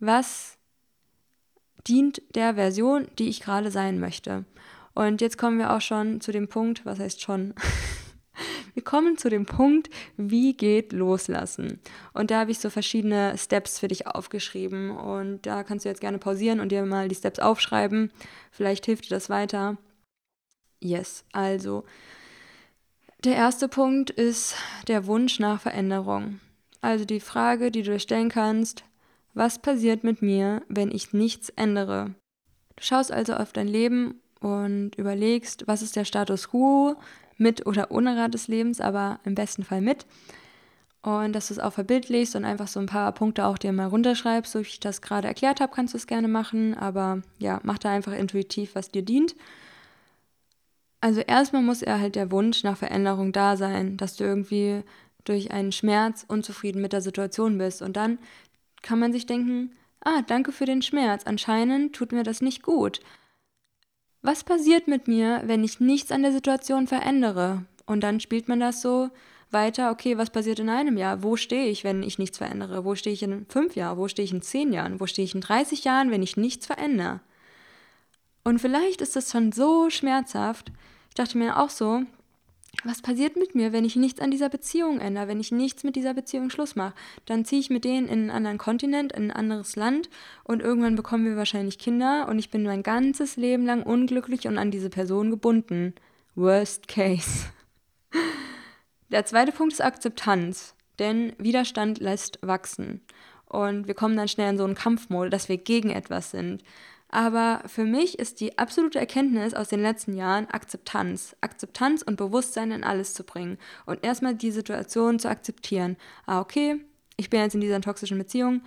was 0.00 0.53
dient 1.86 2.22
der 2.34 2.54
Version, 2.54 3.08
die 3.18 3.28
ich 3.28 3.40
gerade 3.40 3.70
sein 3.70 4.00
möchte. 4.00 4.44
Und 4.94 5.20
jetzt 5.20 5.38
kommen 5.38 5.58
wir 5.58 5.72
auch 5.74 5.80
schon 5.80 6.20
zu 6.20 6.32
dem 6.32 6.48
Punkt, 6.48 6.86
was 6.86 6.98
heißt 6.98 7.20
schon? 7.20 7.54
wir 8.74 8.84
kommen 8.84 9.18
zu 9.18 9.28
dem 9.28 9.46
Punkt, 9.46 9.90
wie 10.16 10.54
geht 10.56 10.92
loslassen? 10.92 11.80
Und 12.12 12.30
da 12.30 12.40
habe 12.40 12.50
ich 12.50 12.58
so 12.60 12.70
verschiedene 12.70 13.36
Steps 13.36 13.78
für 13.78 13.88
dich 13.88 14.06
aufgeschrieben 14.06 14.90
und 14.90 15.42
da 15.42 15.64
kannst 15.64 15.84
du 15.84 15.88
jetzt 15.88 16.00
gerne 16.00 16.18
pausieren 16.18 16.60
und 16.60 16.70
dir 16.70 16.84
mal 16.84 17.08
die 17.08 17.14
Steps 17.14 17.40
aufschreiben. 17.40 18.12
Vielleicht 18.50 18.86
hilft 18.86 19.06
dir 19.06 19.14
das 19.14 19.28
weiter. 19.28 19.76
Yes, 20.80 21.24
also 21.32 21.84
der 23.24 23.36
erste 23.36 23.68
Punkt 23.68 24.10
ist 24.10 24.54
der 24.86 25.06
Wunsch 25.06 25.38
nach 25.38 25.60
Veränderung. 25.60 26.40
Also 26.82 27.06
die 27.06 27.20
Frage, 27.20 27.70
die 27.70 27.82
du 27.82 27.92
dir 27.92 27.98
stellen 27.98 28.28
kannst, 28.28 28.84
was 29.34 29.58
passiert 29.58 30.04
mit 30.04 30.22
mir, 30.22 30.62
wenn 30.68 30.90
ich 30.90 31.12
nichts 31.12 31.50
ändere? 31.50 32.14
Du 32.76 32.82
schaust 32.82 33.12
also 33.12 33.34
auf 33.34 33.52
dein 33.52 33.68
Leben 33.68 34.20
und 34.40 34.92
überlegst, 34.96 35.66
was 35.66 35.82
ist 35.82 35.96
der 35.96 36.04
Status 36.04 36.48
quo 36.50 36.96
mit 37.36 37.66
oder 37.66 37.90
ohne 37.90 38.16
Rat 38.16 38.34
des 38.34 38.48
Lebens, 38.48 38.80
aber 38.80 39.20
im 39.24 39.34
besten 39.34 39.64
Fall 39.64 39.80
mit. 39.80 40.06
Und 41.02 41.34
dass 41.34 41.48
du 41.48 41.54
es 41.54 41.60
auch 41.60 41.72
verbildlichst 41.72 42.34
und 42.34 42.46
einfach 42.46 42.68
so 42.68 42.80
ein 42.80 42.86
paar 42.86 43.12
Punkte 43.12 43.44
auch 43.44 43.58
dir 43.58 43.72
mal 43.72 43.88
runterschreibst, 43.88 44.52
so 44.52 44.60
wie 44.60 44.68
ich 44.68 44.80
das 44.80 45.02
gerade 45.02 45.28
erklärt 45.28 45.60
habe, 45.60 45.72
kannst 45.74 45.92
du 45.92 45.98
es 45.98 46.06
gerne 46.06 46.28
machen, 46.28 46.74
aber 46.74 47.20
ja, 47.38 47.60
mach 47.62 47.78
da 47.78 47.90
einfach 47.90 48.12
intuitiv, 48.12 48.74
was 48.74 48.90
dir 48.90 49.02
dient. 49.02 49.34
Also 51.02 51.20
erstmal 51.20 51.60
muss 51.60 51.82
er 51.82 52.00
halt 52.00 52.14
der 52.14 52.30
Wunsch 52.30 52.64
nach 52.64 52.78
Veränderung 52.78 53.32
da 53.32 53.58
sein, 53.58 53.98
dass 53.98 54.16
du 54.16 54.24
irgendwie 54.24 54.82
durch 55.24 55.50
einen 55.50 55.72
Schmerz 55.72 56.24
unzufrieden 56.26 56.80
mit 56.80 56.94
der 56.94 57.02
Situation 57.02 57.58
bist 57.58 57.82
und 57.82 57.98
dann 57.98 58.18
kann 58.84 59.00
man 59.00 59.12
sich 59.12 59.26
denken, 59.26 59.72
ah, 60.00 60.22
danke 60.22 60.52
für 60.52 60.66
den 60.66 60.82
Schmerz, 60.82 61.24
anscheinend 61.24 61.96
tut 61.96 62.12
mir 62.12 62.22
das 62.22 62.40
nicht 62.40 62.62
gut. 62.62 63.00
Was 64.22 64.44
passiert 64.44 64.86
mit 64.86 65.08
mir, 65.08 65.42
wenn 65.46 65.64
ich 65.64 65.80
nichts 65.80 66.12
an 66.12 66.22
der 66.22 66.32
Situation 66.32 66.86
verändere? 66.86 67.64
Und 67.86 68.02
dann 68.02 68.20
spielt 68.20 68.48
man 68.48 68.60
das 68.60 68.80
so 68.80 69.10
weiter, 69.50 69.90
okay, 69.90 70.16
was 70.16 70.30
passiert 70.30 70.58
in 70.58 70.68
einem 70.68 70.96
Jahr? 70.96 71.22
Wo 71.22 71.36
stehe 71.36 71.68
ich, 71.68 71.84
wenn 71.84 72.02
ich 72.02 72.18
nichts 72.18 72.38
verändere? 72.38 72.84
Wo 72.84 72.94
stehe 72.94 73.12
ich 73.12 73.22
in 73.22 73.46
fünf 73.46 73.76
Jahren? 73.76 73.98
Wo 73.98 74.08
stehe 74.08 74.24
ich 74.24 74.32
in 74.32 74.42
zehn 74.42 74.72
Jahren? 74.72 75.00
Wo 75.00 75.06
stehe 75.06 75.24
ich 75.24 75.34
in 75.34 75.40
30 75.40 75.84
Jahren, 75.84 76.10
wenn 76.10 76.22
ich 76.22 76.36
nichts 76.36 76.66
verändere? 76.66 77.20
Und 78.44 78.60
vielleicht 78.60 79.00
ist 79.00 79.16
das 79.16 79.30
schon 79.30 79.52
so 79.52 79.90
schmerzhaft. 79.90 80.70
Ich 81.08 81.14
dachte 81.14 81.38
mir 81.38 81.58
auch 81.58 81.70
so, 81.70 82.02
was 82.84 83.02
passiert 83.02 83.36
mit 83.36 83.54
mir, 83.54 83.72
wenn 83.72 83.84
ich 83.84 83.96
nichts 83.96 84.20
an 84.20 84.30
dieser 84.30 84.48
Beziehung 84.48 85.00
ändere, 85.00 85.28
wenn 85.28 85.40
ich 85.40 85.52
nichts 85.52 85.84
mit 85.84 85.96
dieser 85.96 86.14
Beziehung 86.14 86.50
Schluss 86.50 86.76
mache? 86.76 86.94
Dann 87.26 87.44
ziehe 87.44 87.60
ich 87.60 87.70
mit 87.70 87.84
denen 87.84 88.08
in 88.08 88.20
einen 88.20 88.30
anderen 88.30 88.58
Kontinent, 88.58 89.12
in 89.12 89.30
ein 89.30 89.36
anderes 89.36 89.76
Land 89.76 90.10
und 90.42 90.62
irgendwann 90.62 90.96
bekommen 90.96 91.24
wir 91.24 91.36
wahrscheinlich 91.36 91.78
Kinder 91.78 92.26
und 92.28 92.38
ich 92.38 92.50
bin 92.50 92.64
mein 92.64 92.82
ganzes 92.82 93.36
Leben 93.36 93.66
lang 93.66 93.82
unglücklich 93.82 94.46
und 94.46 94.58
an 94.58 94.70
diese 94.70 94.90
Person 94.90 95.30
gebunden. 95.30 95.94
Worst 96.34 96.88
case. 96.88 97.46
Der 99.10 99.24
zweite 99.24 99.52
Punkt 99.52 99.74
ist 99.74 99.82
Akzeptanz, 99.82 100.74
denn 100.98 101.34
Widerstand 101.38 102.00
lässt 102.00 102.38
wachsen. 102.42 103.02
Und 103.46 103.86
wir 103.86 103.94
kommen 103.94 104.16
dann 104.16 104.26
schnell 104.26 104.50
in 104.50 104.58
so 104.58 104.64
einen 104.64 104.74
Kampfmodus, 104.74 105.30
dass 105.30 105.48
wir 105.48 105.58
gegen 105.58 105.90
etwas 105.90 106.32
sind. 106.32 106.64
Aber 107.14 107.62
für 107.66 107.84
mich 107.84 108.18
ist 108.18 108.40
die 108.40 108.58
absolute 108.58 108.98
Erkenntnis 108.98 109.54
aus 109.54 109.68
den 109.68 109.80
letzten 109.80 110.16
Jahren 110.16 110.50
Akzeptanz. 110.50 111.36
Akzeptanz 111.40 112.02
und 112.02 112.16
Bewusstsein 112.16 112.72
in 112.72 112.82
alles 112.82 113.14
zu 113.14 113.22
bringen. 113.22 113.56
Und 113.86 114.04
erstmal 114.04 114.34
die 114.34 114.50
Situation 114.50 115.20
zu 115.20 115.28
akzeptieren. 115.28 115.96
Ah, 116.26 116.40
okay, 116.40 116.84
ich 117.16 117.30
bin 117.30 117.38
jetzt 117.38 117.54
in 117.54 117.60
dieser 117.60 117.80
toxischen 117.80 118.18
Beziehung 118.18 118.62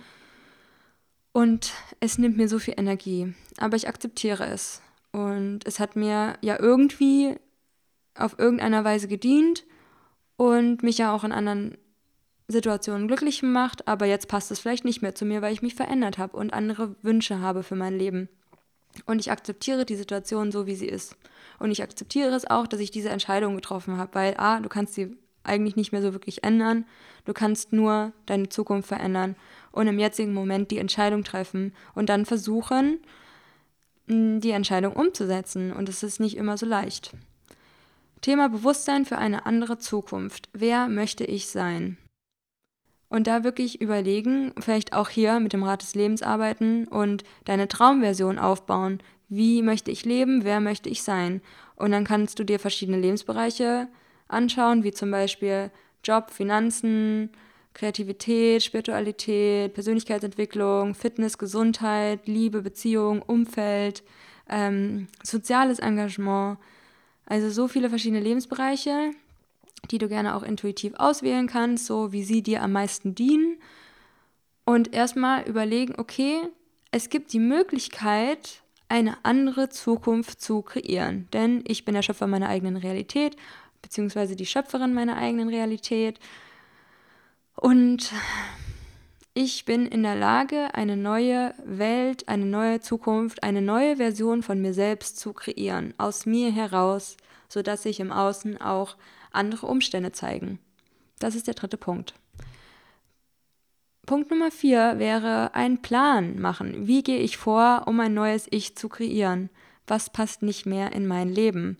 und 1.32 1.74
es 2.00 2.16
nimmt 2.16 2.38
mir 2.38 2.48
so 2.48 2.58
viel 2.58 2.72
Energie. 2.78 3.34
Aber 3.58 3.76
ich 3.76 3.86
akzeptiere 3.86 4.46
es. 4.46 4.80
Und 5.12 5.66
es 5.66 5.78
hat 5.78 5.94
mir 5.94 6.38
ja 6.40 6.58
irgendwie 6.58 7.36
auf 8.14 8.38
irgendeiner 8.38 8.82
Weise 8.82 9.08
gedient 9.08 9.64
und 10.38 10.82
mich 10.82 10.96
ja 10.96 11.14
auch 11.14 11.22
in 11.22 11.32
anderen 11.32 11.76
Situationen 12.46 13.08
glücklich 13.08 13.42
gemacht, 13.42 13.86
aber 13.86 14.06
jetzt 14.06 14.26
passt 14.26 14.50
es 14.50 14.58
vielleicht 14.58 14.86
nicht 14.86 15.02
mehr 15.02 15.14
zu 15.14 15.26
mir, 15.26 15.42
weil 15.42 15.52
ich 15.52 15.60
mich 15.60 15.74
verändert 15.74 16.16
habe 16.16 16.34
und 16.34 16.54
andere 16.54 16.96
Wünsche 17.02 17.40
habe 17.40 17.62
für 17.62 17.76
mein 17.76 17.98
Leben. 17.98 18.30
Und 19.06 19.20
ich 19.20 19.30
akzeptiere 19.30 19.84
die 19.84 19.96
Situation 19.96 20.50
so, 20.50 20.66
wie 20.66 20.74
sie 20.74 20.88
ist. 20.88 21.16
Und 21.58 21.70
ich 21.70 21.82
akzeptiere 21.82 22.34
es 22.34 22.48
auch, 22.48 22.66
dass 22.66 22.80
ich 22.80 22.90
diese 22.90 23.10
Entscheidung 23.10 23.54
getroffen 23.54 23.96
habe, 23.96 24.14
weil 24.14 24.34
A, 24.36 24.60
du 24.60 24.68
kannst 24.68 24.94
sie 24.94 25.16
eigentlich 25.44 25.76
nicht 25.76 25.92
mehr 25.92 26.02
so 26.02 26.12
wirklich 26.12 26.44
ändern. 26.44 26.84
Du 27.24 27.32
kannst 27.32 27.72
nur 27.72 28.12
deine 28.26 28.48
Zukunft 28.48 28.88
verändern 28.88 29.36
und 29.72 29.86
im 29.86 29.98
jetzigen 29.98 30.34
Moment 30.34 30.70
die 30.70 30.78
Entscheidung 30.78 31.24
treffen 31.24 31.74
und 31.94 32.08
dann 32.08 32.26
versuchen, 32.26 33.00
die 34.06 34.50
Entscheidung 34.50 34.94
umzusetzen. 34.94 35.72
Und 35.72 35.88
es 35.88 36.02
ist 36.02 36.20
nicht 36.20 36.36
immer 36.36 36.56
so 36.56 36.66
leicht. 36.66 37.12
Thema 38.20 38.48
Bewusstsein 38.48 39.04
für 39.04 39.18
eine 39.18 39.46
andere 39.46 39.78
Zukunft. 39.78 40.48
Wer 40.52 40.88
möchte 40.88 41.24
ich 41.24 41.48
sein? 41.48 41.98
Und 43.08 43.26
da 43.26 43.42
wirklich 43.42 43.80
überlegen, 43.80 44.52
vielleicht 44.60 44.92
auch 44.92 45.08
hier 45.08 45.40
mit 45.40 45.52
dem 45.52 45.62
Rat 45.62 45.82
des 45.82 45.94
Lebens 45.94 46.22
arbeiten 46.22 46.86
und 46.86 47.24
deine 47.44 47.68
Traumversion 47.68 48.38
aufbauen. 48.38 48.98
Wie 49.28 49.62
möchte 49.62 49.90
ich 49.90 50.04
leben? 50.04 50.44
Wer 50.44 50.60
möchte 50.60 50.88
ich 50.88 51.02
sein? 51.02 51.40
Und 51.76 51.92
dann 51.92 52.04
kannst 52.04 52.38
du 52.38 52.44
dir 52.44 52.58
verschiedene 52.58 52.98
Lebensbereiche 52.98 53.88
anschauen, 54.26 54.84
wie 54.84 54.92
zum 54.92 55.10
Beispiel 55.10 55.70
Job, 56.04 56.30
Finanzen, 56.30 57.30
Kreativität, 57.74 58.62
Spiritualität, 58.62 59.72
Persönlichkeitsentwicklung, 59.72 60.94
Fitness, 60.94 61.38
Gesundheit, 61.38 62.26
Liebe, 62.26 62.62
Beziehung, 62.62 63.22
Umfeld, 63.22 64.02
ähm, 64.48 65.06
soziales 65.22 65.78
Engagement. 65.78 66.58
Also 67.26 67.50
so 67.50 67.68
viele 67.68 67.88
verschiedene 67.88 68.20
Lebensbereiche, 68.20 69.12
die 69.90 69.98
du 69.98 70.08
gerne 70.08 70.34
auch 70.34 70.42
intuitiv 70.42 70.94
auswählen 70.96 71.46
kannst, 71.46 71.86
so 71.86 72.12
wie 72.12 72.24
sie 72.24 72.42
dir 72.42 72.62
am 72.62 72.72
meisten 72.72 73.14
dienen. 73.14 73.58
Und 74.64 74.92
erstmal 74.92 75.48
überlegen, 75.48 75.94
okay, 75.98 76.40
es 76.90 77.08
gibt 77.08 77.32
die 77.32 77.38
Möglichkeit, 77.38 78.62
eine 78.88 79.16
andere 79.22 79.68
Zukunft 79.68 80.40
zu 80.40 80.62
kreieren. 80.62 81.28
Denn 81.32 81.62
ich 81.66 81.84
bin 81.84 81.94
der 81.94 82.02
Schöpfer 82.02 82.26
meiner 82.26 82.48
eigenen 82.48 82.76
Realität, 82.76 83.36
beziehungsweise 83.82 84.36
die 84.36 84.46
Schöpferin 84.46 84.94
meiner 84.94 85.16
eigenen 85.16 85.48
Realität. 85.48 86.18
Und 87.54 88.12
ich 89.34 89.64
bin 89.64 89.86
in 89.86 90.02
der 90.02 90.16
Lage, 90.16 90.74
eine 90.74 90.96
neue 90.96 91.54
Welt, 91.64 92.28
eine 92.28 92.46
neue 92.46 92.80
Zukunft, 92.80 93.42
eine 93.42 93.62
neue 93.62 93.96
Version 93.96 94.42
von 94.42 94.60
mir 94.60 94.74
selbst 94.74 95.18
zu 95.18 95.32
kreieren, 95.32 95.94
aus 95.98 96.26
mir 96.26 96.50
heraus, 96.50 97.16
sodass 97.48 97.84
sich 97.84 98.00
im 98.00 98.10
Außen 98.10 98.60
auch 98.60 98.96
andere 99.32 99.66
Umstände 99.66 100.12
zeigen. 100.12 100.58
Das 101.18 101.34
ist 101.34 101.46
der 101.46 101.54
dritte 101.54 101.76
Punkt. 101.76 102.14
Punkt 104.06 104.30
Nummer 104.30 104.50
vier 104.50 104.98
wäre 104.98 105.54
einen 105.54 105.82
Plan 105.82 106.40
machen. 106.40 106.86
Wie 106.86 107.02
gehe 107.02 107.18
ich 107.18 107.36
vor, 107.36 107.82
um 107.86 108.00
ein 108.00 108.14
neues 108.14 108.46
Ich 108.50 108.74
zu 108.74 108.88
kreieren? 108.88 109.50
Was 109.86 110.10
passt 110.10 110.42
nicht 110.42 110.64
mehr 110.64 110.92
in 110.92 111.06
mein 111.06 111.28
Leben? 111.28 111.76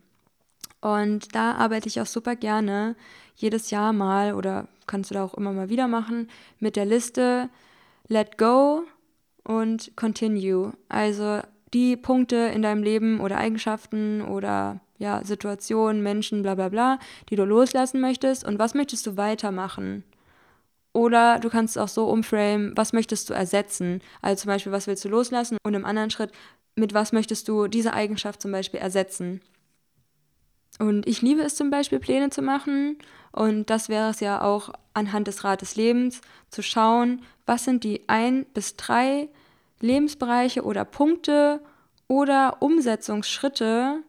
Und 0.81 1.35
da 1.35 1.55
arbeite 1.55 1.89
ich 1.89 2.01
auch 2.01 2.07
super 2.07 2.37
gerne 2.37 2.97
jedes 3.35 3.71
Jahr 3.71 3.93
mal 3.93 4.35
oder 4.35 4.69
kannst 4.87 5.11
du 5.11 5.15
da 5.15 5.25
auch 5.25 5.35
immer 5.35 5.53
mal 5.53 5.71
wieder 5.71 5.89
machen 5.89 6.29
mit 6.59 6.77
der 6.77 6.85
Liste 6.85 7.49
Let 8.09 8.37
Go 8.39 8.85
und 9.43 9.93
Continue. 9.97 10.73
Also 10.89 11.41
die 11.75 11.97
Punkte 11.97 12.37
in 12.37 12.63
deinem 12.63 12.83
Leben 12.83 13.21
oder 13.21 13.39
Eigenschaften 13.39 14.23
oder 14.23 14.81
ja, 14.99 15.25
Situationen, 15.25 16.03
Menschen, 16.03 16.43
bla 16.43 16.55
bla 16.55 16.69
bla, 16.69 16.99
die 17.31 17.37
du 17.37 17.45
loslassen 17.45 18.01
möchtest 18.01 18.45
und 18.45 18.59
was 18.59 18.75
möchtest 18.75 19.07
du 19.07 19.17
weitermachen? 19.17 20.05
Oder 20.93 21.39
du 21.39 21.49
kannst 21.49 21.77
es 21.77 21.83
auch 21.83 21.89
so 21.89 22.09
umframen, 22.09 22.73
was 22.75 22.93
möchtest 22.93 23.31
du 23.31 23.35
ersetzen? 23.35 24.01
Also 24.23 24.43
zum 24.43 24.49
Beispiel, 24.49 24.73
was 24.73 24.87
willst 24.87 25.05
du 25.05 25.09
loslassen? 25.09 25.59
Und 25.63 25.75
im 25.75 25.85
anderen 25.85 26.11
Schritt, 26.11 26.33
mit 26.75 26.95
was 26.95 27.13
möchtest 27.13 27.47
du 27.49 27.69
diese 27.69 27.93
Eigenschaft 27.93 28.43
zum 28.43 28.51
Beispiel 28.51 28.81
ersetzen? 28.81 29.41
Und 30.79 31.07
ich 31.07 31.23
liebe 31.23 31.43
es 31.43 31.57
zum 31.57 31.71
Beispiel, 31.71 31.99
Pläne 31.99 32.31
zu 32.31 32.43
machen. 32.43 32.99
Und 33.33 33.71
das 33.71 33.89
wäre 33.89 34.11
es 34.11 34.21
ja 34.21 34.43
auch 34.43 34.71
anhand 34.95 35.29
des 35.29 35.45
Rad 35.45 35.61
des 35.61 35.77
Lebens, 35.77 36.21
zu 36.51 36.63
schauen, 36.63 37.23
was 37.47 37.65
sind 37.65 37.85
die 37.85 38.09
ein 38.09 38.47
bis 38.55 38.77
drei 38.77 39.29
Lebensbereiche 39.81 40.63
oder 40.63 40.85
Punkte 40.85 41.61
oder 42.09 42.57
Umsetzungsschritte, 42.61 44.03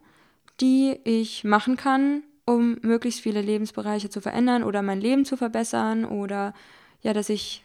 die 0.60 0.98
ich 1.04 1.44
machen 1.44 1.76
kann, 1.76 2.22
um 2.46 2.78
möglichst 2.82 3.20
viele 3.20 3.40
Lebensbereiche 3.40 4.10
zu 4.10 4.20
verändern 4.20 4.64
oder 4.64 4.82
mein 4.82 5.00
Leben 5.00 5.24
zu 5.24 5.36
verbessern 5.36 6.04
oder 6.04 6.52
ja, 7.02 7.12
dass 7.12 7.28
ich 7.28 7.62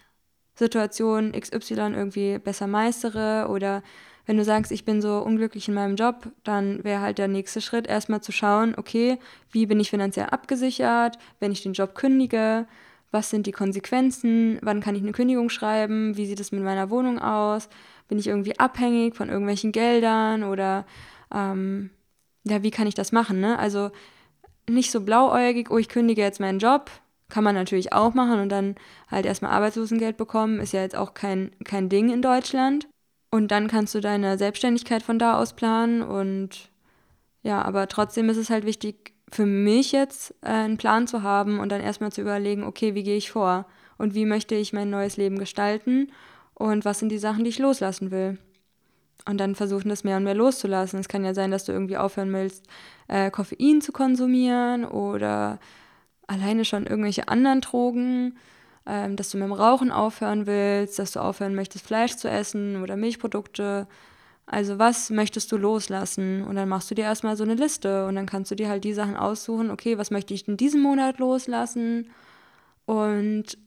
Situation 0.55 1.33
XY 1.33 1.93
irgendwie 1.95 2.39
besser 2.39 2.67
meistere 2.67 3.47
oder 3.49 3.83
wenn 4.25 4.37
du 4.37 4.43
sagst, 4.43 4.71
ich 4.71 4.85
bin 4.85 5.01
so 5.01 5.19
unglücklich 5.19 5.67
in 5.67 5.75
meinem 5.75 5.95
Job, 5.95 6.31
dann 6.43 6.83
wäre 6.83 7.01
halt 7.01 7.19
der 7.19 7.27
nächste 7.27 7.61
Schritt 7.61 7.85
erstmal 7.85 8.21
zu 8.21 8.31
schauen, 8.31 8.73
okay, 8.75 9.19
wie 9.51 9.67
bin 9.67 9.79
ich 9.79 9.91
finanziell 9.91 10.27
abgesichert, 10.27 11.17
wenn 11.39 11.51
ich 11.51 11.61
den 11.61 11.73
Job 11.73 11.93
kündige, 11.93 12.65
was 13.11 13.29
sind 13.29 13.45
die 13.45 13.51
Konsequenzen, 13.51 14.57
wann 14.61 14.81
kann 14.81 14.95
ich 14.95 15.01
eine 15.01 15.11
Kündigung 15.11 15.49
schreiben, 15.49 16.17
wie 16.17 16.25
sieht 16.25 16.39
es 16.39 16.51
mit 16.51 16.63
meiner 16.63 16.89
Wohnung 16.89 17.19
aus, 17.19 17.69
bin 18.07 18.19
ich 18.19 18.27
irgendwie 18.27 18.59
abhängig 18.59 19.15
von 19.15 19.29
irgendwelchen 19.29 19.71
Geldern 19.71 20.43
oder 20.43 20.85
ähm, 21.33 21.89
ja, 22.43 22.63
wie 22.63 22.71
kann 22.71 22.87
ich 22.87 22.93
das 22.93 23.11
machen, 23.11 23.39
ne? 23.39 23.57
Also 23.57 23.91
nicht 24.69 24.91
so 24.91 25.01
blauäugig, 25.01 25.69
oh, 25.71 25.77
ich 25.77 25.89
kündige 25.89 26.21
jetzt 26.21 26.39
meinen 26.39 26.59
Job, 26.59 26.89
kann 27.29 27.43
man 27.43 27.55
natürlich 27.55 27.93
auch 27.93 28.13
machen 28.13 28.39
und 28.39 28.49
dann 28.49 28.75
halt 29.09 29.25
erstmal 29.25 29.51
Arbeitslosengeld 29.51 30.17
bekommen, 30.17 30.59
ist 30.59 30.73
ja 30.73 30.81
jetzt 30.81 30.95
auch 30.95 31.13
kein, 31.13 31.51
kein 31.63 31.89
Ding 31.89 32.09
in 32.11 32.21
Deutschland. 32.21 32.87
Und 33.31 33.49
dann 33.49 33.67
kannst 33.67 33.93
du 33.95 33.99
deine 33.99 34.37
Selbstständigkeit 34.37 35.03
von 35.03 35.19
da 35.19 35.37
aus 35.37 35.53
planen 35.53 36.01
und 36.01 36.69
ja, 37.43 37.61
aber 37.61 37.87
trotzdem 37.87 38.29
ist 38.29 38.37
es 38.37 38.49
halt 38.49 38.65
wichtig 38.65 39.13
für 39.29 39.45
mich 39.45 39.91
jetzt 39.91 40.33
äh, 40.41 40.49
einen 40.49 40.77
Plan 40.77 41.07
zu 41.07 41.21
haben 41.21 41.59
und 41.59 41.69
dann 41.69 41.81
erstmal 41.81 42.11
zu 42.11 42.21
überlegen, 42.21 42.63
okay, 42.63 42.95
wie 42.95 43.03
gehe 43.03 43.17
ich 43.17 43.31
vor 43.31 43.65
und 43.97 44.13
wie 44.13 44.25
möchte 44.25 44.55
ich 44.55 44.71
mein 44.71 44.89
neues 44.89 45.17
Leben 45.17 45.37
gestalten 45.37 46.11
und 46.55 46.85
was 46.85 46.99
sind 46.99 47.09
die 47.09 47.17
Sachen, 47.17 47.43
die 47.43 47.49
ich 47.49 47.59
loslassen 47.59 48.11
will. 48.11 48.39
Und 49.27 49.37
dann 49.39 49.55
versuchen, 49.55 49.89
das 49.89 50.03
mehr 50.03 50.17
und 50.17 50.23
mehr 50.23 50.35
loszulassen. 50.35 50.99
Es 50.99 51.07
kann 51.07 51.25
ja 51.25 51.33
sein, 51.33 51.51
dass 51.51 51.65
du 51.65 51.71
irgendwie 51.71 51.97
aufhören 51.97 52.31
willst, 52.33 52.65
äh, 53.07 53.31
Koffein 53.31 53.81
zu 53.81 53.91
konsumieren 53.91 54.85
oder 54.85 55.59
alleine 56.27 56.65
schon 56.65 56.85
irgendwelche 56.85 57.27
anderen 57.27 57.61
Drogen, 57.61 58.37
ähm, 58.85 59.15
dass 59.15 59.29
du 59.29 59.37
mit 59.37 59.47
dem 59.47 59.53
Rauchen 59.53 59.91
aufhören 59.91 60.45
willst, 60.45 60.99
dass 60.99 61.11
du 61.11 61.19
aufhören 61.19 61.55
möchtest, 61.55 61.85
Fleisch 61.85 62.15
zu 62.15 62.29
essen 62.29 62.81
oder 62.81 62.95
Milchprodukte. 62.95 63.87
Also 64.45 64.77
was 64.77 65.09
möchtest 65.09 65.51
du 65.51 65.57
loslassen? 65.57 66.43
Und 66.43 66.55
dann 66.55 66.69
machst 66.69 66.91
du 66.91 66.95
dir 66.95 67.05
erstmal 67.05 67.35
so 67.35 67.43
eine 67.43 67.55
Liste 67.55 68.05
und 68.05 68.15
dann 68.15 68.27
kannst 68.27 68.51
du 68.51 68.55
dir 68.55 68.69
halt 68.69 68.83
die 68.83 68.93
Sachen 68.93 69.17
aussuchen, 69.17 69.71
okay, 69.71 69.97
was 69.97 70.11
möchte 70.11 70.33
ich 70.33 70.47
in 70.47 70.57
diesem 70.57 70.81
Monat 70.81 71.17
loslassen? 71.17 72.11
Und 72.85 73.57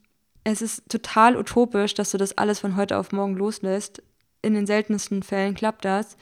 es 0.52 0.62
ist 0.62 0.88
total 0.88 1.36
utopisch, 1.36 1.94
dass 1.94 2.10
du 2.10 2.18
das 2.18 2.36
alles 2.38 2.60
von 2.60 2.76
heute 2.76 2.96
auf 2.96 3.12
morgen 3.12 3.34
loslässt. 3.34 4.02
In 4.40 4.54
den 4.54 4.66
seltensten 4.66 5.22
Fällen 5.22 5.54
klappt 5.54 5.84
das. 5.84 6.16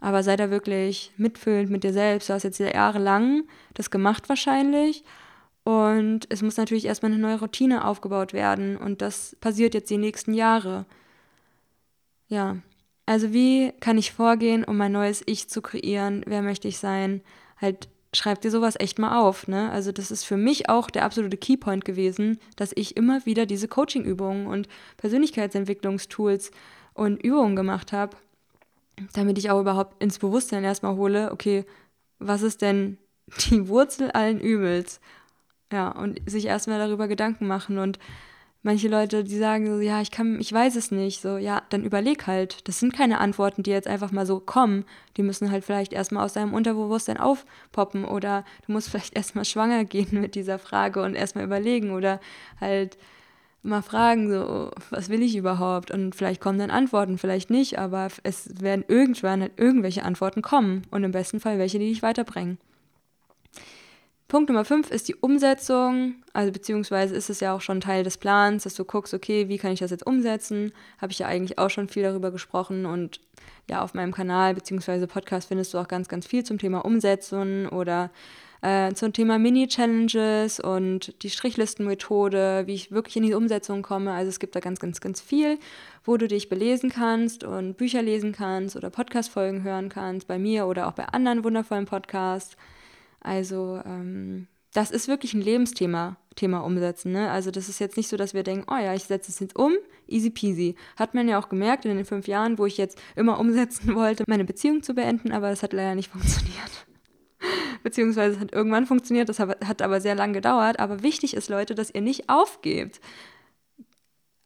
Aber 0.00 0.22
sei 0.22 0.36
da 0.36 0.50
wirklich 0.50 1.12
mitfühlend 1.16 1.70
mit 1.70 1.84
dir 1.84 1.92
selbst. 1.92 2.28
Du 2.28 2.34
hast 2.34 2.44
jetzt 2.44 2.58
jahrelang 2.58 3.44
das 3.74 3.90
gemacht 3.90 4.28
wahrscheinlich. 4.28 5.04
Und 5.64 6.26
es 6.28 6.42
muss 6.42 6.56
natürlich 6.56 6.86
erstmal 6.86 7.12
eine 7.12 7.20
neue 7.20 7.40
Routine 7.40 7.84
aufgebaut 7.84 8.32
werden. 8.32 8.76
Und 8.76 9.02
das 9.02 9.36
passiert 9.40 9.74
jetzt 9.74 9.90
die 9.90 9.98
nächsten 9.98 10.34
Jahre. 10.34 10.86
Ja, 12.28 12.56
also 13.06 13.32
wie 13.32 13.72
kann 13.80 13.98
ich 13.98 14.12
vorgehen, 14.12 14.64
um 14.64 14.76
mein 14.76 14.92
neues 14.92 15.22
Ich 15.26 15.48
zu 15.48 15.62
kreieren? 15.62 16.24
Wer 16.26 16.42
möchte 16.42 16.68
ich 16.68 16.78
sein? 16.78 17.22
Halt, 17.60 17.88
schreib 18.18 18.40
dir 18.40 18.50
sowas 18.50 18.74
echt 18.78 18.98
mal 18.98 19.18
auf. 19.20 19.48
Ne? 19.48 19.70
Also 19.70 19.92
das 19.92 20.10
ist 20.10 20.24
für 20.24 20.36
mich 20.36 20.68
auch 20.68 20.90
der 20.90 21.04
absolute 21.04 21.36
Keypoint 21.36 21.84
gewesen, 21.84 22.38
dass 22.56 22.72
ich 22.74 22.96
immer 22.96 23.24
wieder 23.24 23.46
diese 23.46 23.68
Coaching-Übungen 23.68 24.46
und 24.46 24.68
Persönlichkeitsentwicklungstools 24.96 26.50
und 26.94 27.22
Übungen 27.22 27.56
gemacht 27.56 27.92
habe 27.92 28.16
damit 29.12 29.38
ich 29.38 29.50
auch 29.50 29.60
überhaupt 29.60 30.02
ins 30.02 30.18
Bewusstsein 30.18 30.64
erstmal 30.64 30.96
hole, 30.96 31.30
okay, 31.32 31.64
was 32.18 32.42
ist 32.42 32.62
denn 32.62 32.98
die 33.50 33.68
Wurzel 33.68 34.10
allen 34.10 34.40
Übels? 34.40 35.00
Ja, 35.72 35.90
und 35.90 36.18
sich 36.28 36.46
erstmal 36.46 36.78
darüber 36.78 37.08
Gedanken 37.08 37.46
machen 37.46 37.78
und 37.78 37.98
manche 38.62 38.88
Leute, 38.88 39.24
die 39.24 39.38
sagen 39.38 39.66
so, 39.66 39.80
ja, 39.80 40.00
ich 40.00 40.10
kann, 40.10 40.40
ich 40.40 40.52
weiß 40.52 40.76
es 40.76 40.90
nicht, 40.90 41.20
so, 41.20 41.36
ja, 41.36 41.62
dann 41.70 41.84
überleg 41.84 42.26
halt. 42.26 42.66
Das 42.68 42.80
sind 42.80 42.92
keine 42.92 43.18
Antworten, 43.18 43.62
die 43.62 43.70
jetzt 43.70 43.88
einfach 43.88 44.10
mal 44.10 44.26
so 44.26 44.40
kommen. 44.40 44.84
Die 45.16 45.22
müssen 45.22 45.50
halt 45.50 45.64
vielleicht 45.64 45.92
erstmal 45.92 46.24
aus 46.24 46.32
deinem 46.32 46.54
Unterbewusstsein 46.54 47.18
aufpoppen 47.18 48.04
oder 48.04 48.44
du 48.66 48.72
musst 48.72 48.88
vielleicht 48.90 49.16
erstmal 49.16 49.44
schwanger 49.44 49.84
gehen 49.84 50.20
mit 50.20 50.34
dieser 50.34 50.58
Frage 50.58 51.02
und 51.02 51.14
erstmal 51.14 51.44
überlegen 51.44 51.92
oder 51.92 52.20
halt 52.60 52.98
mal 53.62 53.82
fragen, 53.82 54.30
so, 54.30 54.70
was 54.90 55.08
will 55.08 55.22
ich 55.22 55.36
überhaupt? 55.36 55.90
Und 55.90 56.14
vielleicht 56.14 56.40
kommen 56.40 56.58
dann 56.58 56.70
Antworten, 56.70 57.18
vielleicht 57.18 57.50
nicht, 57.50 57.78
aber 57.78 58.08
es 58.22 58.60
werden 58.60 58.84
irgendwann 58.86 59.40
halt 59.40 59.52
irgendwelche 59.56 60.04
Antworten 60.04 60.42
kommen 60.42 60.82
und 60.90 61.04
im 61.04 61.12
besten 61.12 61.40
Fall 61.40 61.58
welche, 61.58 61.78
die 61.78 61.88
dich 61.88 62.02
weiterbringen. 62.02 62.58
Punkt 64.28 64.50
Nummer 64.50 64.66
5 64.66 64.90
ist 64.90 65.08
die 65.08 65.14
Umsetzung, 65.14 66.16
also 66.34 66.52
beziehungsweise 66.52 67.14
ist 67.16 67.30
es 67.30 67.40
ja 67.40 67.54
auch 67.54 67.62
schon 67.62 67.80
Teil 67.80 68.04
des 68.04 68.18
Plans, 68.18 68.64
dass 68.64 68.74
du 68.74 68.84
guckst, 68.84 69.14
okay, 69.14 69.48
wie 69.48 69.56
kann 69.56 69.72
ich 69.72 69.80
das 69.80 69.90
jetzt 69.90 70.06
umsetzen? 70.06 70.72
Habe 71.00 71.12
ich 71.12 71.20
ja 71.20 71.26
eigentlich 71.26 71.58
auch 71.58 71.70
schon 71.70 71.88
viel 71.88 72.02
darüber 72.02 72.30
gesprochen 72.30 72.84
und 72.84 73.20
ja, 73.70 73.80
auf 73.80 73.94
meinem 73.94 74.12
Kanal 74.12 74.54
beziehungsweise 74.54 75.06
Podcast 75.06 75.48
findest 75.48 75.72
du 75.72 75.78
auch 75.78 75.88
ganz, 75.88 76.08
ganz 76.08 76.26
viel 76.26 76.44
zum 76.44 76.58
Thema 76.58 76.84
Umsetzung 76.84 77.70
oder 77.70 78.10
äh, 78.60 78.92
zum 78.92 79.14
Thema 79.14 79.38
Mini-Challenges 79.38 80.60
und 80.60 81.22
die 81.22 81.30
Strichlistenmethode, 81.30 82.64
wie 82.66 82.74
ich 82.74 82.92
wirklich 82.92 83.16
in 83.16 83.22
die 83.22 83.32
Umsetzung 83.32 83.80
komme. 83.80 84.12
Also 84.12 84.28
es 84.28 84.40
gibt 84.40 84.54
da 84.54 84.60
ganz, 84.60 84.78
ganz, 84.78 85.00
ganz 85.00 85.22
viel, 85.22 85.58
wo 86.04 86.18
du 86.18 86.28
dich 86.28 86.50
belesen 86.50 86.90
kannst 86.90 87.44
und 87.44 87.78
Bücher 87.78 88.02
lesen 88.02 88.32
kannst 88.32 88.76
oder 88.76 88.90
Podcast-Folgen 88.90 89.62
hören 89.62 89.88
kannst, 89.88 90.28
bei 90.28 90.38
mir 90.38 90.66
oder 90.66 90.86
auch 90.86 90.92
bei 90.92 91.06
anderen 91.06 91.44
wundervollen 91.44 91.86
Podcasts. 91.86 92.58
Also 93.20 93.80
ähm, 93.84 94.46
das 94.72 94.90
ist 94.90 95.08
wirklich 95.08 95.34
ein 95.34 95.42
Lebensthema, 95.42 96.16
Thema 96.36 96.60
umsetzen. 96.60 97.12
Ne? 97.12 97.30
Also 97.30 97.50
das 97.50 97.68
ist 97.68 97.78
jetzt 97.78 97.96
nicht 97.96 98.08
so, 98.08 98.16
dass 98.16 98.34
wir 98.34 98.42
denken, 98.42 98.66
oh 98.70 98.78
ja, 98.78 98.94
ich 98.94 99.04
setze 99.04 99.30
es 99.30 99.40
jetzt 99.40 99.56
um, 99.56 99.72
easy 100.06 100.30
peasy. 100.30 100.76
Hat 100.96 101.14
man 101.14 101.28
ja 101.28 101.40
auch 101.40 101.48
gemerkt 101.48 101.84
in 101.84 101.96
den 101.96 102.04
fünf 102.04 102.28
Jahren, 102.28 102.58
wo 102.58 102.66
ich 102.66 102.76
jetzt 102.76 102.98
immer 103.16 103.40
umsetzen 103.40 103.94
wollte, 103.94 104.24
meine 104.26 104.44
Beziehung 104.44 104.82
zu 104.82 104.94
beenden, 104.94 105.32
aber 105.32 105.50
das 105.50 105.62
hat 105.62 105.72
leider 105.72 105.94
nicht 105.94 106.10
funktioniert 106.12 106.86
beziehungsweise 107.82 108.34
es 108.34 108.40
hat 108.40 108.52
irgendwann 108.52 108.86
funktioniert, 108.86 109.28
das 109.28 109.38
hat 109.38 109.82
aber 109.82 110.00
sehr 110.00 110.14
lange 110.14 110.34
gedauert. 110.34 110.78
Aber 110.78 111.02
wichtig 111.02 111.34
ist, 111.34 111.48
Leute, 111.48 111.74
dass 111.74 111.94
ihr 111.94 112.00
nicht 112.00 112.28
aufgebt. 112.28 113.00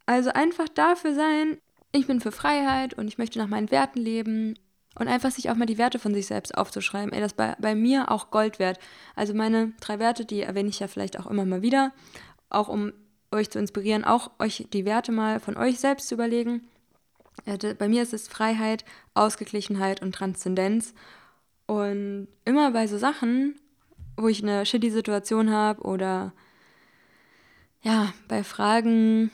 Also 0.07 0.31
einfach 0.31 0.69
dafür 0.69 1.15
sein, 1.15 1.59
ich 1.93 2.07
bin 2.07 2.21
für 2.21 2.33
Freiheit 2.33 2.95
und 2.95 3.09
ich 3.09 3.19
möchte 3.19 3.39
nach 3.39 3.49
meinen 3.49 3.71
Werten 3.71 4.01
leben 4.01 4.59
und 4.99 5.09
einfach 5.09 5.31
sich 5.31 5.51
auch 5.51 5.55
mal 5.55 5.67
die 5.67 5.79
Werte 5.79 5.99
von 5.99 6.15
sich 6.15 6.27
selbst 6.27 6.57
aufzuschreiben. 6.57 7.13
Ey, 7.13 7.21
das 7.21 7.35
bei, 7.35 7.57
bei 7.59 7.75
mir 7.75 8.11
auch 8.11 8.31
Gold 8.31 8.59
wert. 8.59 8.79
Also 9.17 9.35
meine 9.35 9.73
drei 9.81 9.99
Werte, 9.99 10.25
die 10.25 10.43
erwähne 10.43 10.69
ich 10.69 10.81
ja 10.81 10.89
vielleicht 10.89 11.19
auch 11.19 11.27
immer 11.27 11.45
mal 11.45 11.63
wieder, 11.63 11.93
auch 12.51 12.69
um 12.69 12.93
euch 13.31 13.51
zu 13.51 13.59
inspirieren, 13.59 14.05
auch 14.05 14.31
euch 14.39 14.67
die 14.73 14.85
Werte 14.85 15.13
mal 15.13 15.41
von 15.41 15.57
euch 15.57 15.81
selbst 15.81 16.09
zu 16.09 16.15
überlegen. 16.15 16.69
Äh, 17.47 17.75
bei 17.75 17.89
mir 17.89 18.03
ist 18.03 18.13
es 18.13 18.29
Freiheit, 18.29 18.85
Ausgeglichenheit 19.15 20.03
und 20.03 20.15
Transzendenz. 20.15 20.95
Und 21.67 22.29
immer 22.45 22.73
bei 22.73 22.87
so 22.87 22.99
Sachen, 22.99 23.59
wo 24.17 24.29
ich 24.29 24.43
eine 24.43 24.67
shitty 24.67 24.91
Situation 24.91 25.51
habe 25.51 25.83
oder 25.83 26.33
ja, 27.83 28.13
bei 28.29 28.45
Fragen, 28.45 29.31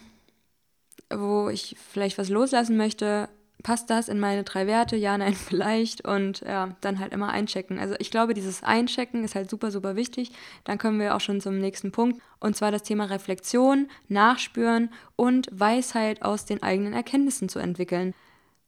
wo 1.10 1.48
ich 1.48 1.76
vielleicht 1.90 2.18
was 2.18 2.28
loslassen 2.28 2.76
möchte, 2.76 3.28
passt 3.62 3.90
das 3.90 4.08
in 4.08 4.20
meine 4.20 4.44
drei 4.44 4.66
Werte? 4.66 4.96
Ja, 4.96 5.16
nein, 5.18 5.34
vielleicht. 5.48 6.06
Und 6.06 6.40
ja, 6.40 6.76
dann 6.80 6.98
halt 6.98 7.12
immer 7.12 7.30
einchecken. 7.30 7.78
Also 7.78 7.94
ich 7.98 8.10
glaube, 8.10 8.34
dieses 8.34 8.62
Einchecken 8.62 9.24
ist 9.24 9.34
halt 9.34 9.50
super, 9.50 9.70
super 9.70 9.96
wichtig. 9.96 10.32
Dann 10.64 10.78
kommen 10.78 11.00
wir 11.00 11.14
auch 11.14 11.20
schon 11.20 11.40
zum 11.40 11.58
nächsten 11.58 11.92
Punkt. 11.92 12.20
Und 12.40 12.56
zwar 12.56 12.70
das 12.70 12.82
Thema 12.82 13.04
Reflexion, 13.04 13.88
Nachspüren 14.08 14.90
und 15.16 15.48
Weisheit 15.52 16.22
aus 16.22 16.44
den 16.44 16.62
eigenen 16.62 16.92
Erkenntnissen 16.92 17.48
zu 17.48 17.58
entwickeln. 17.58 18.14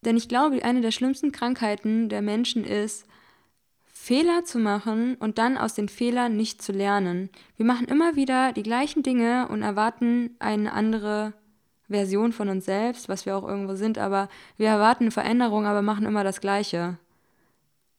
Denn 0.04 0.16
ich 0.16 0.28
glaube, 0.28 0.64
eine 0.64 0.80
der 0.80 0.92
schlimmsten 0.92 1.30
Krankheiten 1.30 2.08
der 2.08 2.22
Menschen 2.22 2.64
ist, 2.64 3.06
Fehler 3.92 4.44
zu 4.44 4.58
machen 4.58 5.16
und 5.16 5.36
dann 5.36 5.58
aus 5.58 5.74
den 5.74 5.90
Fehlern 5.90 6.34
nicht 6.34 6.62
zu 6.62 6.72
lernen. 6.72 7.28
Wir 7.56 7.66
machen 7.66 7.86
immer 7.86 8.16
wieder 8.16 8.52
die 8.52 8.62
gleichen 8.62 9.02
Dinge 9.02 9.46
und 9.48 9.60
erwarten 9.62 10.36
eine 10.38 10.72
andere 10.72 11.34
Version 11.90 12.32
von 12.32 12.48
uns 12.48 12.64
selbst, 12.64 13.08
was 13.08 13.26
wir 13.26 13.36
auch 13.36 13.46
irgendwo 13.46 13.74
sind, 13.74 13.98
aber 13.98 14.28
wir 14.56 14.68
erwarten 14.68 15.04
eine 15.04 15.10
Veränderung, 15.10 15.66
aber 15.66 15.82
machen 15.82 16.06
immer 16.06 16.24
das 16.24 16.40
Gleiche. 16.40 16.98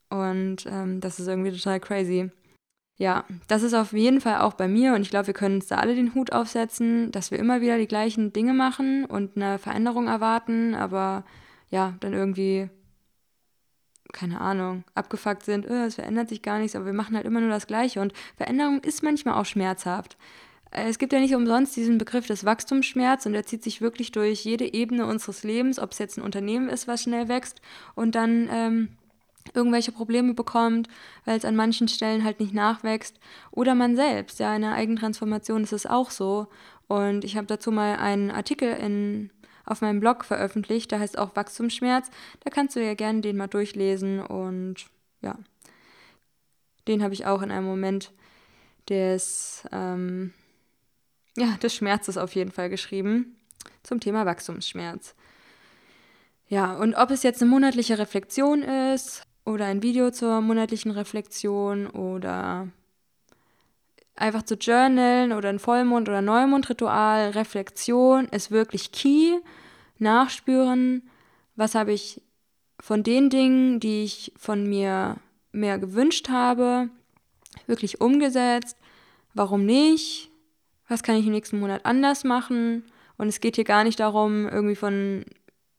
Und 0.10 0.66
ähm, 0.66 1.00
das 1.02 1.20
ist 1.20 1.28
irgendwie 1.28 1.52
total 1.52 1.80
crazy. 1.80 2.32
Ja, 2.98 3.26
das 3.48 3.64
ist 3.64 3.74
auf 3.74 3.94
jeden 3.94 4.22
Fall 4.22 4.42
auch 4.42 4.54
bei 4.54 4.68
mir 4.68 4.94
und 4.94 5.02
ich 5.02 5.10
glaube, 5.10 5.28
wir 5.28 5.34
können 5.34 5.56
uns 5.56 5.68
da 5.68 5.78
alle 5.78 5.96
den 5.96 6.14
Hut 6.14 6.34
aufsetzen, 6.34 7.12
dass 7.12 7.32
wir 7.32 7.40
immer 7.40 7.60
wieder 7.60 7.78
die 7.78 7.88
gleichen 7.88 8.32
Dinge 8.32 8.54
machen 8.54 9.06
und 9.06 9.36
eine 9.36 9.58
Veränderung 9.58 10.08
erwarten, 10.08 10.76
aber 10.76 11.24
ja, 11.70 11.96
dann 12.02 12.14
irgendwie, 12.14 12.70
keine 14.14 14.40
Ahnung, 14.40 14.84
abgefuckt 14.94 15.44
sind, 15.44 15.66
oh, 15.68 15.74
es 15.74 15.96
verändert 15.96 16.30
sich 16.30 16.44
gar 16.44 16.60
nichts, 16.60 16.76
aber 16.76 16.86
wir 16.86 16.94
machen 16.94 17.16
halt 17.16 17.26
immer 17.26 17.40
nur 17.42 17.50
das 17.50 17.66
Gleiche 17.66 18.02
und 18.02 18.14
Veränderung 18.38 18.82
ist 18.82 19.02
manchmal 19.02 19.34
auch 19.34 19.46
schmerzhaft. 19.46 20.16
Äh, 20.72 20.90
es 20.90 20.98
gibt 20.98 21.14
ja 21.14 21.20
nicht 21.20 21.36
umsonst 21.36 21.76
diesen 21.76 21.98
Begriff 21.98 22.28
des 22.28 22.46
Wachstumsschmerz 22.46 23.26
und 23.26 23.34
der 23.34 23.46
zieht 23.46 23.64
sich 23.64 23.82
wirklich 23.82 24.12
durch 24.12 24.44
jede 24.44 24.74
Ebene 24.74 25.06
unseres 25.06 25.44
Lebens, 25.44 25.80
ob 25.80 25.92
es 25.92 26.00
jetzt 26.00 26.18
ein 26.18 26.24
Unternehmen 26.24 26.70
ist, 26.70 26.88
was 26.88 27.04
schnell 27.04 27.28
wächst 27.28 27.62
und 27.96 28.16
dann 28.16 28.50
ähm, 28.52 28.90
irgendwelche 29.54 29.92
Probleme 29.92 30.34
bekommt, 30.34 30.88
weil 31.26 31.38
es 31.38 31.46
an 31.46 31.56
manchen 31.56 31.88
Stellen 31.88 32.24
halt 32.24 32.40
nicht 32.40 32.54
nachwächst. 32.54 33.20
Oder 33.52 33.76
man 33.76 33.96
selbst, 33.96 34.40
ja, 34.40 34.56
in 34.56 34.62
der 34.62 34.74
Eigentransformation 34.74 35.64
ist 35.64 35.74
es 35.74 35.86
auch 35.86 36.12
so. 36.12 36.48
Und 36.88 37.24
ich 37.24 37.38
habe 37.38 37.48
dazu 37.48 37.72
mal 37.72 37.96
einen 37.98 38.32
Artikel 38.32 38.74
in, 38.74 39.32
auf 39.66 39.82
meinem 39.82 40.00
Blog 40.00 40.26
veröffentlicht, 40.26 40.92
der 40.92 41.00
heißt 41.00 41.18
auch 41.18 41.36
Wachstumsschmerz. 41.36 42.10
Da 42.42 42.50
kannst 42.50 42.76
du 42.76 42.84
ja 42.84 42.94
gerne 42.94 43.22
den 43.22 43.38
mal 43.38 43.48
durchlesen 43.48 44.20
und 44.20 44.86
ja, 45.22 45.38
den 46.88 47.04
habe 47.04 47.14
ich 47.14 47.26
auch 47.26 47.42
in 47.42 47.52
einem 47.52 47.66
Moment 47.66 48.12
des 48.90 49.64
ähm, 49.72 50.34
ja, 51.38 51.58
des 51.58 51.76
Schmerzes 51.76 52.18
auf 52.18 52.36
jeden 52.36 52.52
Fall 52.52 52.70
geschrieben 52.70 53.38
zum 53.84 54.00
Thema 54.00 54.26
Wachstumsschmerz. 54.26 55.16
Ja, 56.48 56.74
und 56.74 56.96
ob 56.96 57.12
es 57.12 57.24
jetzt 57.24 57.42
eine 57.42 57.50
monatliche 57.50 57.98
Reflexion 57.98 58.64
ist 58.64 59.24
oder 59.46 59.66
ein 59.66 59.82
Video 59.82 60.12
zur 60.12 60.42
monatlichen 60.42 60.92
Reflexion 60.92 61.88
oder 61.88 62.68
einfach 64.16 64.44
zu 64.44 64.56
journalen 64.56 65.32
oder 65.32 65.50
ein 65.50 65.60
Vollmond- 65.60 66.10
oder 66.10 66.22
Neumondritual, 66.22 67.32
Reflexion 67.32 68.26
ist 68.26 68.52
wirklich 68.52 68.92
key. 68.92 69.40
Nachspüren, 69.98 71.10
was 71.56 71.76
habe 71.76 71.94
ich 71.94 72.22
von 72.80 73.04
den 73.04 73.30
Dingen, 73.30 73.80
die 73.80 74.04
ich 74.04 74.34
von 74.36 74.68
mir 74.68 75.18
mehr 75.52 75.78
gewünscht 75.78 76.30
habe, 76.30 76.90
wirklich 77.68 78.02
umgesetzt, 78.02 78.78
warum 79.34 79.66
nicht, 79.66 80.31
was 80.92 81.04
kann 81.04 81.16
ich 81.16 81.26
im 81.26 81.32
nächsten 81.32 81.60
Monat 81.60 81.86
anders 81.86 82.24
machen. 82.24 82.84
Und 83.18 83.30
es 83.30 83.40
geht 83.40 83.56
hier 83.56 83.64
gar 83.64 83.84
nicht 83.84 84.00
darum, 84.00 84.48
irgendwie 84.48 84.76
von 84.76 85.24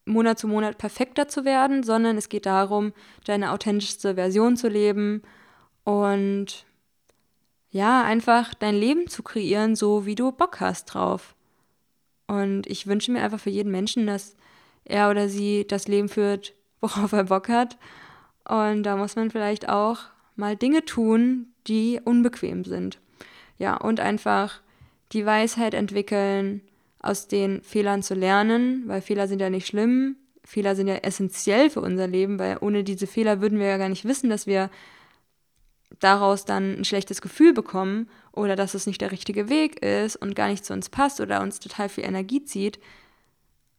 Monat 0.05 0.39
zu 0.39 0.49
Monat 0.49 0.79
perfekter 0.79 1.29
zu 1.29 1.45
werden, 1.45 1.83
sondern 1.83 2.17
es 2.17 2.29
geht 2.29 2.47
darum, 2.47 2.93
deine 3.25 3.53
authentischste 3.53 4.15
Version 4.15 4.57
zu 4.57 4.69
leben 4.69 5.23
und 5.85 6.65
ja, 7.71 8.03
einfach 8.03 8.55
dein 8.55 8.75
Leben 8.75 9.07
zu 9.07 9.23
kreieren, 9.23 9.77
so 9.77 10.07
wie 10.07 10.15
du 10.15 10.33
Bock 10.33 10.61
hast 10.61 10.87
drauf. 10.87 11.35
Und 12.27 12.67
ich 12.67 12.87
wünsche 12.87 13.13
mir 13.13 13.23
einfach 13.23 13.41
für 13.41 13.51
jeden 13.51 13.71
Menschen, 13.71 14.07
dass 14.07 14.35
er 14.85 15.11
oder 15.11 15.29
sie 15.29 15.67
das 15.67 15.89
Leben 15.89 16.09
führt, 16.09 16.55
worauf 16.81 17.13
er 17.13 17.25
Bock 17.25 17.49
hat. 17.49 17.77
Und 18.49 18.83
da 18.85 18.97
muss 18.97 19.15
man 19.15 19.31
vielleicht 19.31 19.69
auch 19.69 19.99
mal 20.37 20.57
Dinge 20.57 20.85
tun, 20.85 21.53
die 21.67 22.01
unbequem 22.03 22.65
sind. 22.65 22.99
Ja, 23.59 23.77
und 23.77 24.01
einfach 24.01 24.62
die 25.13 25.27
Weisheit 25.27 25.75
entwickeln, 25.75 26.63
aus 26.99 27.29
den 27.29 27.63
Fehlern 27.63 28.03
zu 28.03 28.15
lernen, 28.15 28.85
weil 28.87 29.03
Fehler 29.03 29.29
sind 29.29 29.41
ja 29.41 29.51
nicht 29.51 29.67
schlimm. 29.67 30.17
Fehler 30.45 30.77
sind 30.77 30.89
ja 30.89 30.97
essentiell 30.97 31.71
für 31.71 31.81
unser 31.81 32.07
Leben, 32.07 32.39
weil 32.39 32.59
ohne 32.61 32.85
diese 32.85 33.07
Fehler 33.07 33.41
würden 33.41 33.59
wir 33.59 33.67
ja 33.67 33.77
gar 33.77 33.89
nicht 33.89 34.05
wissen, 34.05 34.31
dass 34.31 34.47
wir 34.47 34.71
daraus 35.99 36.45
dann 36.45 36.79
ein 36.79 36.85
schlechtes 36.85 37.21
Gefühl 37.21 37.53
bekommen 37.53 38.09
oder 38.33 38.57
dass 38.57 38.75
es 38.75 38.87
nicht 38.87 39.01
der 39.01 39.13
richtige 39.13 39.49
Weg 39.49 39.83
ist 39.83 40.17
und 40.17 40.35
gar 40.35 40.49
nicht 40.49 40.65
zu 40.65 40.73
uns 40.73 40.89
passt 40.89 41.21
oder 41.21 41.43
uns 41.43 41.61
total 41.61 41.89
viel 41.89 42.05
Energie 42.05 42.45
zieht. 42.45 42.81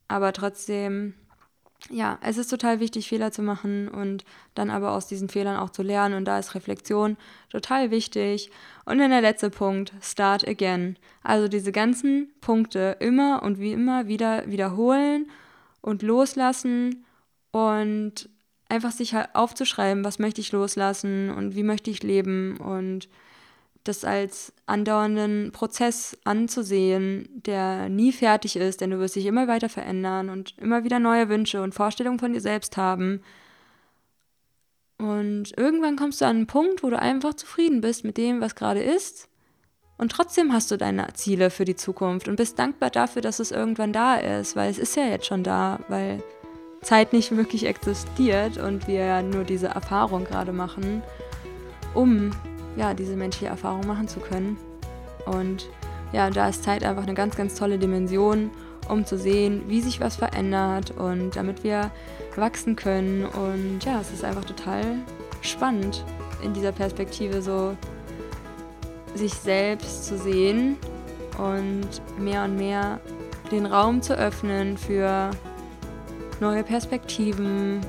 Aber 0.07 0.31
trotzdem 0.31 1.15
ja, 1.89 2.17
es 2.21 2.37
ist 2.37 2.49
total 2.49 2.79
wichtig, 2.79 3.09
Fehler 3.09 3.31
zu 3.31 3.41
machen 3.41 3.87
und 3.87 4.23
dann 4.55 4.69
aber 4.69 4.91
aus 4.91 5.07
diesen 5.07 5.29
Fehlern 5.29 5.57
auch 5.57 5.69
zu 5.69 5.83
lernen. 5.83 6.15
Und 6.15 6.25
da 6.25 6.39
ist 6.39 6.55
Reflexion 6.55 7.17
total 7.49 7.91
wichtig. 7.91 8.51
Und 8.85 8.99
dann 8.99 9.11
der 9.11 9.21
letzte 9.21 9.49
Punkt, 9.49 9.93
Start 10.01 10.47
Again. 10.47 10.97
Also 11.23 11.47
diese 11.47 11.71
ganzen 11.71 12.31
Punkte 12.41 12.97
immer 12.99 13.43
und 13.43 13.59
wie 13.59 13.73
immer 13.73 14.07
wieder 14.07 14.49
wiederholen 14.49 15.29
und 15.81 16.01
loslassen 16.01 17.05
und 17.51 18.29
einfach 18.69 18.91
sich 18.91 19.13
halt 19.13 19.29
aufzuschreiben, 19.33 20.03
was 20.03 20.19
möchte 20.19 20.41
ich 20.41 20.51
loslassen 20.51 21.29
und 21.29 21.55
wie 21.55 21.63
möchte 21.63 21.91
ich 21.91 22.01
leben 22.01 22.57
und 22.57 23.07
das 23.83 24.05
als 24.05 24.53
andauernden 24.65 25.51
Prozess 25.51 26.17
anzusehen, 26.23 27.27
der 27.45 27.89
nie 27.89 28.11
fertig 28.13 28.55
ist, 28.55 28.81
denn 28.81 28.91
du 28.91 28.99
wirst 28.99 29.15
dich 29.15 29.25
immer 29.25 29.47
weiter 29.47 29.69
verändern 29.69 30.29
und 30.29 30.57
immer 30.57 30.83
wieder 30.83 30.99
neue 30.99 31.27
Wünsche 31.29 31.61
und 31.61 31.75
Vorstellungen 31.75 32.19
von 32.19 32.33
dir 32.33 32.41
selbst 32.41 32.77
haben. 32.77 33.21
Und 34.97 35.57
irgendwann 35.57 35.97
kommst 35.97 36.21
du 36.21 36.25
an 36.25 36.37
einen 36.37 36.47
Punkt, 36.47 36.81
wo 36.81 36.89
du 36.89 36.97
einfach 36.97 37.33
zufrieden 37.33 37.81
bist 37.81 38.05
mit 38.05 38.17
dem, 38.17 38.39
was 38.39 38.55
gerade 38.55 38.81
ist. 38.81 39.27
Und 39.97 40.11
trotzdem 40.11 40.53
hast 40.53 40.71
du 40.71 40.77
deine 40.77 41.07
Ziele 41.13 41.49
für 41.49 41.65
die 41.65 41.75
Zukunft 41.75 42.27
und 42.27 42.37
bist 42.37 42.57
dankbar 42.57 42.89
dafür, 42.89 43.21
dass 43.21 43.39
es 43.39 43.51
irgendwann 43.51 43.91
da 43.91 44.15
ist, 44.15 44.55
weil 44.55 44.71
es 44.71 44.79
ist 44.79 44.95
ja 44.95 45.03
jetzt 45.05 45.25
schon 45.25 45.43
da, 45.43 45.79
weil 45.89 46.23
Zeit 46.81 47.13
nicht 47.13 47.35
wirklich 47.35 47.65
existiert 47.65 48.57
und 48.57 48.87
wir 48.87 49.05
ja 49.05 49.21
nur 49.21 49.43
diese 49.43 49.67
Erfahrung 49.67 50.23
gerade 50.25 50.51
machen, 50.51 51.03
um 51.93 52.31
ja, 52.75 52.93
diese 52.93 53.15
menschliche 53.15 53.47
Erfahrung 53.47 53.85
machen 53.87 54.07
zu 54.07 54.19
können. 54.19 54.57
Und 55.25 55.69
ja, 56.11 56.29
da 56.29 56.49
ist 56.49 56.63
Zeit 56.63 56.83
einfach 56.83 57.03
eine 57.03 57.13
ganz, 57.13 57.35
ganz 57.35 57.55
tolle 57.55 57.77
Dimension, 57.77 58.51
um 58.89 59.05
zu 59.05 59.17
sehen, 59.17 59.63
wie 59.67 59.81
sich 59.81 59.99
was 59.99 60.17
verändert 60.17 60.91
und 60.91 61.35
damit 61.35 61.63
wir 61.63 61.91
wachsen 62.35 62.75
können. 62.75 63.25
Und 63.25 63.83
ja, 63.83 63.99
es 64.01 64.11
ist 64.11 64.23
einfach 64.23 64.45
total 64.45 64.83
spannend, 65.41 66.03
in 66.43 66.53
dieser 66.53 66.71
Perspektive 66.71 67.41
so 67.41 67.75
sich 69.15 69.33
selbst 69.33 70.05
zu 70.05 70.17
sehen 70.17 70.77
und 71.37 71.87
mehr 72.19 72.43
und 72.43 72.57
mehr 72.57 72.99
den 73.51 73.65
Raum 73.65 74.01
zu 74.01 74.15
öffnen 74.17 74.77
für 74.77 75.31
neue 76.39 76.63
Perspektiven, 76.63 77.81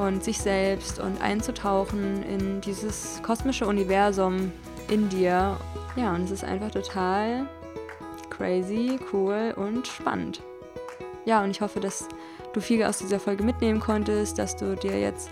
und 0.00 0.24
sich 0.24 0.38
selbst 0.38 0.98
und 0.98 1.20
einzutauchen 1.20 2.22
in 2.22 2.60
dieses 2.62 3.20
kosmische 3.22 3.66
Universum 3.66 4.50
in 4.88 5.08
dir. 5.10 5.58
Ja, 5.94 6.14
und 6.14 6.24
es 6.24 6.30
ist 6.30 6.44
einfach 6.44 6.70
total 6.70 7.46
crazy, 8.30 8.98
cool 9.12 9.52
und 9.56 9.86
spannend. 9.86 10.42
Ja, 11.26 11.44
und 11.44 11.50
ich 11.50 11.60
hoffe, 11.60 11.80
dass 11.80 12.08
du 12.54 12.60
viel 12.60 12.82
aus 12.82 12.98
dieser 12.98 13.20
Folge 13.20 13.44
mitnehmen 13.44 13.78
konntest, 13.78 14.38
dass 14.38 14.56
du 14.56 14.74
dir 14.74 14.98
jetzt 14.98 15.30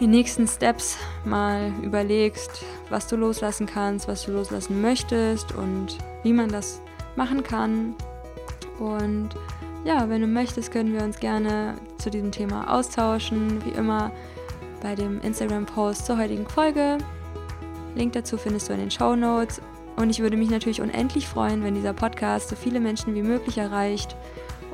die 0.00 0.06
nächsten 0.06 0.48
Steps 0.48 0.96
mal 1.26 1.70
überlegst, 1.82 2.64
was 2.88 3.06
du 3.08 3.16
loslassen 3.16 3.66
kannst, 3.66 4.08
was 4.08 4.24
du 4.24 4.32
loslassen 4.32 4.80
möchtest 4.80 5.52
und 5.52 5.98
wie 6.22 6.32
man 6.32 6.48
das 6.48 6.80
machen 7.14 7.42
kann. 7.42 7.94
Und 8.78 9.34
ja, 9.84 10.08
wenn 10.08 10.20
du 10.20 10.26
möchtest, 10.26 10.72
können 10.72 10.92
wir 10.92 11.02
uns 11.02 11.18
gerne 11.18 11.74
zu 11.98 12.10
diesem 12.10 12.32
Thema 12.32 12.72
austauschen. 12.72 13.64
Wie 13.64 13.70
immer 13.70 14.10
bei 14.82 14.94
dem 14.94 15.20
Instagram-Post 15.20 16.06
zur 16.06 16.18
heutigen 16.18 16.46
Folge. 16.46 16.98
Link 17.94 18.12
dazu 18.12 18.36
findest 18.36 18.68
du 18.68 18.72
in 18.72 18.80
den 18.80 18.90
Show 18.90 19.16
Notes. 19.16 19.60
Und 19.96 20.10
ich 20.10 20.20
würde 20.20 20.36
mich 20.36 20.50
natürlich 20.50 20.80
unendlich 20.80 21.28
freuen, 21.28 21.62
wenn 21.62 21.74
dieser 21.74 21.92
Podcast 21.92 22.48
so 22.48 22.56
viele 22.56 22.80
Menschen 22.80 23.14
wie 23.14 23.22
möglich 23.22 23.58
erreicht. 23.58 24.16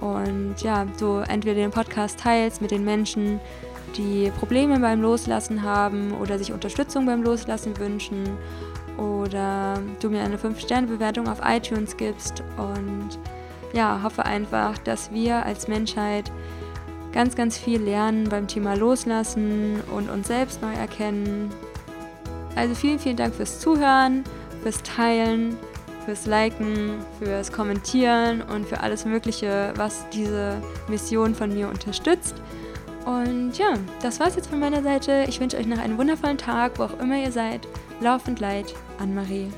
Und 0.01 0.57
ja, 0.61 0.87
du 0.99 1.19
entweder 1.29 1.57
den 1.57 1.71
Podcast 1.71 2.21
teilst 2.21 2.61
mit 2.61 2.71
den 2.71 2.85
Menschen, 2.85 3.41
die 3.97 4.31
Probleme 4.39 4.79
beim 4.79 5.01
Loslassen 5.01 5.63
haben 5.63 6.13
oder 6.21 6.39
sich 6.39 6.53
Unterstützung 6.53 7.07
beim 7.07 7.23
Loslassen 7.23 7.79
wünschen. 7.79 8.25
Oder 8.99 9.81
du 10.01 10.11
mir 10.11 10.23
eine 10.23 10.37
5-Sterne-Bewertung 10.37 11.29
auf 11.29 11.41
iTunes 11.45 11.97
gibst. 11.97 12.43
Und 12.57 13.19
ja, 13.73 14.01
hoffe 14.03 14.25
einfach, 14.25 14.79
dass 14.79 15.13
wir 15.13 15.45
als 15.45 15.69
Menschheit 15.69 16.31
ganz, 17.13 17.35
ganz 17.35 17.57
viel 17.57 17.81
lernen 17.81 18.29
beim 18.29 18.47
Thema 18.47 18.75
Loslassen 18.75 19.81
und 19.95 20.11
uns 20.11 20.29
selbst 20.29 20.61
neu 20.63 20.73
erkennen. 20.73 21.51
Also 22.55 22.75
vielen, 22.75 22.99
vielen 22.99 23.17
Dank 23.17 23.35
fürs 23.35 23.61
Zuhören, 23.61 24.25
fürs 24.63 24.83
Teilen, 24.83 25.57
fürs 26.05 26.27
Liken, 26.27 27.05
fürs 27.19 27.53
Kommentieren 27.53 28.43
und 28.43 28.67
für 28.67 28.81
alles 28.81 29.05
Mögliche, 29.05 29.73
was 29.77 30.07
diese 30.11 30.61
Mission 30.89 31.35
von 31.35 31.53
mir 31.53 31.69
unterstützt. 31.69 32.35
Und 33.05 33.57
ja, 33.57 33.75
das 34.03 34.19
war's 34.19 34.37
jetzt 34.37 34.49
von 34.49 34.59
meiner 34.59 34.83
Seite. 34.83 35.25
Ich 35.29 35.41
wünsche 35.41 35.57
euch 35.57 35.67
noch 35.67 35.79
einen 35.79 35.97
wundervollen 35.99 36.39
Tag, 36.39 36.79
wo 36.79 36.85
auch 36.85 36.99
immer 37.01 37.17
ihr 37.17 37.33
seid. 37.33 37.67
Laufend 38.01 38.41
Leid, 38.41 38.75
Anne-Marie. 38.99 39.49